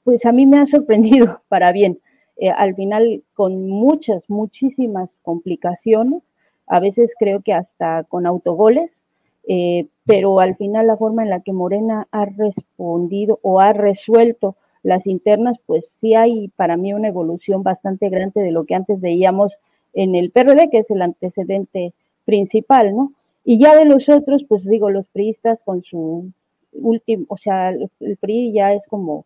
[0.04, 1.98] pues a mí me ha sorprendido para bien.
[2.58, 6.22] al final, con muchas, muchísimas complicaciones,
[6.66, 8.90] a veces creo que hasta con autogoles,
[9.50, 14.56] eh, pero al final la forma en la que Morena ha respondido o ha resuelto
[14.82, 19.00] las internas, pues sí hay para mí una evolución bastante grande de lo que antes
[19.00, 19.56] veíamos
[19.94, 21.94] en el PRD, que es el antecedente
[22.26, 23.12] principal, ¿no?
[23.42, 26.30] Y ya de los otros, pues digo, los priistas con su
[26.72, 29.24] último, o sea, el PRI ya es como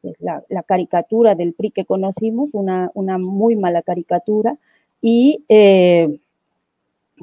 [0.00, 4.56] pues, la, caricatura del PRI que conocimos, una, una muy mala caricatura,
[5.02, 6.18] y eh,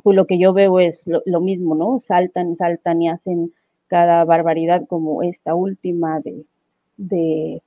[0.03, 2.01] pues lo que yo veo es lo, mismo, ¿no?
[2.07, 3.53] Saltan, saltan y hacen
[3.87, 6.45] cada barbaridad como esta última de,
[6.97, 7.61] de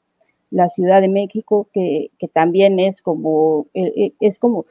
[0.51, 4.67] la Ciudad de México, que, que también es como, eh, eh, es como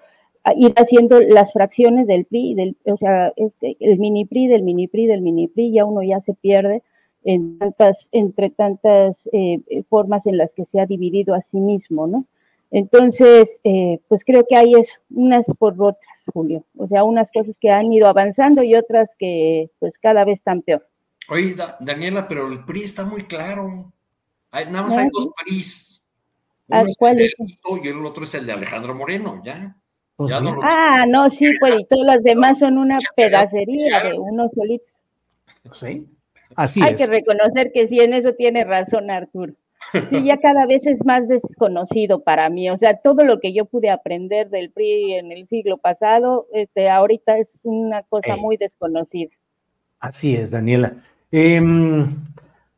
[0.55, 5.07] ir haciendo las fracciones del PRI, o sea, este, el mini PRI, del mini PRI,
[5.07, 6.81] del mini PRI, ya uno ya se pierde
[7.23, 12.07] en tantas, entre tantas eh, formas en las que se ha dividido a sí mismo,
[12.07, 12.25] ¿no?
[12.71, 13.61] Entonces,
[14.07, 16.65] pues creo que hay es unas por otras Julio.
[16.77, 20.61] O sea, unas cosas que han ido avanzando y otras que pues cada vez están
[20.61, 20.87] peor.
[21.29, 23.91] Oye, Daniela, pero el PRI está muy claro.
[24.51, 26.01] nada más hay dos PRIs.
[26.67, 27.31] Uno es el de
[27.83, 29.75] y el otro es el de Alejandro Moreno, ¿ya?
[30.15, 34.85] Pues ah, no, sí, pues y todos los demás son una pedacería de uno solito.
[35.73, 36.07] Sí,
[36.55, 39.53] así Hay que reconocer que sí, en eso tiene razón Arturo.
[40.11, 42.69] Y ya cada vez es más desconocido para mí.
[42.69, 46.89] O sea, todo lo que yo pude aprender del PRI en el siglo pasado, este,
[46.89, 49.31] ahorita es una cosa muy desconocida.
[49.99, 50.93] Así es, Daniela.
[51.31, 52.15] Em,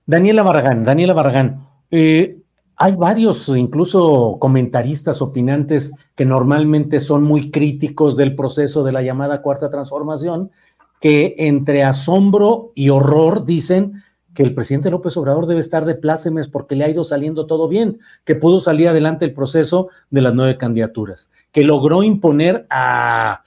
[0.05, 2.37] Daniela Barragán, Daniela Barragán, eh,
[2.77, 9.41] hay varios, incluso comentaristas, opinantes, que normalmente son muy críticos del proceso de la llamada
[9.41, 10.51] cuarta transformación,
[10.99, 13.93] que entre asombro y horror dicen
[14.35, 17.67] que el presidente López Obrador debe estar de plácemes porque le ha ido saliendo todo
[17.67, 23.43] bien, que pudo salir adelante el proceso de las nueve candidaturas, que logró imponer a,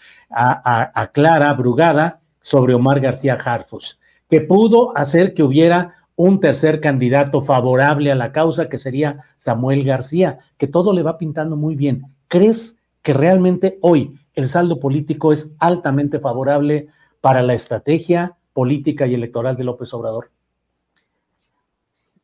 [1.12, 8.10] Clara Brugada sobre Omar García Harfus, que pudo hacer que hubiera un tercer candidato favorable
[8.10, 12.06] a la causa, que sería Samuel García, que todo le va pintando muy bien.
[12.26, 16.88] ¿Crees que realmente hoy el saldo político es altamente favorable
[17.20, 20.30] para la estrategia política y electoral de López Obrador?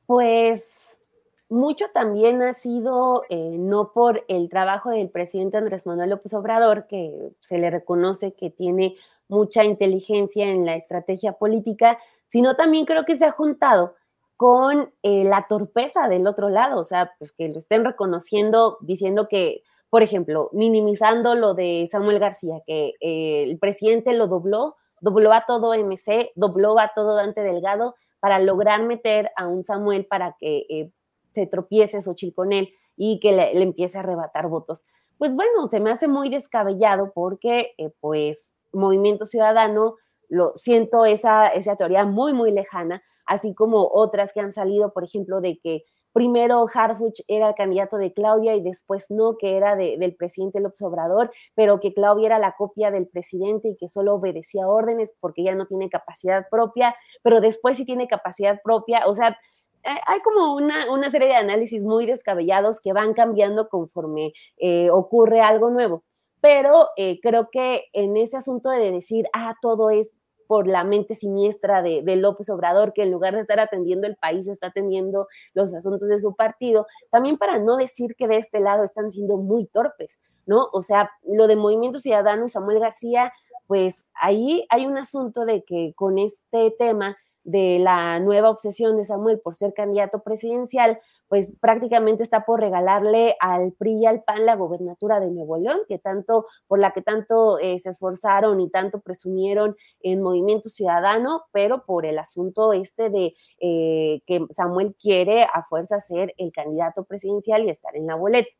[0.06, 1.00] Pues
[1.48, 6.86] mucho también ha sido eh, no por el trabajo del presidente Andrés Manuel López Obrador,
[6.86, 8.96] que se le reconoce que tiene
[9.28, 13.94] mucha inteligencia en la estrategia política, sino también creo que se ha juntado
[14.36, 19.28] con eh, la torpeza del otro lado, o sea, pues que lo estén reconociendo, diciendo
[19.28, 25.32] que, por ejemplo, minimizando lo de Samuel García, que eh, el presidente lo dobló, dobló
[25.32, 27.94] a todo MC, dobló a todo Dante Delgado,
[28.24, 30.90] para lograr meter a un Samuel para que eh,
[31.28, 34.86] se tropiece Xochitl con él y que le, empiece a arrebatar votos.
[35.18, 39.96] Pues bueno, se me hace muy descabellado porque eh, pues Movimiento Ciudadano,
[40.30, 45.04] lo siento esa, esa teoría muy, muy lejana, así como otras que han salido, por
[45.04, 45.84] ejemplo, de que
[46.14, 50.80] primero Harfuch era el candidato de Claudia y después no, que era del presidente López
[50.82, 55.42] Obrador, pero que Claudia era la copia del presidente y que solo obedecía órdenes porque
[55.42, 59.36] ya no tiene capacidad propia, pero después sí tiene capacidad propia, o sea,
[59.84, 65.40] hay como una, una serie de análisis muy descabellados que van cambiando conforme eh, ocurre
[65.40, 66.04] algo nuevo.
[66.40, 70.13] Pero eh, creo que en ese asunto de decir, ah, todo es
[70.46, 74.46] por la mente siniestra de, López Obrador, que en lugar de estar atendiendo el país,
[74.46, 78.84] está atendiendo los asuntos de su partido, también para no decir que de este lado
[78.84, 80.68] están siendo muy torpes, ¿no?
[80.72, 83.32] O sea, lo de Movimiento Ciudadano y Samuel García,
[83.66, 89.04] pues ahí hay un asunto de que con este tema de la nueva obsesión de
[89.04, 90.98] Samuel por ser candidato presidencial,
[91.28, 95.80] pues prácticamente está por regalarle al PRI y al PAN la gobernatura de Nuevo León,
[95.88, 101.44] que tanto, por la que tanto eh, se esforzaron y tanto presumieron en Movimiento Ciudadano,
[101.52, 107.04] pero por el asunto este de eh, que Samuel quiere a fuerza ser el candidato
[107.04, 108.50] presidencial y estar en la boleta.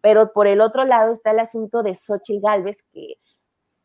[0.00, 3.18] Pero por el otro lado está el asunto de Xochitl Gálvez, que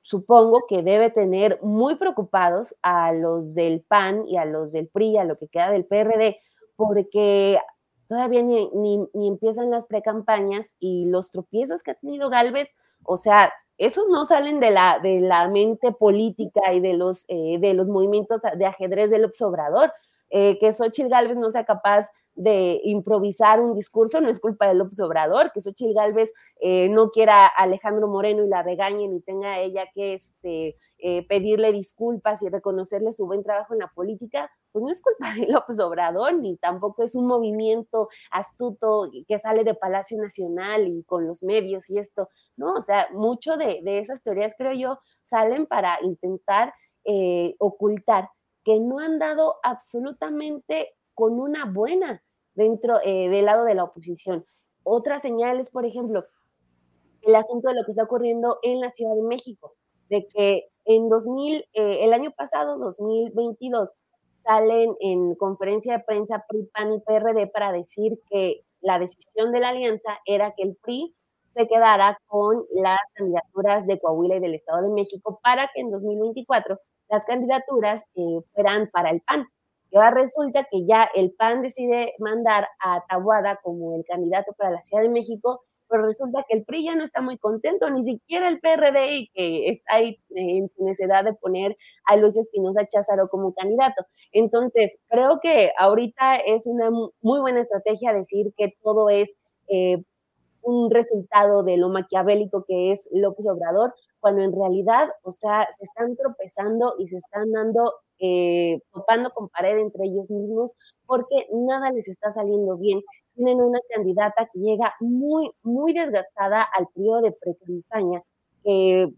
[0.08, 5.18] supongo que debe tener muy preocupados a los del PAN y a los del PRI,
[5.18, 6.40] a lo que queda del PRD,
[6.78, 7.60] porque
[8.08, 12.70] todavía ni, ni, empiezan las precampañas y los tropiezos que ha tenido Galvez,
[13.04, 17.58] o sea, esos no salen de la, de la mente política y de los, eh,
[17.60, 19.92] de los movimientos de ajedrez del obsobrador.
[20.30, 24.78] Eh, que Xochitl Galvez no sea capaz de improvisar un discurso, no es culpa del
[24.78, 26.32] López Obrador, que Xochitl Galvez
[26.62, 31.28] eh, no quiera a Alejandro Moreno y la regañen y tenga ella que este, eh,
[31.28, 35.48] pedirle disculpas y reconocerle su buen trabajo en la política, pues no es culpa de
[35.52, 41.26] López Obrador, ni tampoco es un movimiento astuto que sale de Palacio Nacional y con
[41.26, 42.76] los medios y esto, ¿no?
[42.76, 46.74] O sea, mucho de, esas teorías, creo yo, salen para intentar
[47.60, 48.30] ocultar
[48.66, 52.22] que no han dado absolutamente con una buena
[52.58, 54.46] dentro eh, del lado de la oposición.
[54.84, 56.26] Otras señales, por ejemplo,
[57.22, 59.76] el asunto de lo que está ocurriendo en la Ciudad de México,
[60.10, 63.94] de que en 2000, eh, el año pasado, 2022,
[64.44, 69.60] salen en conferencia de prensa PRI, PAN y PRD para decir que la decisión de
[69.60, 71.14] la alianza era que el PRI
[71.54, 75.92] se quedara con las candidaturas de Coahuila y del Estado de México para que en
[75.92, 76.80] 2024
[77.10, 79.48] las candidaturas eh, fueran para el PAN.
[79.92, 84.72] Y ahora resulta que ya el PAN decide mandar a Tabuada como el candidato para
[84.72, 88.04] la Ciudad de México, pero resulta que el PRI ya no está muy contento, ni
[88.04, 92.88] siquiera el PRD, que está ahí eh, en su necesidad de poner a Luis Espinosa
[92.88, 94.06] Cházaro como candidato.
[94.32, 99.30] Entonces, creo que ahorita es una muy buena estrategia decir que todo es
[99.70, 100.04] eh,
[100.62, 105.86] un resultado de lo maquiavélico que es López Obrador, cuando en realidad, o sea, se
[105.86, 110.74] están tropezando y se están dando, eh, topando con pared entre ellos mismos
[111.06, 113.02] porque nada les está saliendo bien.
[113.36, 118.24] Tienen una candidata que llega muy, muy desgastada al periodo de pre-campaña.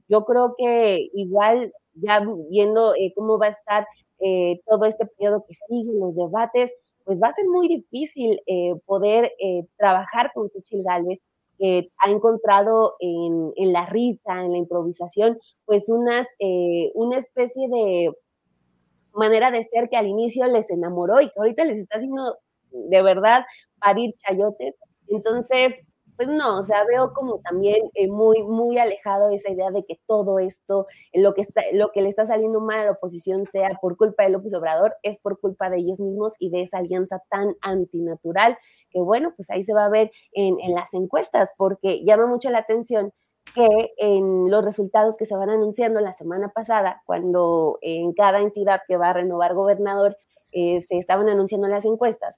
[0.07, 3.87] yo creo que igual, ya viendo eh, cómo va a estar
[4.19, 6.73] eh, todo este periodo que sigue, los debates,
[7.05, 8.39] pues va a ser muy difícil
[8.85, 9.31] poder
[9.77, 11.19] trabajar con Xochitl Gálvez
[11.59, 18.13] que ha encontrado en, la risa, en la improvisación, pues unas, eh, una especie de
[19.13, 22.37] manera de ser que al inicio les enamoró y que ahorita les está haciendo
[22.71, 23.43] de verdad
[23.79, 24.75] parir chayotes.
[25.07, 25.73] Entonces,
[26.19, 30.01] pues no, o sea, veo como también eh, muy, muy alejado esa idea de que
[30.05, 33.69] todo esto, lo que, está, lo que le está saliendo mal a la oposición sea
[33.81, 37.23] por culpa de López Obrador, es por culpa de ellos mismos y de esa alianza
[37.29, 38.57] tan antinatural,
[38.89, 42.49] que bueno, pues ahí se va a ver en, en las encuestas, porque llama mucho
[42.49, 43.13] la atención
[43.55, 48.81] que en los resultados que se van anunciando la semana pasada, cuando en cada entidad
[48.89, 50.17] que va a renovar gobernador
[50.51, 52.37] eh, se estaban anunciando las encuestas,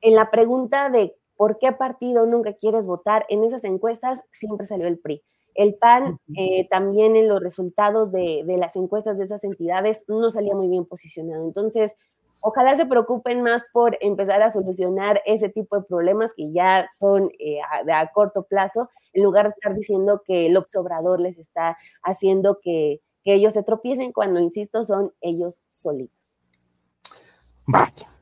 [0.00, 3.24] en la pregunta de ¿Por qué partido nunca quieres votar?
[3.30, 5.22] En esas encuestas siempre salió el PRI.
[5.54, 10.54] El PAN eh, también en los resultados de, las encuestas de esas entidades no salía
[10.54, 11.42] muy bien posicionado.
[11.44, 11.94] Entonces,
[12.42, 17.30] ojalá se preocupen más por empezar a solucionar ese tipo de problemas que ya son
[17.38, 17.60] eh,
[17.90, 23.00] a, corto plazo, en lugar de estar diciendo que el obsobrador les está haciendo que,
[23.24, 26.38] que ellos se tropiecen cuando, insisto, son ellos solitos.
[27.66, 28.19] Vaya.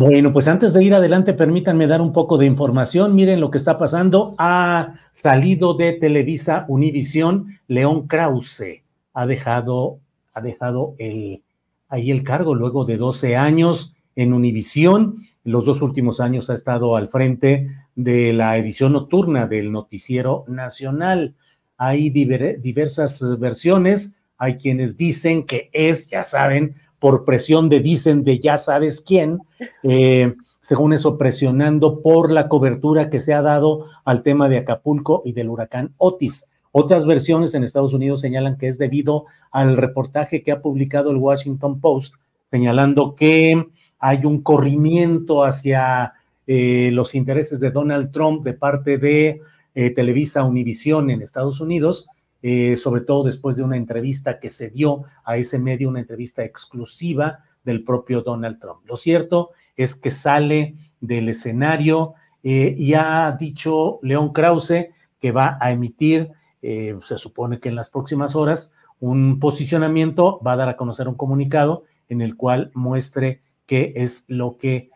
[0.00, 3.14] Bueno, pues antes de ir adelante, permítanme dar un poco de información.
[3.14, 4.34] Miren lo que está pasando.
[4.38, 8.82] Ha salido de Televisa Univisión León Krause.
[9.12, 9.98] Ha dejado,
[10.32, 11.42] ha dejado el,
[11.90, 15.16] ahí el cargo luego de 12 años en Univisión.
[15.44, 21.34] Los dos últimos años ha estado al frente de la edición nocturna del Noticiero Nacional.
[21.76, 24.16] Hay diversas versiones.
[24.38, 29.40] Hay quienes dicen que es, ya saben, por presión de dicen de ya sabes quién,
[29.82, 35.22] eh, según eso presionando por la cobertura que se ha dado al tema de Acapulco
[35.24, 36.46] y del huracán Otis.
[36.72, 41.16] Otras versiones en Estados Unidos señalan que es debido al reportaje que ha publicado el
[41.16, 42.14] Washington Post,
[42.44, 43.66] señalando que
[43.98, 46.12] hay un corrimiento hacia
[46.46, 49.40] eh, los intereses de Donald Trump de parte de
[49.74, 52.08] eh, Televisa Univisión en Estados Unidos,
[52.42, 56.42] eh, sobre todo después de una entrevista que se dio a ese medio, una entrevista
[56.42, 58.80] exclusiva del propio Donald Trump.
[58.86, 64.88] Lo cierto es que sale del escenario eh, y ha dicho León Krause
[65.18, 66.30] que va a emitir,
[66.62, 71.08] eh, se supone que en las próximas horas, un posicionamiento, va a dar a conocer
[71.08, 74.90] un comunicado en el cual muestre qué es lo que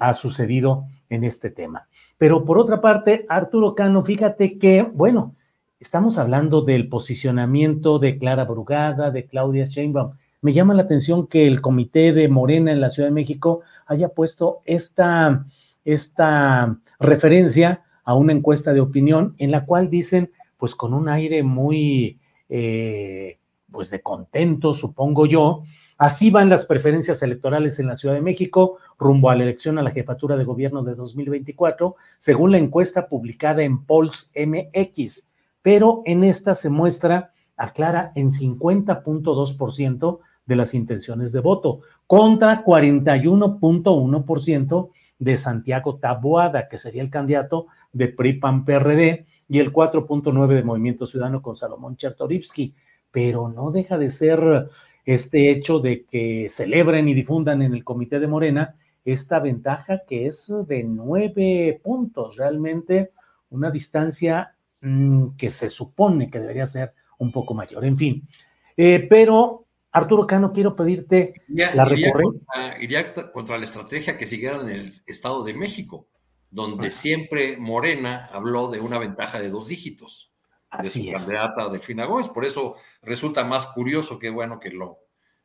[0.00, 1.86] ha sucedido en este tema.
[2.18, 5.35] Pero por otra parte, Arturo Cano, fíjate que, bueno,
[5.78, 10.12] Estamos hablando del posicionamiento de Clara Brugada, de Claudia Sheinbaum.
[10.40, 14.08] Me llama la atención que el comité de Morena en la Ciudad de México haya
[14.08, 15.44] puesto esta,
[15.84, 21.42] esta referencia a una encuesta de opinión en la cual dicen, pues con un aire
[21.42, 23.38] muy, eh,
[23.70, 25.62] pues de contento, supongo yo,
[25.98, 29.82] así van las preferencias electorales en la Ciudad de México rumbo a la elección a
[29.82, 35.28] la jefatura de gobierno de 2024, según la encuesta publicada en Polls MX
[35.66, 42.64] pero en esta se muestra a Clara en 50.2% de las intenciones de voto, contra
[42.64, 51.04] 41.1% de Santiago Taboada, que sería el candidato de PRI-PAN-PRD, y el 4.9% de Movimiento
[51.04, 52.72] Ciudadano con Salomón Chertorivsky.
[53.10, 54.68] Pero no deja de ser
[55.04, 60.28] este hecho de que celebren y difundan en el Comité de Morena esta ventaja que
[60.28, 63.10] es de nueve puntos, realmente
[63.50, 64.52] una distancia
[64.82, 67.84] Mm, que se supone que debería ser un poco mayor.
[67.84, 68.28] En fin,
[68.76, 72.76] eh, pero Arturo Cano, quiero pedirte la recorrida.
[72.78, 76.08] Iría, contra la estrategia que siguieron en el Estado de México,
[76.50, 80.32] donde siempre Morena habló de una ventaja de dos dígitos
[80.68, 81.24] Así de su es.
[81.24, 82.28] candidata Delfina Gómez.
[82.28, 84.98] Por eso resulta más curioso que bueno que lo,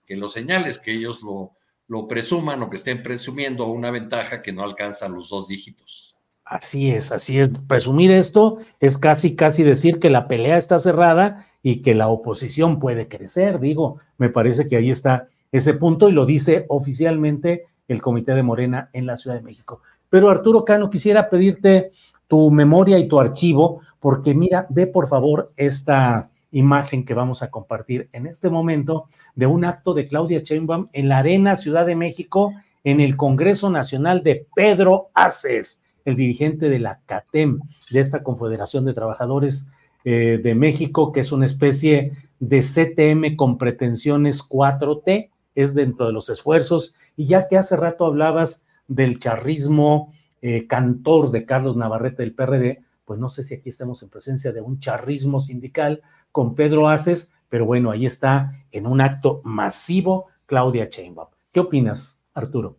[0.05, 1.55] que lo señales, que ellos lo,
[1.87, 6.10] lo presuman o que estén presumiendo una ventaja que no alcanza los dos dígitos.
[6.51, 7.49] Así es, así es.
[7.65, 12.77] Presumir esto es casi, casi decir que la pelea está cerrada y que la oposición
[12.77, 13.61] puede crecer.
[13.61, 18.43] Digo, me parece que ahí está ese punto y lo dice oficialmente el Comité de
[18.43, 19.79] Morena en la Ciudad de México.
[20.09, 21.91] Pero Arturo Cano, quisiera pedirte
[22.27, 27.49] tu memoria y tu archivo, porque mira, ve por favor esta imagen que vamos a
[27.49, 29.05] compartir en este momento
[29.35, 32.53] de un acto de Claudia Sheinbaum en la Arena Ciudad de México
[32.83, 37.59] en el Congreso Nacional de Pedro Aces el dirigente de la CATEM,
[37.91, 39.69] de esta Confederación de Trabajadores
[40.03, 46.13] eh, de México, que es una especie de CTM con pretensiones 4T, es dentro de
[46.13, 52.23] los esfuerzos, y ya que hace rato hablabas del charrismo eh, cantor de Carlos Navarrete
[52.23, 56.01] del PRD, pues no sé si aquí estamos en presencia de un charrismo sindical
[56.31, 61.27] con Pedro Aces, pero bueno, ahí está en un acto masivo Claudia Sheinbaum.
[61.51, 62.77] ¿Qué opinas, Arturo?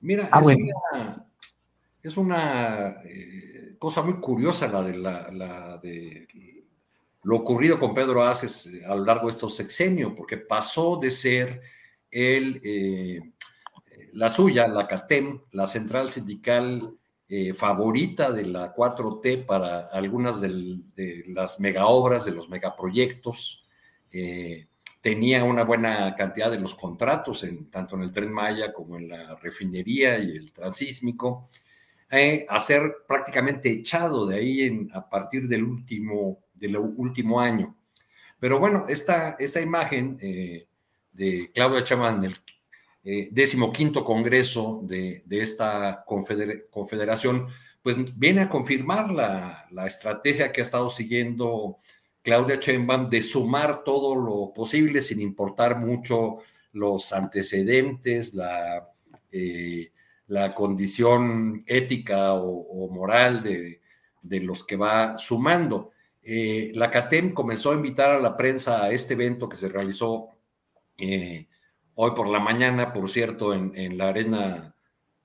[0.00, 0.64] Mira, ah, bueno
[2.04, 4.82] es una eh, cosa muy curiosa la
[5.78, 6.28] de,
[7.22, 11.10] lo ocurrido con Pedro Aces eh, a lo largo de estos sexenios, porque pasó de
[11.10, 11.62] ser
[12.10, 13.20] eh,
[14.12, 16.94] la suya, la CATEM, la central sindical
[17.56, 23.66] favorita de la 4T para algunas de las megaobras, de los megaproyectos.
[25.00, 29.34] Tenía una buena cantidad de los contratos, tanto en el tren Maya como en la
[29.36, 31.48] refinería y el transísmico,
[32.10, 37.76] eh, a ser prácticamente echado de ahí en, a partir del último, del último año.
[38.38, 42.34] Pero bueno, esta, esta imagen de Claudia Chamán del
[43.06, 47.48] eh, decimoquinto congreso de, esta confederación,
[47.82, 51.80] pues viene a confirmar la, estrategia que ha estado siguiendo
[52.22, 56.38] Claudia Sheinbaum de sumar todo lo posible sin importar mucho
[56.72, 58.88] los antecedentes, la,
[59.30, 59.92] eh,
[60.28, 63.80] la condición ética o, moral de,
[64.40, 65.92] los que va sumando.
[66.22, 70.28] Eh, la CATEM comenzó a invitar a la prensa a este evento que se realizó
[70.96, 71.46] eh,
[71.94, 74.74] hoy por la mañana, por cierto, en, la Arena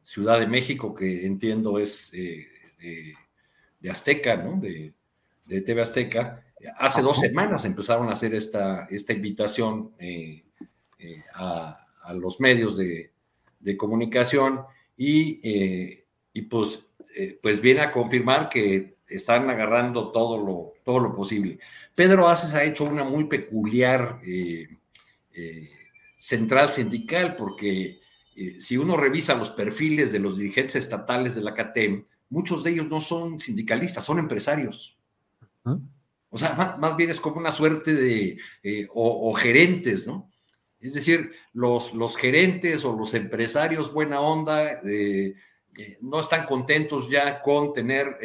[0.02, 2.48] Ciudad de México, que entiendo es eh,
[3.80, 4.60] de, Azteca, ¿no?
[4.60, 4.94] De,
[5.62, 6.44] TV Azteca.
[6.78, 9.94] Hace dos semanas empezaron a hacer esta, esta invitación
[11.00, 13.12] eh, a, los medios de,
[13.78, 14.62] comunicación
[15.02, 16.86] y, pues,
[17.42, 21.60] pues viene a confirmar que están agarrando todo lo, todo lo posible.
[21.96, 24.20] Pedro Aces ha hecho una muy peculiar
[26.20, 28.00] central sindical, porque
[28.36, 32.72] eh, si uno revisa los perfiles de los dirigentes estatales de la CATEM, muchos de
[32.72, 34.98] ellos no son sindicalistas, son empresarios.
[36.30, 40.30] O sea, más, bien es como una suerte de, eh, o, gerentes, ¿no?
[40.80, 45.36] Es decir, los, los gerentes o los empresarios buena onda eh,
[46.02, 48.18] no están contentos ya con tener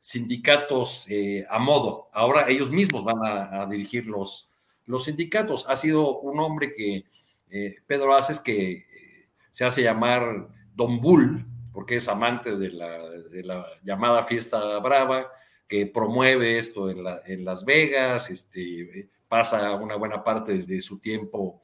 [0.00, 1.06] sindicatos
[1.48, 2.08] a modo.
[2.12, 4.50] Ahora ellos mismos van a, dirigir los,
[4.86, 5.66] los sindicatos.
[5.68, 7.04] Ha sido un hombre que
[7.50, 13.66] eh, Pedro Aces, que eh, se hace llamar Don Bull, porque es amante de la,
[13.82, 15.30] llamada fiesta brava,
[15.66, 21.60] que promueve esto en, Las Vegas, este, pasa una buena parte de su tiempo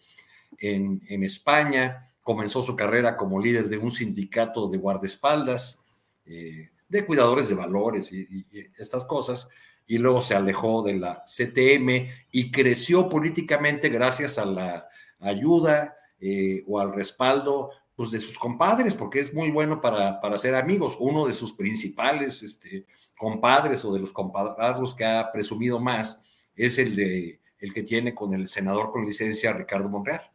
[0.59, 5.81] en, España, comenzó su carrera como líder de un sindicato de guardaespaldas,
[6.25, 8.47] eh, de cuidadores de valores y,
[8.79, 9.49] estas cosas,
[9.87, 14.89] y luego se alejó de la CTM y creció políticamente gracias a la
[15.21, 20.39] ayuda eh, o al respaldo pues, de sus compadres, porque es muy bueno para, para
[20.39, 20.97] ser amigos.
[21.01, 26.23] Uno de sus principales este, compadres o de los compadrazgos que ha presumido más
[26.55, 30.31] es el, de, el que tiene con el senador con licencia Ricardo Monreal.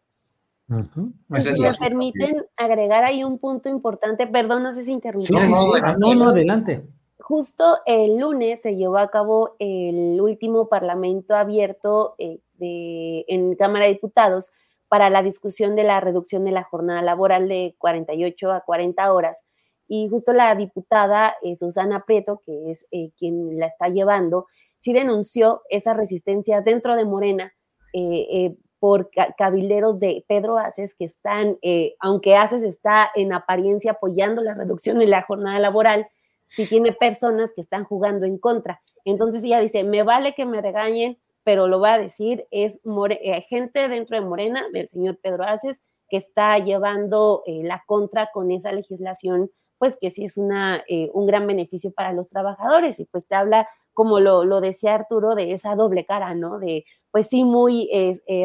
[1.39, 5.33] Si me permiten agregar ahí un punto importante, perdón, no sé si interrumpí.
[5.33, 6.83] no, no, adelante.
[7.19, 13.85] Justo el lunes se llevó a cabo el último parlamento abierto eh, de, en Cámara
[13.85, 14.51] de Diputados
[14.87, 19.43] para la discusión de la reducción de la jornada laboral de 48 a 40 horas.
[19.87, 24.93] Y justo la diputada eh, Susana Prieto, que es eh, quien la está llevando, sí
[24.93, 27.53] denunció esas resistencias dentro de Morena
[27.93, 31.59] eh, por cabilderos de Pedro Aces que están,
[31.99, 36.07] aunque Aces está en apariencia apoyando la reducción de la jornada laboral,
[36.51, 38.81] sí tiene personas que están jugando en contra.
[39.05, 43.41] Entonces ella dice, me vale que me regañen, pero lo va a decir, es eh,
[43.43, 48.51] gente dentro de Morena, del señor Pedro Aces, que está llevando eh, la contra con
[48.51, 49.49] esa legislación,
[49.81, 53.33] pues que sí es una, eh, un gran beneficio para los trabajadores y pues te
[53.33, 56.59] habla, como lo, lo decía Arturo, de esa doble cara, ¿no?
[56.59, 57.89] De, pues sí, muy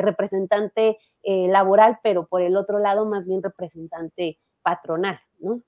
[0.02, 5.60] representante laboral, pero por el otro lado, más bien representante patronal, ¿no?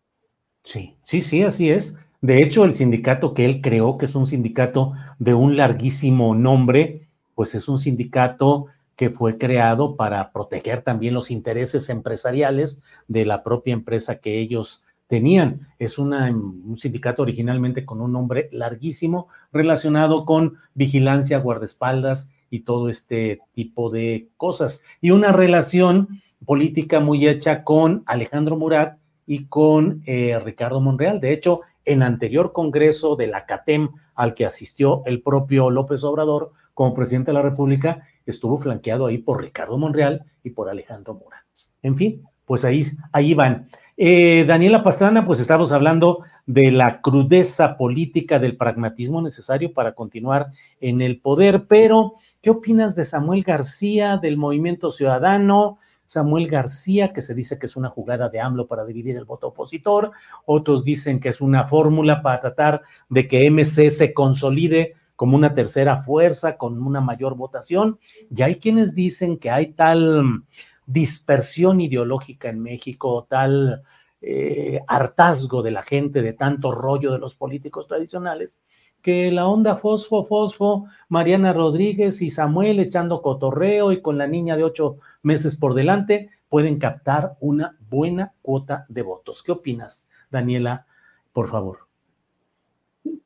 [0.65, 1.99] Sí, sí, sí, así es.
[2.21, 7.09] De hecho, el sindicato que él creó, que es un sindicato de un larguísimo nombre,
[7.35, 8.67] pues es un sindicato
[8.97, 14.83] que fue creado para proteger también los intereses empresariales de la propia empresa que ellos
[15.09, 15.69] tenían.
[15.79, 23.41] Es un sindicato originalmente con un nombre larguísimo relacionado con vigilancia, guardaespaldas y todo este
[23.53, 24.85] tipo de cosas.
[25.01, 26.09] Y una relación
[26.47, 31.21] política muy hecha con Alejandro Murat y con eh, Ricardo Monreal.
[31.21, 36.53] De hecho, en anterior congreso de la CATEM al que asistió el propio López Obrador,
[36.75, 41.45] como presidente de la República, estuvo flanqueado ahí por Ricardo Monreal y por Alejandro Mora.
[41.83, 43.67] En fin, pues ahí, ahí van.
[44.01, 50.53] Eh, Daniela Pastrana, pues estamos hablando de la crudeza política, del pragmatismo necesario para continuar
[50.81, 55.79] en el poder, pero ¿qué opinas de Samuel García, del Movimiento Ciudadano?
[56.07, 59.49] Samuel García, que se dice que es una jugada de AMLO para dividir el voto
[59.49, 60.13] opositor,
[60.47, 65.55] otros dicen que es una fórmula para tratar de que MC se consolide como una
[65.55, 67.99] tercera fuerza, con una mayor votación.
[68.31, 70.45] Y hay quienes dicen que hay tal
[70.89, 73.83] dispersión ideológica en México, tal
[74.23, 78.63] eh, hartazgo de la gente, de tanto rollo de los políticos tradicionales,
[79.03, 84.57] que la onda fosfo, fosfo, Mariana Rodríguez y Samuel echando cotorreo y con la niña
[84.57, 89.43] de ocho meses por delante, pueden captar una buena cuota de votos.
[89.43, 90.87] ¿Qué opinas, Daniela?
[91.35, 91.81] Por favor.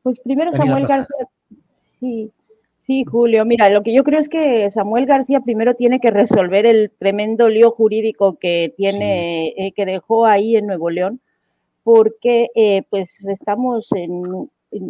[0.02, 1.28] Pues primero Samuel García,
[2.00, 2.32] sí,
[2.86, 6.66] sí, Julio, mira, lo que yo creo es que Samuel García primero tiene que resolver
[6.66, 11.20] el tremendo lío jurídico que tiene, eh, que dejó ahí en Nuevo León,
[11.84, 14.48] porque eh, pues estamos en,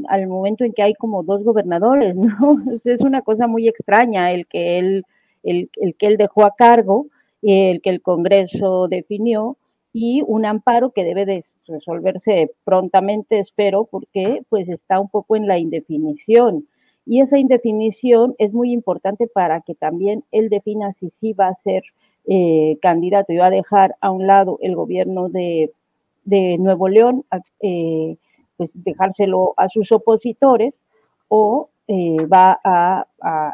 [0.09, 2.63] al momento en que hay como dos gobernadores, ¿no?
[2.85, 5.05] Es una cosa muy extraña el que él,
[5.43, 7.07] el, el que él dejó a cargo,
[7.43, 9.57] el que el Congreso definió
[9.93, 15.47] y un amparo que debe de resolverse prontamente, espero, porque pues está un poco en
[15.47, 16.67] la indefinición.
[17.05, 21.63] Y esa indefinición es muy importante para que también él defina si sí va a
[21.63, 21.83] ser
[22.27, 25.71] eh, candidato y va a dejar a un lado el gobierno de,
[26.25, 27.25] Nuevo León,
[27.61, 28.17] eh,
[28.57, 30.73] pues dejárselo a sus opositores
[31.27, 33.07] o eh, va a,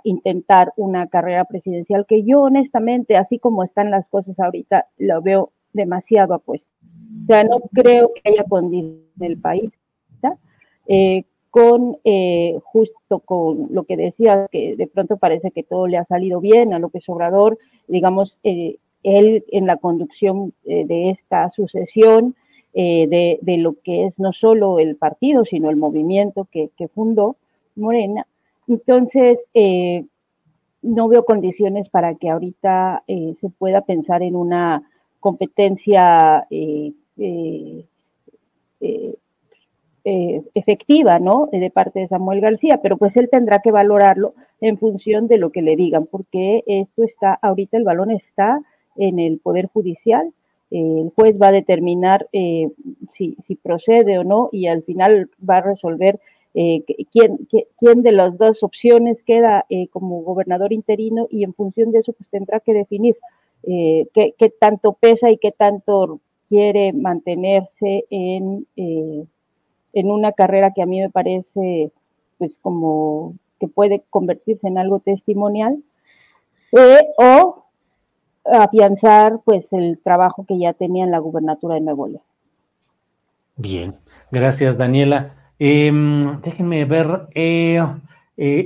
[0.05, 5.51] intentar una carrera presidencial que yo honestamente, así como están las cosas ahorita, lo veo
[5.73, 6.67] demasiado apuesto.
[7.25, 9.71] O sea, no creo que haya condición del país,
[10.87, 11.25] eh,
[11.59, 16.05] con eh, justo con lo que decía, que de pronto parece que todo le ha
[16.05, 17.59] salido bien a López Obrador,
[17.89, 22.37] digamos, eh, él en la conducción de esta sucesión,
[22.75, 27.37] de, de, lo que es no solo el partido, sino el movimiento que, que fundó
[27.75, 28.27] Morena.
[28.69, 29.45] Entonces,
[30.83, 34.89] no veo condiciones para que ahorita se pueda pensar en una
[35.21, 36.47] competencia
[40.09, 41.49] eh, eh, eh, efectiva, ¿no?
[41.53, 45.51] De parte de Samuel García, pero pues él tendrá que valorarlo en función de lo
[45.51, 48.61] que le digan, porque esto está, ahorita el balón está
[48.97, 50.33] en el Poder Judicial,
[50.71, 56.21] el juez va a determinar si, procede o no y al final va a resolver
[56.53, 57.39] quién,
[57.79, 62.29] quién, de las dos opciones queda como gobernador interino y en función de eso pues
[62.29, 63.17] tendrá que definir
[63.65, 69.25] eh, qué, tanto pesa y qué tanto quiere mantenerse en, eh,
[69.99, 71.93] en una carrera que a mí me parece
[72.39, 75.83] pues como que puede convertirse en algo testimonial
[76.73, 77.65] eh, o
[78.45, 82.23] afianzar pues el trabajo que ya tenía en la gubernatura de Nuevo León.
[83.57, 83.95] Bien,
[84.31, 85.35] gracias Daniela.
[85.59, 87.29] Em, déjenme ver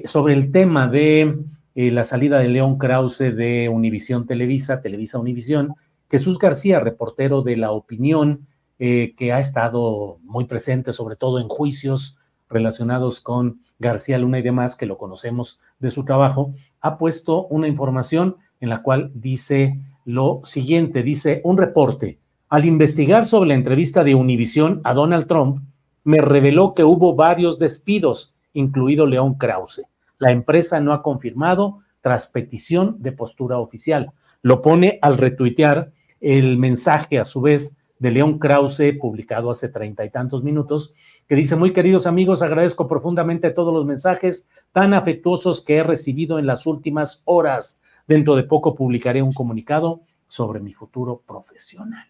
[0.04, 1.34] sobre el tema de
[1.74, 5.74] eh, la salida de León Krause de Univisión Televisa, Televisa Univisión,
[6.10, 8.46] Jesús García, reportero de La Opinión,
[8.78, 12.18] eh, que ha estado muy presente, sobre todo en juicios
[12.48, 17.68] relacionados con García Luna y demás, que lo conocemos de su trabajo, ha puesto una
[17.68, 22.18] información en la cual dice lo siguiente, dice un reporte.
[22.48, 25.62] Al investigar sobre la entrevista de Univisión a Donald Trump,
[26.04, 29.82] me reveló que hubo varios despidos, incluido León Krause.
[30.18, 34.12] La empresa no ha confirmado tras petición de postura oficial.
[34.42, 40.04] Lo pone al retuitear el mensaje a su vez de León Krause, publicado hace treinta
[40.04, 40.92] y tantos minutos,
[41.28, 46.40] que dice, muy queridos amigos, agradezco profundamente todos los mensajes tan afectuosos que he recibido
[46.40, 47.80] en las últimas horas.
[48.08, 52.04] Dentro de poco publicaré un comunicado sobre mi futuro profesional.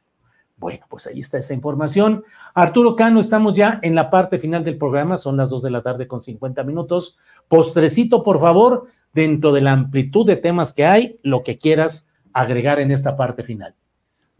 [0.56, 2.24] Bueno, pues ahí está esa información.
[2.54, 5.82] Arturo Cano, estamos ya en la parte final del programa, son las dos de la
[5.82, 7.18] tarde con 50 minutos.
[7.48, 12.80] Postrecito, por favor, dentro de la amplitud de temas que hay, lo que quieras agregar
[12.80, 13.74] en esta parte final.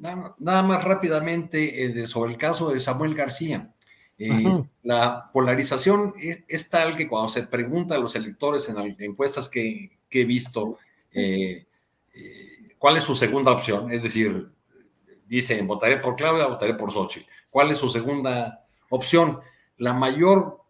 [0.03, 3.73] Nada, más rápidamente eh, sobre el caso de Samuel García.
[4.19, 9.97] Eh, la polarización es, tal que cuando se pregunta a los electores en encuestas que,
[10.11, 10.79] he visto
[11.13, 11.67] eh,
[12.79, 14.51] cuál es su segunda opción, es decir,
[15.27, 17.27] dicen, votaré por Claudia, votaré por Xochitl.
[17.51, 19.39] ¿Cuál es su segunda opción?
[19.79, 20.63] La mayor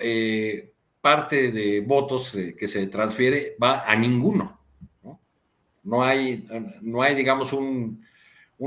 [0.00, 4.58] eh, parte de votos que se transfiere va a ninguno.
[5.82, 6.46] No, hay,
[6.82, 8.04] no hay, digamos, un,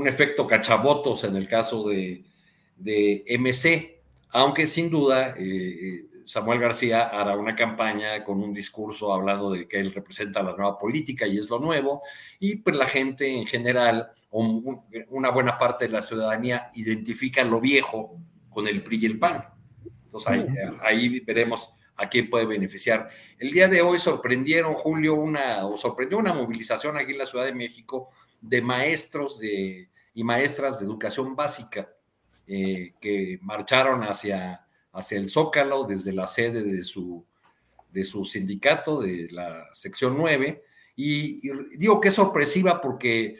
[0.06, 2.24] efecto cachavotos en el caso de,
[3.38, 9.68] MC, aunque sin duda eh, Samuel García hará una campaña con un discurso hablando de
[9.68, 12.02] que él representa la nueva política y es lo nuevo,
[12.40, 14.62] y pues la gente en general, o
[15.10, 18.18] una buena parte de la ciudadanía, identifica lo viejo
[18.50, 19.44] con el PRI y el PAN.
[20.06, 20.46] Entonces
[20.82, 23.08] ahí, veremos a quién puede beneficiar.
[23.38, 27.44] El día de hoy sorprendieron, Julio, una, o sorprendió una movilización aquí en la Ciudad
[27.44, 28.10] de México
[28.48, 31.88] de maestros de, y maestras de educación básica
[32.46, 34.64] eh, que marcharon hacia
[34.94, 37.24] hacia el Zócalo desde la sede de su,
[37.90, 40.62] de su sindicato, de la sección 9.
[40.96, 41.40] Y,
[41.76, 43.38] digo que es sorpresiva porque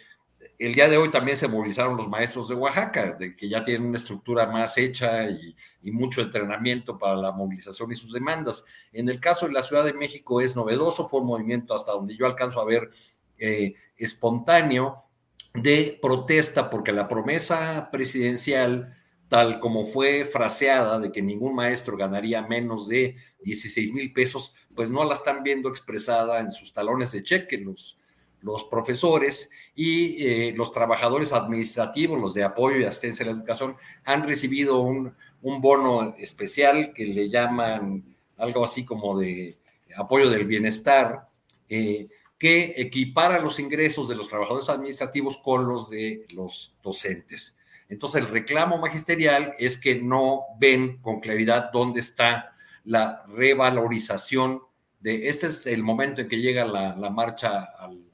[0.59, 3.89] el día de hoy también se movilizaron los maestros de Oaxaca, de que ya tienen
[3.89, 5.57] una estructura más hecha y,
[5.93, 8.65] mucho entrenamiento para la movilización y sus demandas.
[8.93, 12.17] En el caso de la Ciudad de México es novedoso, fue un movimiento hasta donde
[12.17, 12.91] yo alcanzo a ver
[13.39, 14.97] eh, espontáneo
[15.55, 18.94] de protesta, porque la promesa presidencial,
[19.28, 24.90] tal como fue fraseada de que ningún maestro ganaría menos de 16 mil pesos, pues
[24.90, 27.98] no la están viendo expresada en sus talones de cheque los,
[28.44, 33.77] los profesores y eh, los trabajadores administrativos, los de apoyo y asistencia a la educación,
[34.05, 38.02] han recibido un, bono especial que le llaman
[38.39, 39.59] algo así como de
[39.97, 41.28] apoyo del bienestar,
[41.69, 42.09] eh,
[42.45, 47.57] que equipara los ingresos de los trabajadores administrativos con los de los docentes.
[47.89, 52.55] Entonces, el reclamo magisterial es que no ven con claridad dónde está
[52.85, 54.61] la revalorización
[55.01, 58.05] de, este es el momento en que llega la, la marcha al,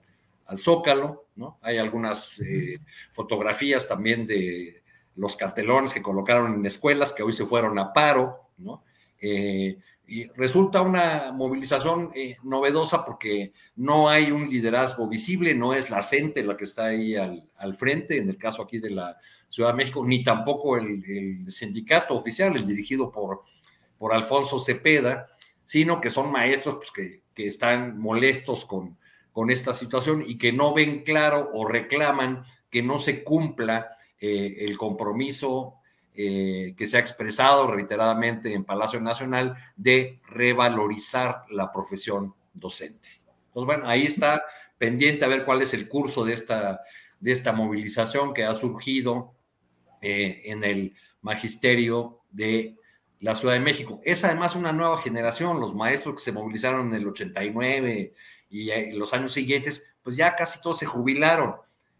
[0.46, 1.58] al Zócalo, ¿no?
[1.60, 2.78] Hay algunas eh,
[3.10, 4.80] fotografías también de
[5.16, 8.84] los cartelones que colocaron en escuelas que hoy se fueron a paro, ¿no?
[9.20, 9.76] Eh,
[10.10, 16.02] y resulta una movilización eh, novedosa porque no hay un liderazgo visible, no es la
[16.02, 19.16] CENTE la que está ahí al, frente, en el caso aquí de la
[19.48, 23.42] Ciudad de México, ni tampoco el, sindicato oficial, el dirigido por,
[23.98, 25.28] por Alfonso Cepeda,
[25.62, 28.98] sino que son maestros pues, que, que están molestos con,
[29.30, 34.56] con esta situación y que no ven claro o reclaman que no se cumpla eh,
[34.58, 35.76] el compromiso
[36.22, 43.08] eh, que se ha expresado reiteradamente en Palacio Nacional de revalorizar la profesión docente.
[43.46, 44.42] Entonces, bueno, ahí está
[44.76, 46.82] pendiente a ver cuál es el curso de esta,
[47.20, 49.32] de esta movilización que ha surgido
[50.02, 52.76] eh, en el magisterio de
[53.20, 54.02] la Ciudad de México.
[54.04, 58.12] Es además una nueva generación, los maestros que se movilizaron en el 89
[58.50, 61.54] y en los años siguientes, pues ya casi todos se jubilaron.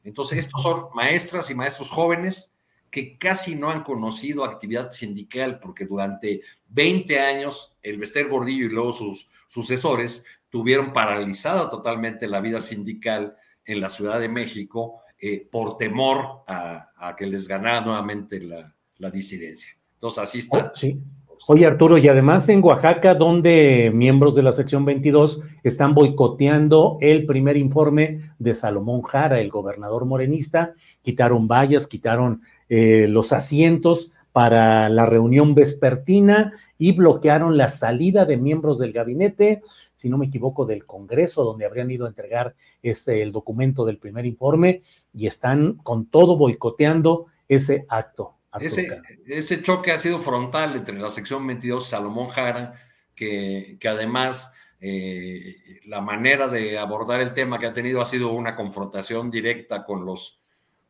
[0.04, 2.49] Entonces, estos son maestras y maestros jóvenes
[2.90, 8.70] que casi no han conocido actividad sindical porque durante 20 años el Bester Gordillo y
[8.70, 15.46] luego sus sucesores tuvieron paralizada totalmente la vida sindical en la Ciudad de México eh,
[15.50, 19.70] por temor a, que les ganara nuevamente la, la disidencia.
[19.94, 20.72] Entonces, así está.
[20.72, 21.00] Oh, sí.
[21.46, 27.24] Oye, Arturo, y además en Oaxaca, donde miembros de la sección 22 están boicoteando el
[27.24, 34.88] primer informe de Salomón Jara, el gobernador morenista, quitaron vallas, quitaron eh, los asientos para
[34.88, 40.64] la reunión vespertina y bloquearon la salida de miembros del gabinete, si no me equivoco,
[40.64, 44.80] del Congreso, donde habrían ido a entregar este, el documento del primer informe,
[45.12, 48.36] y están con todo boicoteando ese acto.
[48.58, 52.72] Ese, ese, choque ha sido frontal entre la sección 22 y Salomón Jara,
[53.14, 58.32] que, que además eh, la manera de abordar el tema que ha tenido ha sido
[58.32, 60.40] una confrontación directa con los,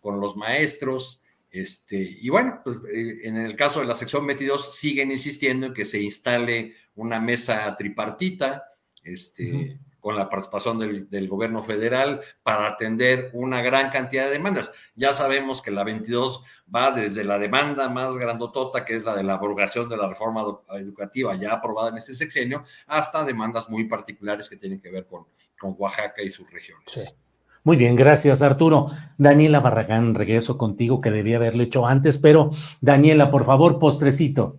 [0.00, 1.22] con los maestros.
[1.50, 5.74] Este, y bueno, pues, eh, en el caso de la sección 22 siguen insistiendo en
[5.74, 8.64] que se instale una mesa tripartita,
[9.02, 14.72] este, con la participación del, gobierno federal para atender una gran cantidad de demandas.
[14.94, 16.42] Ya sabemos que la 22
[16.74, 20.44] va desde la demanda más grandotota, que es la de la abrogación de la reforma
[20.74, 25.26] educativa ya aprobada en este sexenio, hasta demandas muy particulares que tienen que ver con,
[25.58, 27.14] con Oaxaca y sus regiones.
[27.62, 28.86] Muy bien, gracias Arturo.
[29.18, 32.50] Daniela Barragán, regreso contigo, que debía haberlo hecho antes, pero
[32.80, 34.56] Daniela, por favor, postrecito.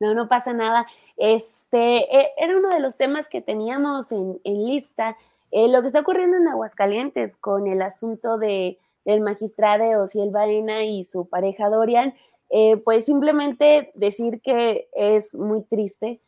[0.00, 0.86] No, no pasa nada.
[1.16, 5.16] Este, e, era uno de los temas que teníamos en, lista.
[5.50, 10.84] Eh, lo que está ocurriendo en Aguascalientes con el asunto de, del magistrado Ociel Baena
[10.84, 12.14] y su pareja Dorian,
[12.50, 16.20] eh, pues simplemente decir que es muy triste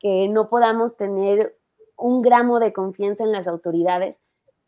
[0.00, 1.56] que no podamos tener
[1.96, 4.18] un gramo de confianza en las autoridades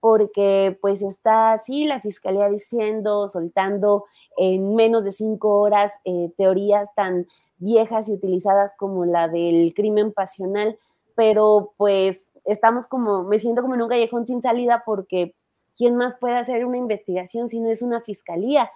[0.01, 4.07] porque pues está así la fiscalía diciendo, soltando
[4.37, 7.27] en menos de cinco horas eh, teorías tan
[7.59, 10.79] viejas y utilizadas como la del crimen pasional,
[11.15, 15.35] pero pues estamos como, me siento como en un callejón sin salida porque
[15.77, 18.71] ¿quién más puede hacer una investigación si no es una fiscalía?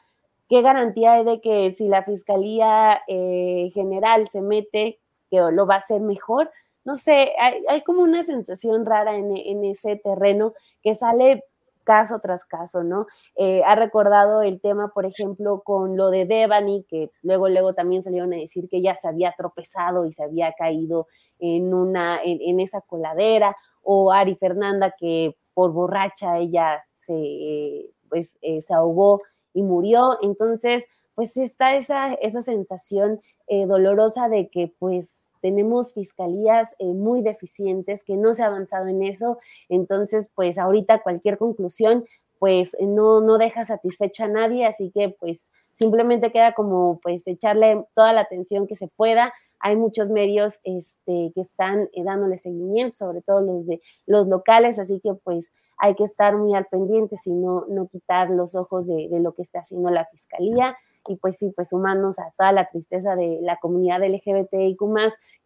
[0.49, 5.77] ¿Qué garantía hay de que si la fiscalía eh, general se mete, que lo va
[5.77, 6.51] a hacer mejor?
[6.85, 7.32] No sé,
[7.69, 11.44] hay, como una sensación rara en, en ese terreno que sale
[11.85, 13.06] caso tras caso, ¿no?
[13.36, 18.02] Eh, ha recordado el tema, por ejemplo, con lo de Devani, que luego, luego también
[18.02, 21.06] salieron a decir que ya se había tropezado y se había caído
[21.39, 28.62] en, una, en, esa coladera, o Ari Fernanda, que por borracha ella se, pues, eh,
[28.62, 30.19] se ahogó y murió.
[30.23, 30.85] Entonces,
[31.15, 38.03] pues está esa, esa sensación eh, dolorosa de que pues tenemos fiscalías eh, muy deficientes,
[38.03, 39.37] que no se ha avanzado en eso.
[39.69, 42.07] Entonces, pues ahorita cualquier conclusión
[42.39, 47.85] pues no, no deja satisfecha a nadie, así que pues simplemente queda como pues echarle
[47.95, 49.35] toda la atención que se pueda.
[49.61, 54.79] Hay muchos medios este, que están eh, dándole seguimiento, sobre todo los de los locales,
[54.79, 58.87] así que pues hay que estar muy al pendiente y no, no quitar los ojos
[58.87, 60.75] de, lo que está haciendo la fiscalía
[61.09, 64.81] y pues sí, pues sumarnos a toda la tristeza de la comunidad LGBTIQ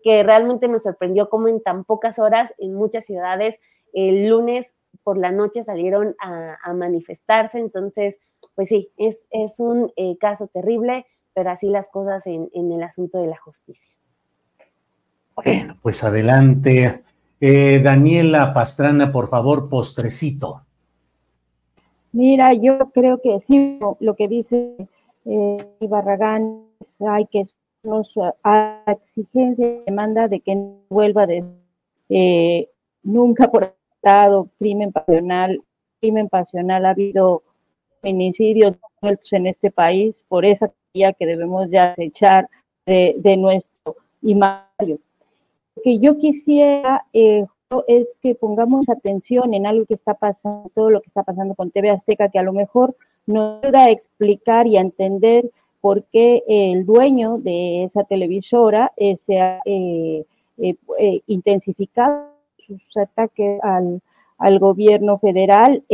[0.02, 3.60] que realmente me sorprendió cómo en tan pocas horas en muchas ciudades
[3.92, 8.18] el lunes por la noche salieron a, manifestarse, entonces
[8.54, 12.82] pues sí, es, es un eh, caso terrible, pero así las cosas en, en, el
[12.82, 13.92] asunto de la justicia.
[15.34, 17.02] Bueno, pues adelante.
[17.40, 20.62] Eh, Daniela Pastrana, por favor, postrecito.
[22.12, 24.88] Mira, yo creo que sí, lo que dice
[25.28, 26.64] eh, Barragán,
[27.00, 27.46] hay que
[27.82, 31.44] nos a exigencia demanda de que no vuelva de
[32.08, 32.68] eh,
[33.02, 35.62] nunca por estado crimen pasional,
[36.00, 37.42] crimen pasional ha habido
[38.00, 42.48] feminicidios en este país por esa vía que debemos ya echar
[42.86, 44.98] de, de nuestro imagen.
[45.76, 47.44] Lo que yo quisiera eh,
[47.86, 51.70] es que pongamos atención en algo que está pasando, todo lo que está pasando con
[51.70, 52.96] TV Azteca, que a lo mejor
[53.28, 55.50] nos ayuda a explicar y entender
[55.80, 60.24] por qué el dueño de esa televisora eh, se ha eh,
[60.56, 62.30] eh, intensificado
[62.66, 64.00] sus ataques al,
[64.38, 65.84] al gobierno federal.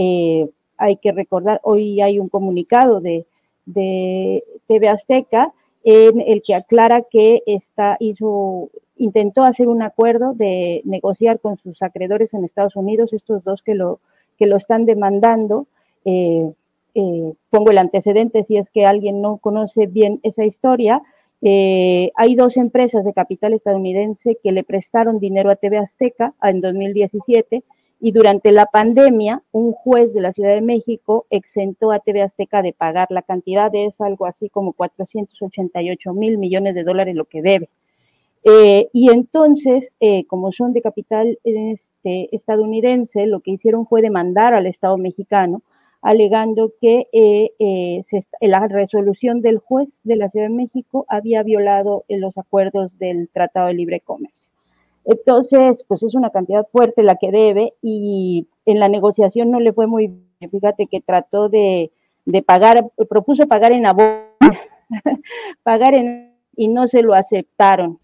[0.77, 3.27] hay que recordar, hoy hay un comunicado de,
[3.67, 5.53] de TV Azteca
[5.85, 11.83] en el que aclara que está, hizo, intentó hacer un acuerdo de negociar con sus
[11.83, 14.01] acreedores en Estados Unidos, estos dos que lo,
[14.39, 15.67] que lo están demandando.
[16.05, 16.53] Eh,
[16.95, 21.03] eh, pongo el antecedente si es que alguien no conoce bien esa historia.
[21.43, 26.61] Eh, hay dos empresas de capital estadounidense que le prestaron dinero a TV Azteca en
[26.61, 27.65] 2017
[28.01, 32.63] y durante la pandemia un juez de la Ciudad de México exentó a TV Azteca
[32.63, 37.25] de pagar la cantidad de es algo así como 488 mil millones de dólares lo
[37.25, 37.69] que debe.
[38.45, 39.91] Eh, y entonces,
[40.29, 45.63] como son de capital este, estadounidense, lo que hicieron fue demandar al Estado mexicano
[46.05, 48.05] alegando que eh, eh,
[48.43, 53.31] la resolución del juez de la Ciudad de México había violado eh, los acuerdos del
[53.31, 54.51] Tratado de Libre Comercio.
[55.07, 59.73] Entonces, pues es una cantidad fuerte la que debe y en la negociación no le
[59.73, 60.51] fue muy bien.
[60.51, 61.91] Fíjate que trató de,
[62.47, 64.27] pagar, propuso pagar en abono,
[65.63, 67.99] pagar en, y no se lo aceptaron.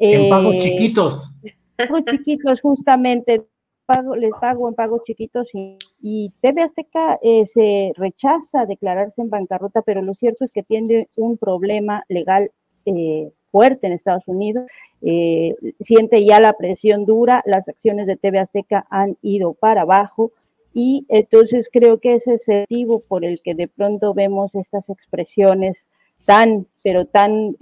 [0.00, 1.32] En pagos chiquitos.
[1.76, 3.46] Pagos chiquitos, justamente
[4.16, 9.82] les pago en pagos chiquitos y, y TV Azteca eh, se rechaza declararse en bancarrota,
[9.82, 12.50] pero lo cierto es que tiene un problema legal
[12.84, 14.66] eh, fuerte en Estados Unidos,
[15.02, 20.32] eh, siente ya la presión dura, las acciones de TV Azteca han ido para abajo
[20.74, 24.88] y entonces creo que ese es el motivo por el que de pronto vemos estas
[24.88, 25.76] expresiones
[26.24, 27.56] tan, pero tan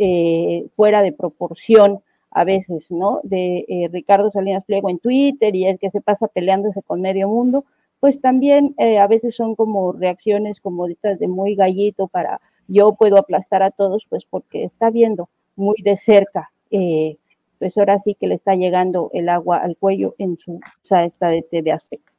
[0.76, 2.00] fuera de proporción
[2.30, 3.20] a veces, ¿no?
[3.24, 7.28] De eh, Ricardo Salinas Pliego en Twitter y el que se pasa peleándose con medio
[7.28, 7.64] mundo,
[8.00, 12.94] pues también eh, a veces son como reacciones como estas de muy gallito para yo
[12.94, 17.16] puedo aplastar a todos, pues porque está viendo muy de cerca, eh,
[17.58, 21.42] pues ahora sí que le está llegando el agua al cuello en su esta de
[21.42, 22.12] TV Azteca.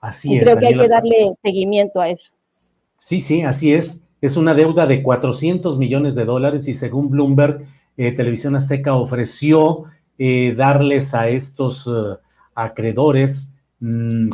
[0.00, 0.42] Así y es.
[0.42, 2.30] Creo que hay que darle seguimiento a eso.
[2.98, 4.06] Sí, sí, así es.
[4.20, 7.66] Es una deuda de 400 millones de dólares y según Bloomberg,
[7.96, 9.84] eh, Televisión Azteca ofreció
[10.18, 11.90] eh, darles a estos
[12.54, 13.51] acreedores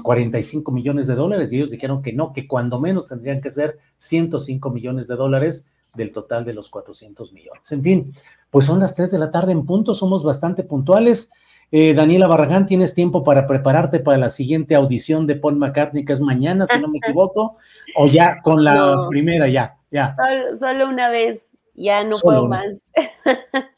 [0.02, 3.50] 45 mm, millones de dólares y ellos dijeron que no, que cuando menos tendrían que
[3.50, 7.72] ser 105 millones de dólares del total de los 400 millones.
[7.72, 8.12] En fin,
[8.50, 11.30] pues son las 3 de la tarde en punto, somos bastante puntuales.
[11.70, 16.20] Daniela Barragán, tienes tiempo para prepararte para la siguiente audición de Paul McCartney, que es
[16.20, 17.56] mañana, si no me equivoco,
[17.94, 20.14] o ya con la primera, ya, ya.
[20.58, 22.66] solo una vez ya no puedo más.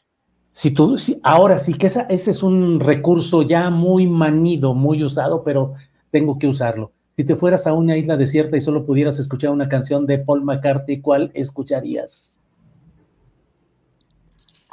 [0.53, 5.43] Si tú, si, ahora sí que ese es un recurso ya muy manido, muy usado,
[5.43, 5.73] pero
[6.11, 6.91] tengo que usarlo.
[7.15, 10.43] Si te fueras a una isla desierta y solo pudieras escuchar una canción de Paul
[10.43, 12.37] McCartney, ¿cuál escucharías?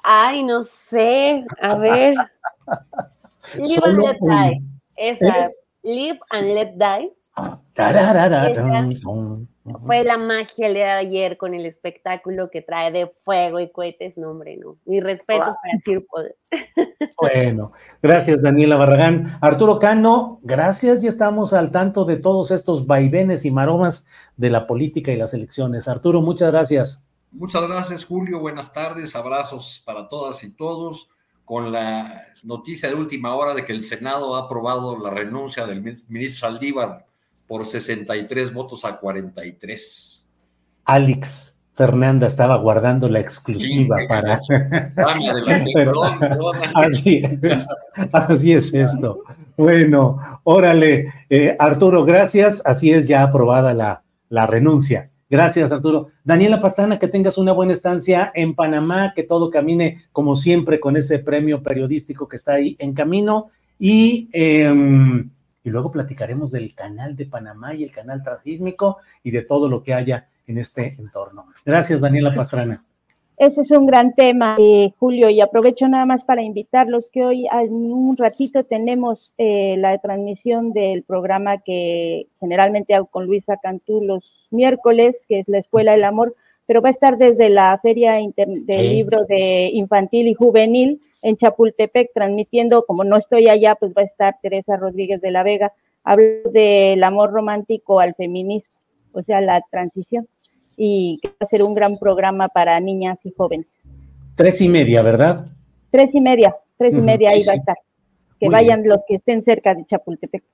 [0.02, 1.44] Ay, no sé.
[1.60, 2.14] A ver.
[3.58, 4.62] Live and Let Die.
[4.96, 5.46] Esa.
[5.46, 5.50] ¿Eh?
[5.82, 7.12] Live and Let Die.
[9.84, 13.70] Fue la magia el día de ayer con el espectáculo que trae de fuego y
[13.70, 14.16] cohetes.
[14.16, 14.76] No, hombre, no.
[14.84, 16.22] Mis respetos para Circo.
[17.20, 19.38] Bueno, gracias Daniela Barragán.
[19.40, 21.02] Arturo Cano, gracias.
[21.02, 25.34] Ya estamos al tanto de todos estos vaivenes y maromas de la política y las
[25.34, 25.88] elecciones.
[25.88, 27.06] Arturo, muchas gracias.
[27.32, 28.38] Muchas gracias, Julio.
[28.38, 29.16] Buenas tardes.
[29.16, 31.08] Abrazos para todas y todos.
[31.44, 35.82] Con la noticia de última hora de que el Senado ha aprobado la renuncia del
[36.08, 37.07] ministro Saldívar
[37.48, 40.26] por 63 votos a 43.
[40.84, 44.40] Alex Fernanda estaba guardando la exclusiva para...
[45.74, 46.02] Pero,
[46.74, 47.22] así,
[48.12, 49.22] así, es esto.
[49.56, 52.62] Bueno, órale, eh, Arturo, gracias.
[52.64, 55.10] Así es ya aprobada la, la renuncia.
[55.30, 56.08] Gracias, Arturo.
[56.24, 60.96] Daniela Pastrana, que tengas una buena estancia en Panamá, que todo camine como siempre con
[60.96, 63.50] ese premio periodístico que está ahí en camino.
[63.78, 65.30] Y, em,
[65.68, 69.82] y luego platicaremos del canal de Panamá y el canal transísmico y de todo lo
[69.82, 71.46] que haya en este entorno.
[71.64, 72.82] Gracias, Daniela Pastrana.
[73.36, 77.46] Ese es un gran tema, eh, Julio, y aprovecho nada más para invitarlos que hoy
[77.46, 84.02] en un ratito tenemos eh, la transmisión del programa que generalmente hago con Luisa Cantú
[84.02, 86.34] los miércoles, que es la Escuela del Amor,
[86.68, 92.10] pero va a estar desde la Feria del Libro de Infantil y Juvenil en Chapultepec,
[92.12, 95.72] transmitiendo, como no estoy allá, pues va a estar Teresa Rodríguez de la Vega,
[96.04, 98.68] hablo del amor romántico al feminismo,
[99.12, 100.28] o sea, la transición
[100.76, 103.66] y que va a ser un gran programa para niñas y jóvenes.
[104.34, 105.46] Tres y media, ¿verdad?
[105.90, 107.78] Tres y media, tres y media ahí va a estar.
[108.38, 110.44] Que vayan los que estén cerca de Chapultepec.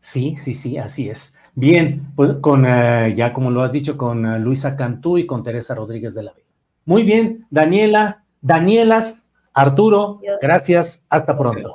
[0.00, 1.34] Sí, sí, sí, así es.
[1.58, 5.42] Bien, pues con, eh, ya como lo has dicho, con eh, Luisa Cantú y con
[5.42, 6.46] Teresa Rodríguez de la Vega.
[6.84, 11.70] Muy bien, Daniela, Danielas, Arturo, gracias, hasta pronto.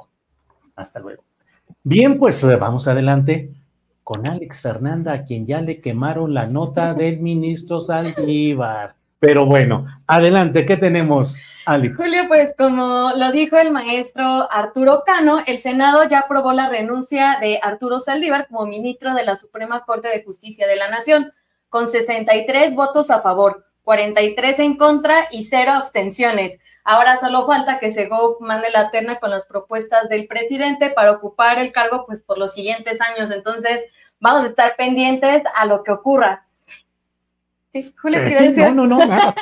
[0.76, 1.24] Hasta luego.
[1.84, 3.56] Bien, pues eh, vamos adelante
[4.04, 8.94] con Alex Fernanda, a quien ya le quemaron la nota del ministro Saldívar.
[9.22, 11.38] Pero bueno, adelante, ¿qué tenemos,
[11.68, 11.96] Alex?
[11.96, 17.38] Julio, pues como lo dijo el maestro Arturo Cano, el Senado ya aprobó la renuncia
[17.40, 21.32] de Arturo Saldívar como ministro de la Suprema Corte de Justicia de la Nación,
[21.70, 26.58] con 63 votos a favor, 43 en contra y cero abstenciones.
[26.84, 31.60] Ahora solo falta que Segov mande la terna con las propuestas del presidente para ocupar
[31.60, 33.30] el cargo pues por los siguientes años.
[33.30, 33.82] Entonces,
[34.20, 36.48] vamos a estar pendientes a lo que ocurra.
[37.74, 39.36] Sí, Julio, No, no, no, nada.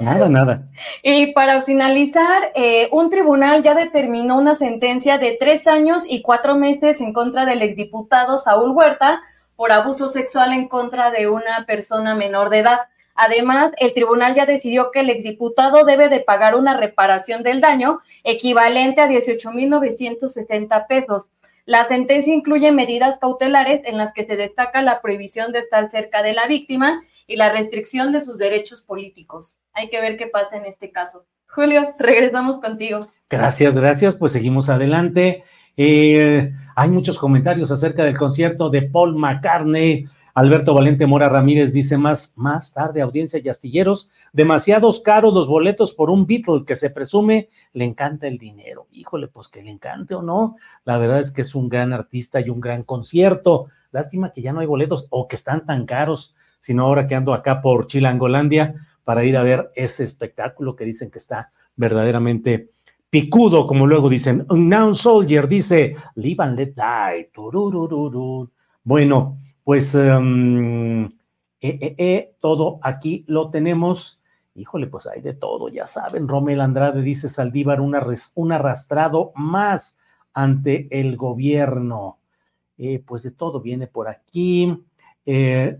[0.00, 0.68] Nada, nada.
[1.02, 6.56] Y para finalizar, eh, un tribunal ya determinó una sentencia de tres años y cuatro
[6.56, 9.22] meses en contra del exdiputado Saúl Huerta
[9.56, 12.80] por abuso sexual en contra de una persona menor de edad.
[13.14, 18.00] Además, el tribunal ya decidió que el exdiputado debe de pagar una reparación del daño
[18.22, 21.32] equivalente a 18.970 pesos.
[21.64, 26.22] La sentencia incluye medidas cautelares en las que se destaca la prohibición de estar cerca
[26.22, 29.60] de la víctima y la restricción de sus derechos políticos.
[29.72, 31.26] Hay que ver qué pasa en este caso.
[31.46, 33.06] Julio, regresamos contigo.
[33.30, 34.16] Gracias, gracias.
[34.16, 35.44] Pues seguimos adelante.
[35.76, 41.98] Eh, hay muchos comentarios acerca del concierto de Paul McCartney Alberto Valente Mora Ramírez dice
[41.98, 46.90] más, más tarde, audiencia y astilleros, demasiados caros los boletos por un Beatle que se
[46.90, 48.86] presume le encanta el dinero.
[48.92, 50.54] Híjole, pues que le encante o no.
[50.84, 53.66] La verdad es que es un gran artista y un gran concierto.
[53.90, 57.34] Lástima que ya no hay boletos o que están tan caros, sino ahora que ando
[57.34, 58.74] acá por Chilangolandia
[59.04, 62.70] para ir a ver ese espectáculo que dicen que está verdaderamente
[63.10, 64.46] picudo, como luego dicen.
[64.50, 67.30] Now Soldier dice, live and let die.
[68.84, 71.10] Bueno, pues em, eh,
[71.60, 74.20] eh, eh, todo aquí lo tenemos.
[74.54, 76.26] Híjole, pues hay de todo, ya saben.
[76.26, 79.98] Romel Andrade dice Saldívar, un arrastrado más
[80.32, 82.18] ante el gobierno.
[83.06, 84.84] pues de todo viene por aquí.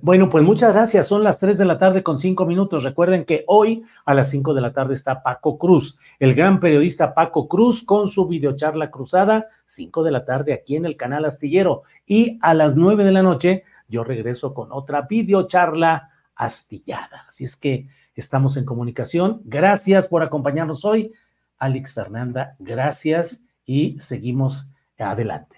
[0.03, 1.07] Bueno, pues muchas gracias.
[1.07, 2.85] Son las 3 de la tarde con 5 minutos.
[2.85, 7.15] Recuerden que hoy a las 5 de la tarde está Paco Cruz, el gran periodista
[7.15, 11.85] Paco Cruz con su videocharla cruzada, 5 de la tarde aquí en el canal Astillero.
[12.07, 17.25] Y a las 9 de la noche yo regreso con otra videocharla astillada.
[17.27, 19.41] Así es que estamos en comunicación.
[19.45, 21.13] Gracias por acompañarnos hoy.
[21.59, 25.58] Alex Fernanda, gracias y seguimos adelante.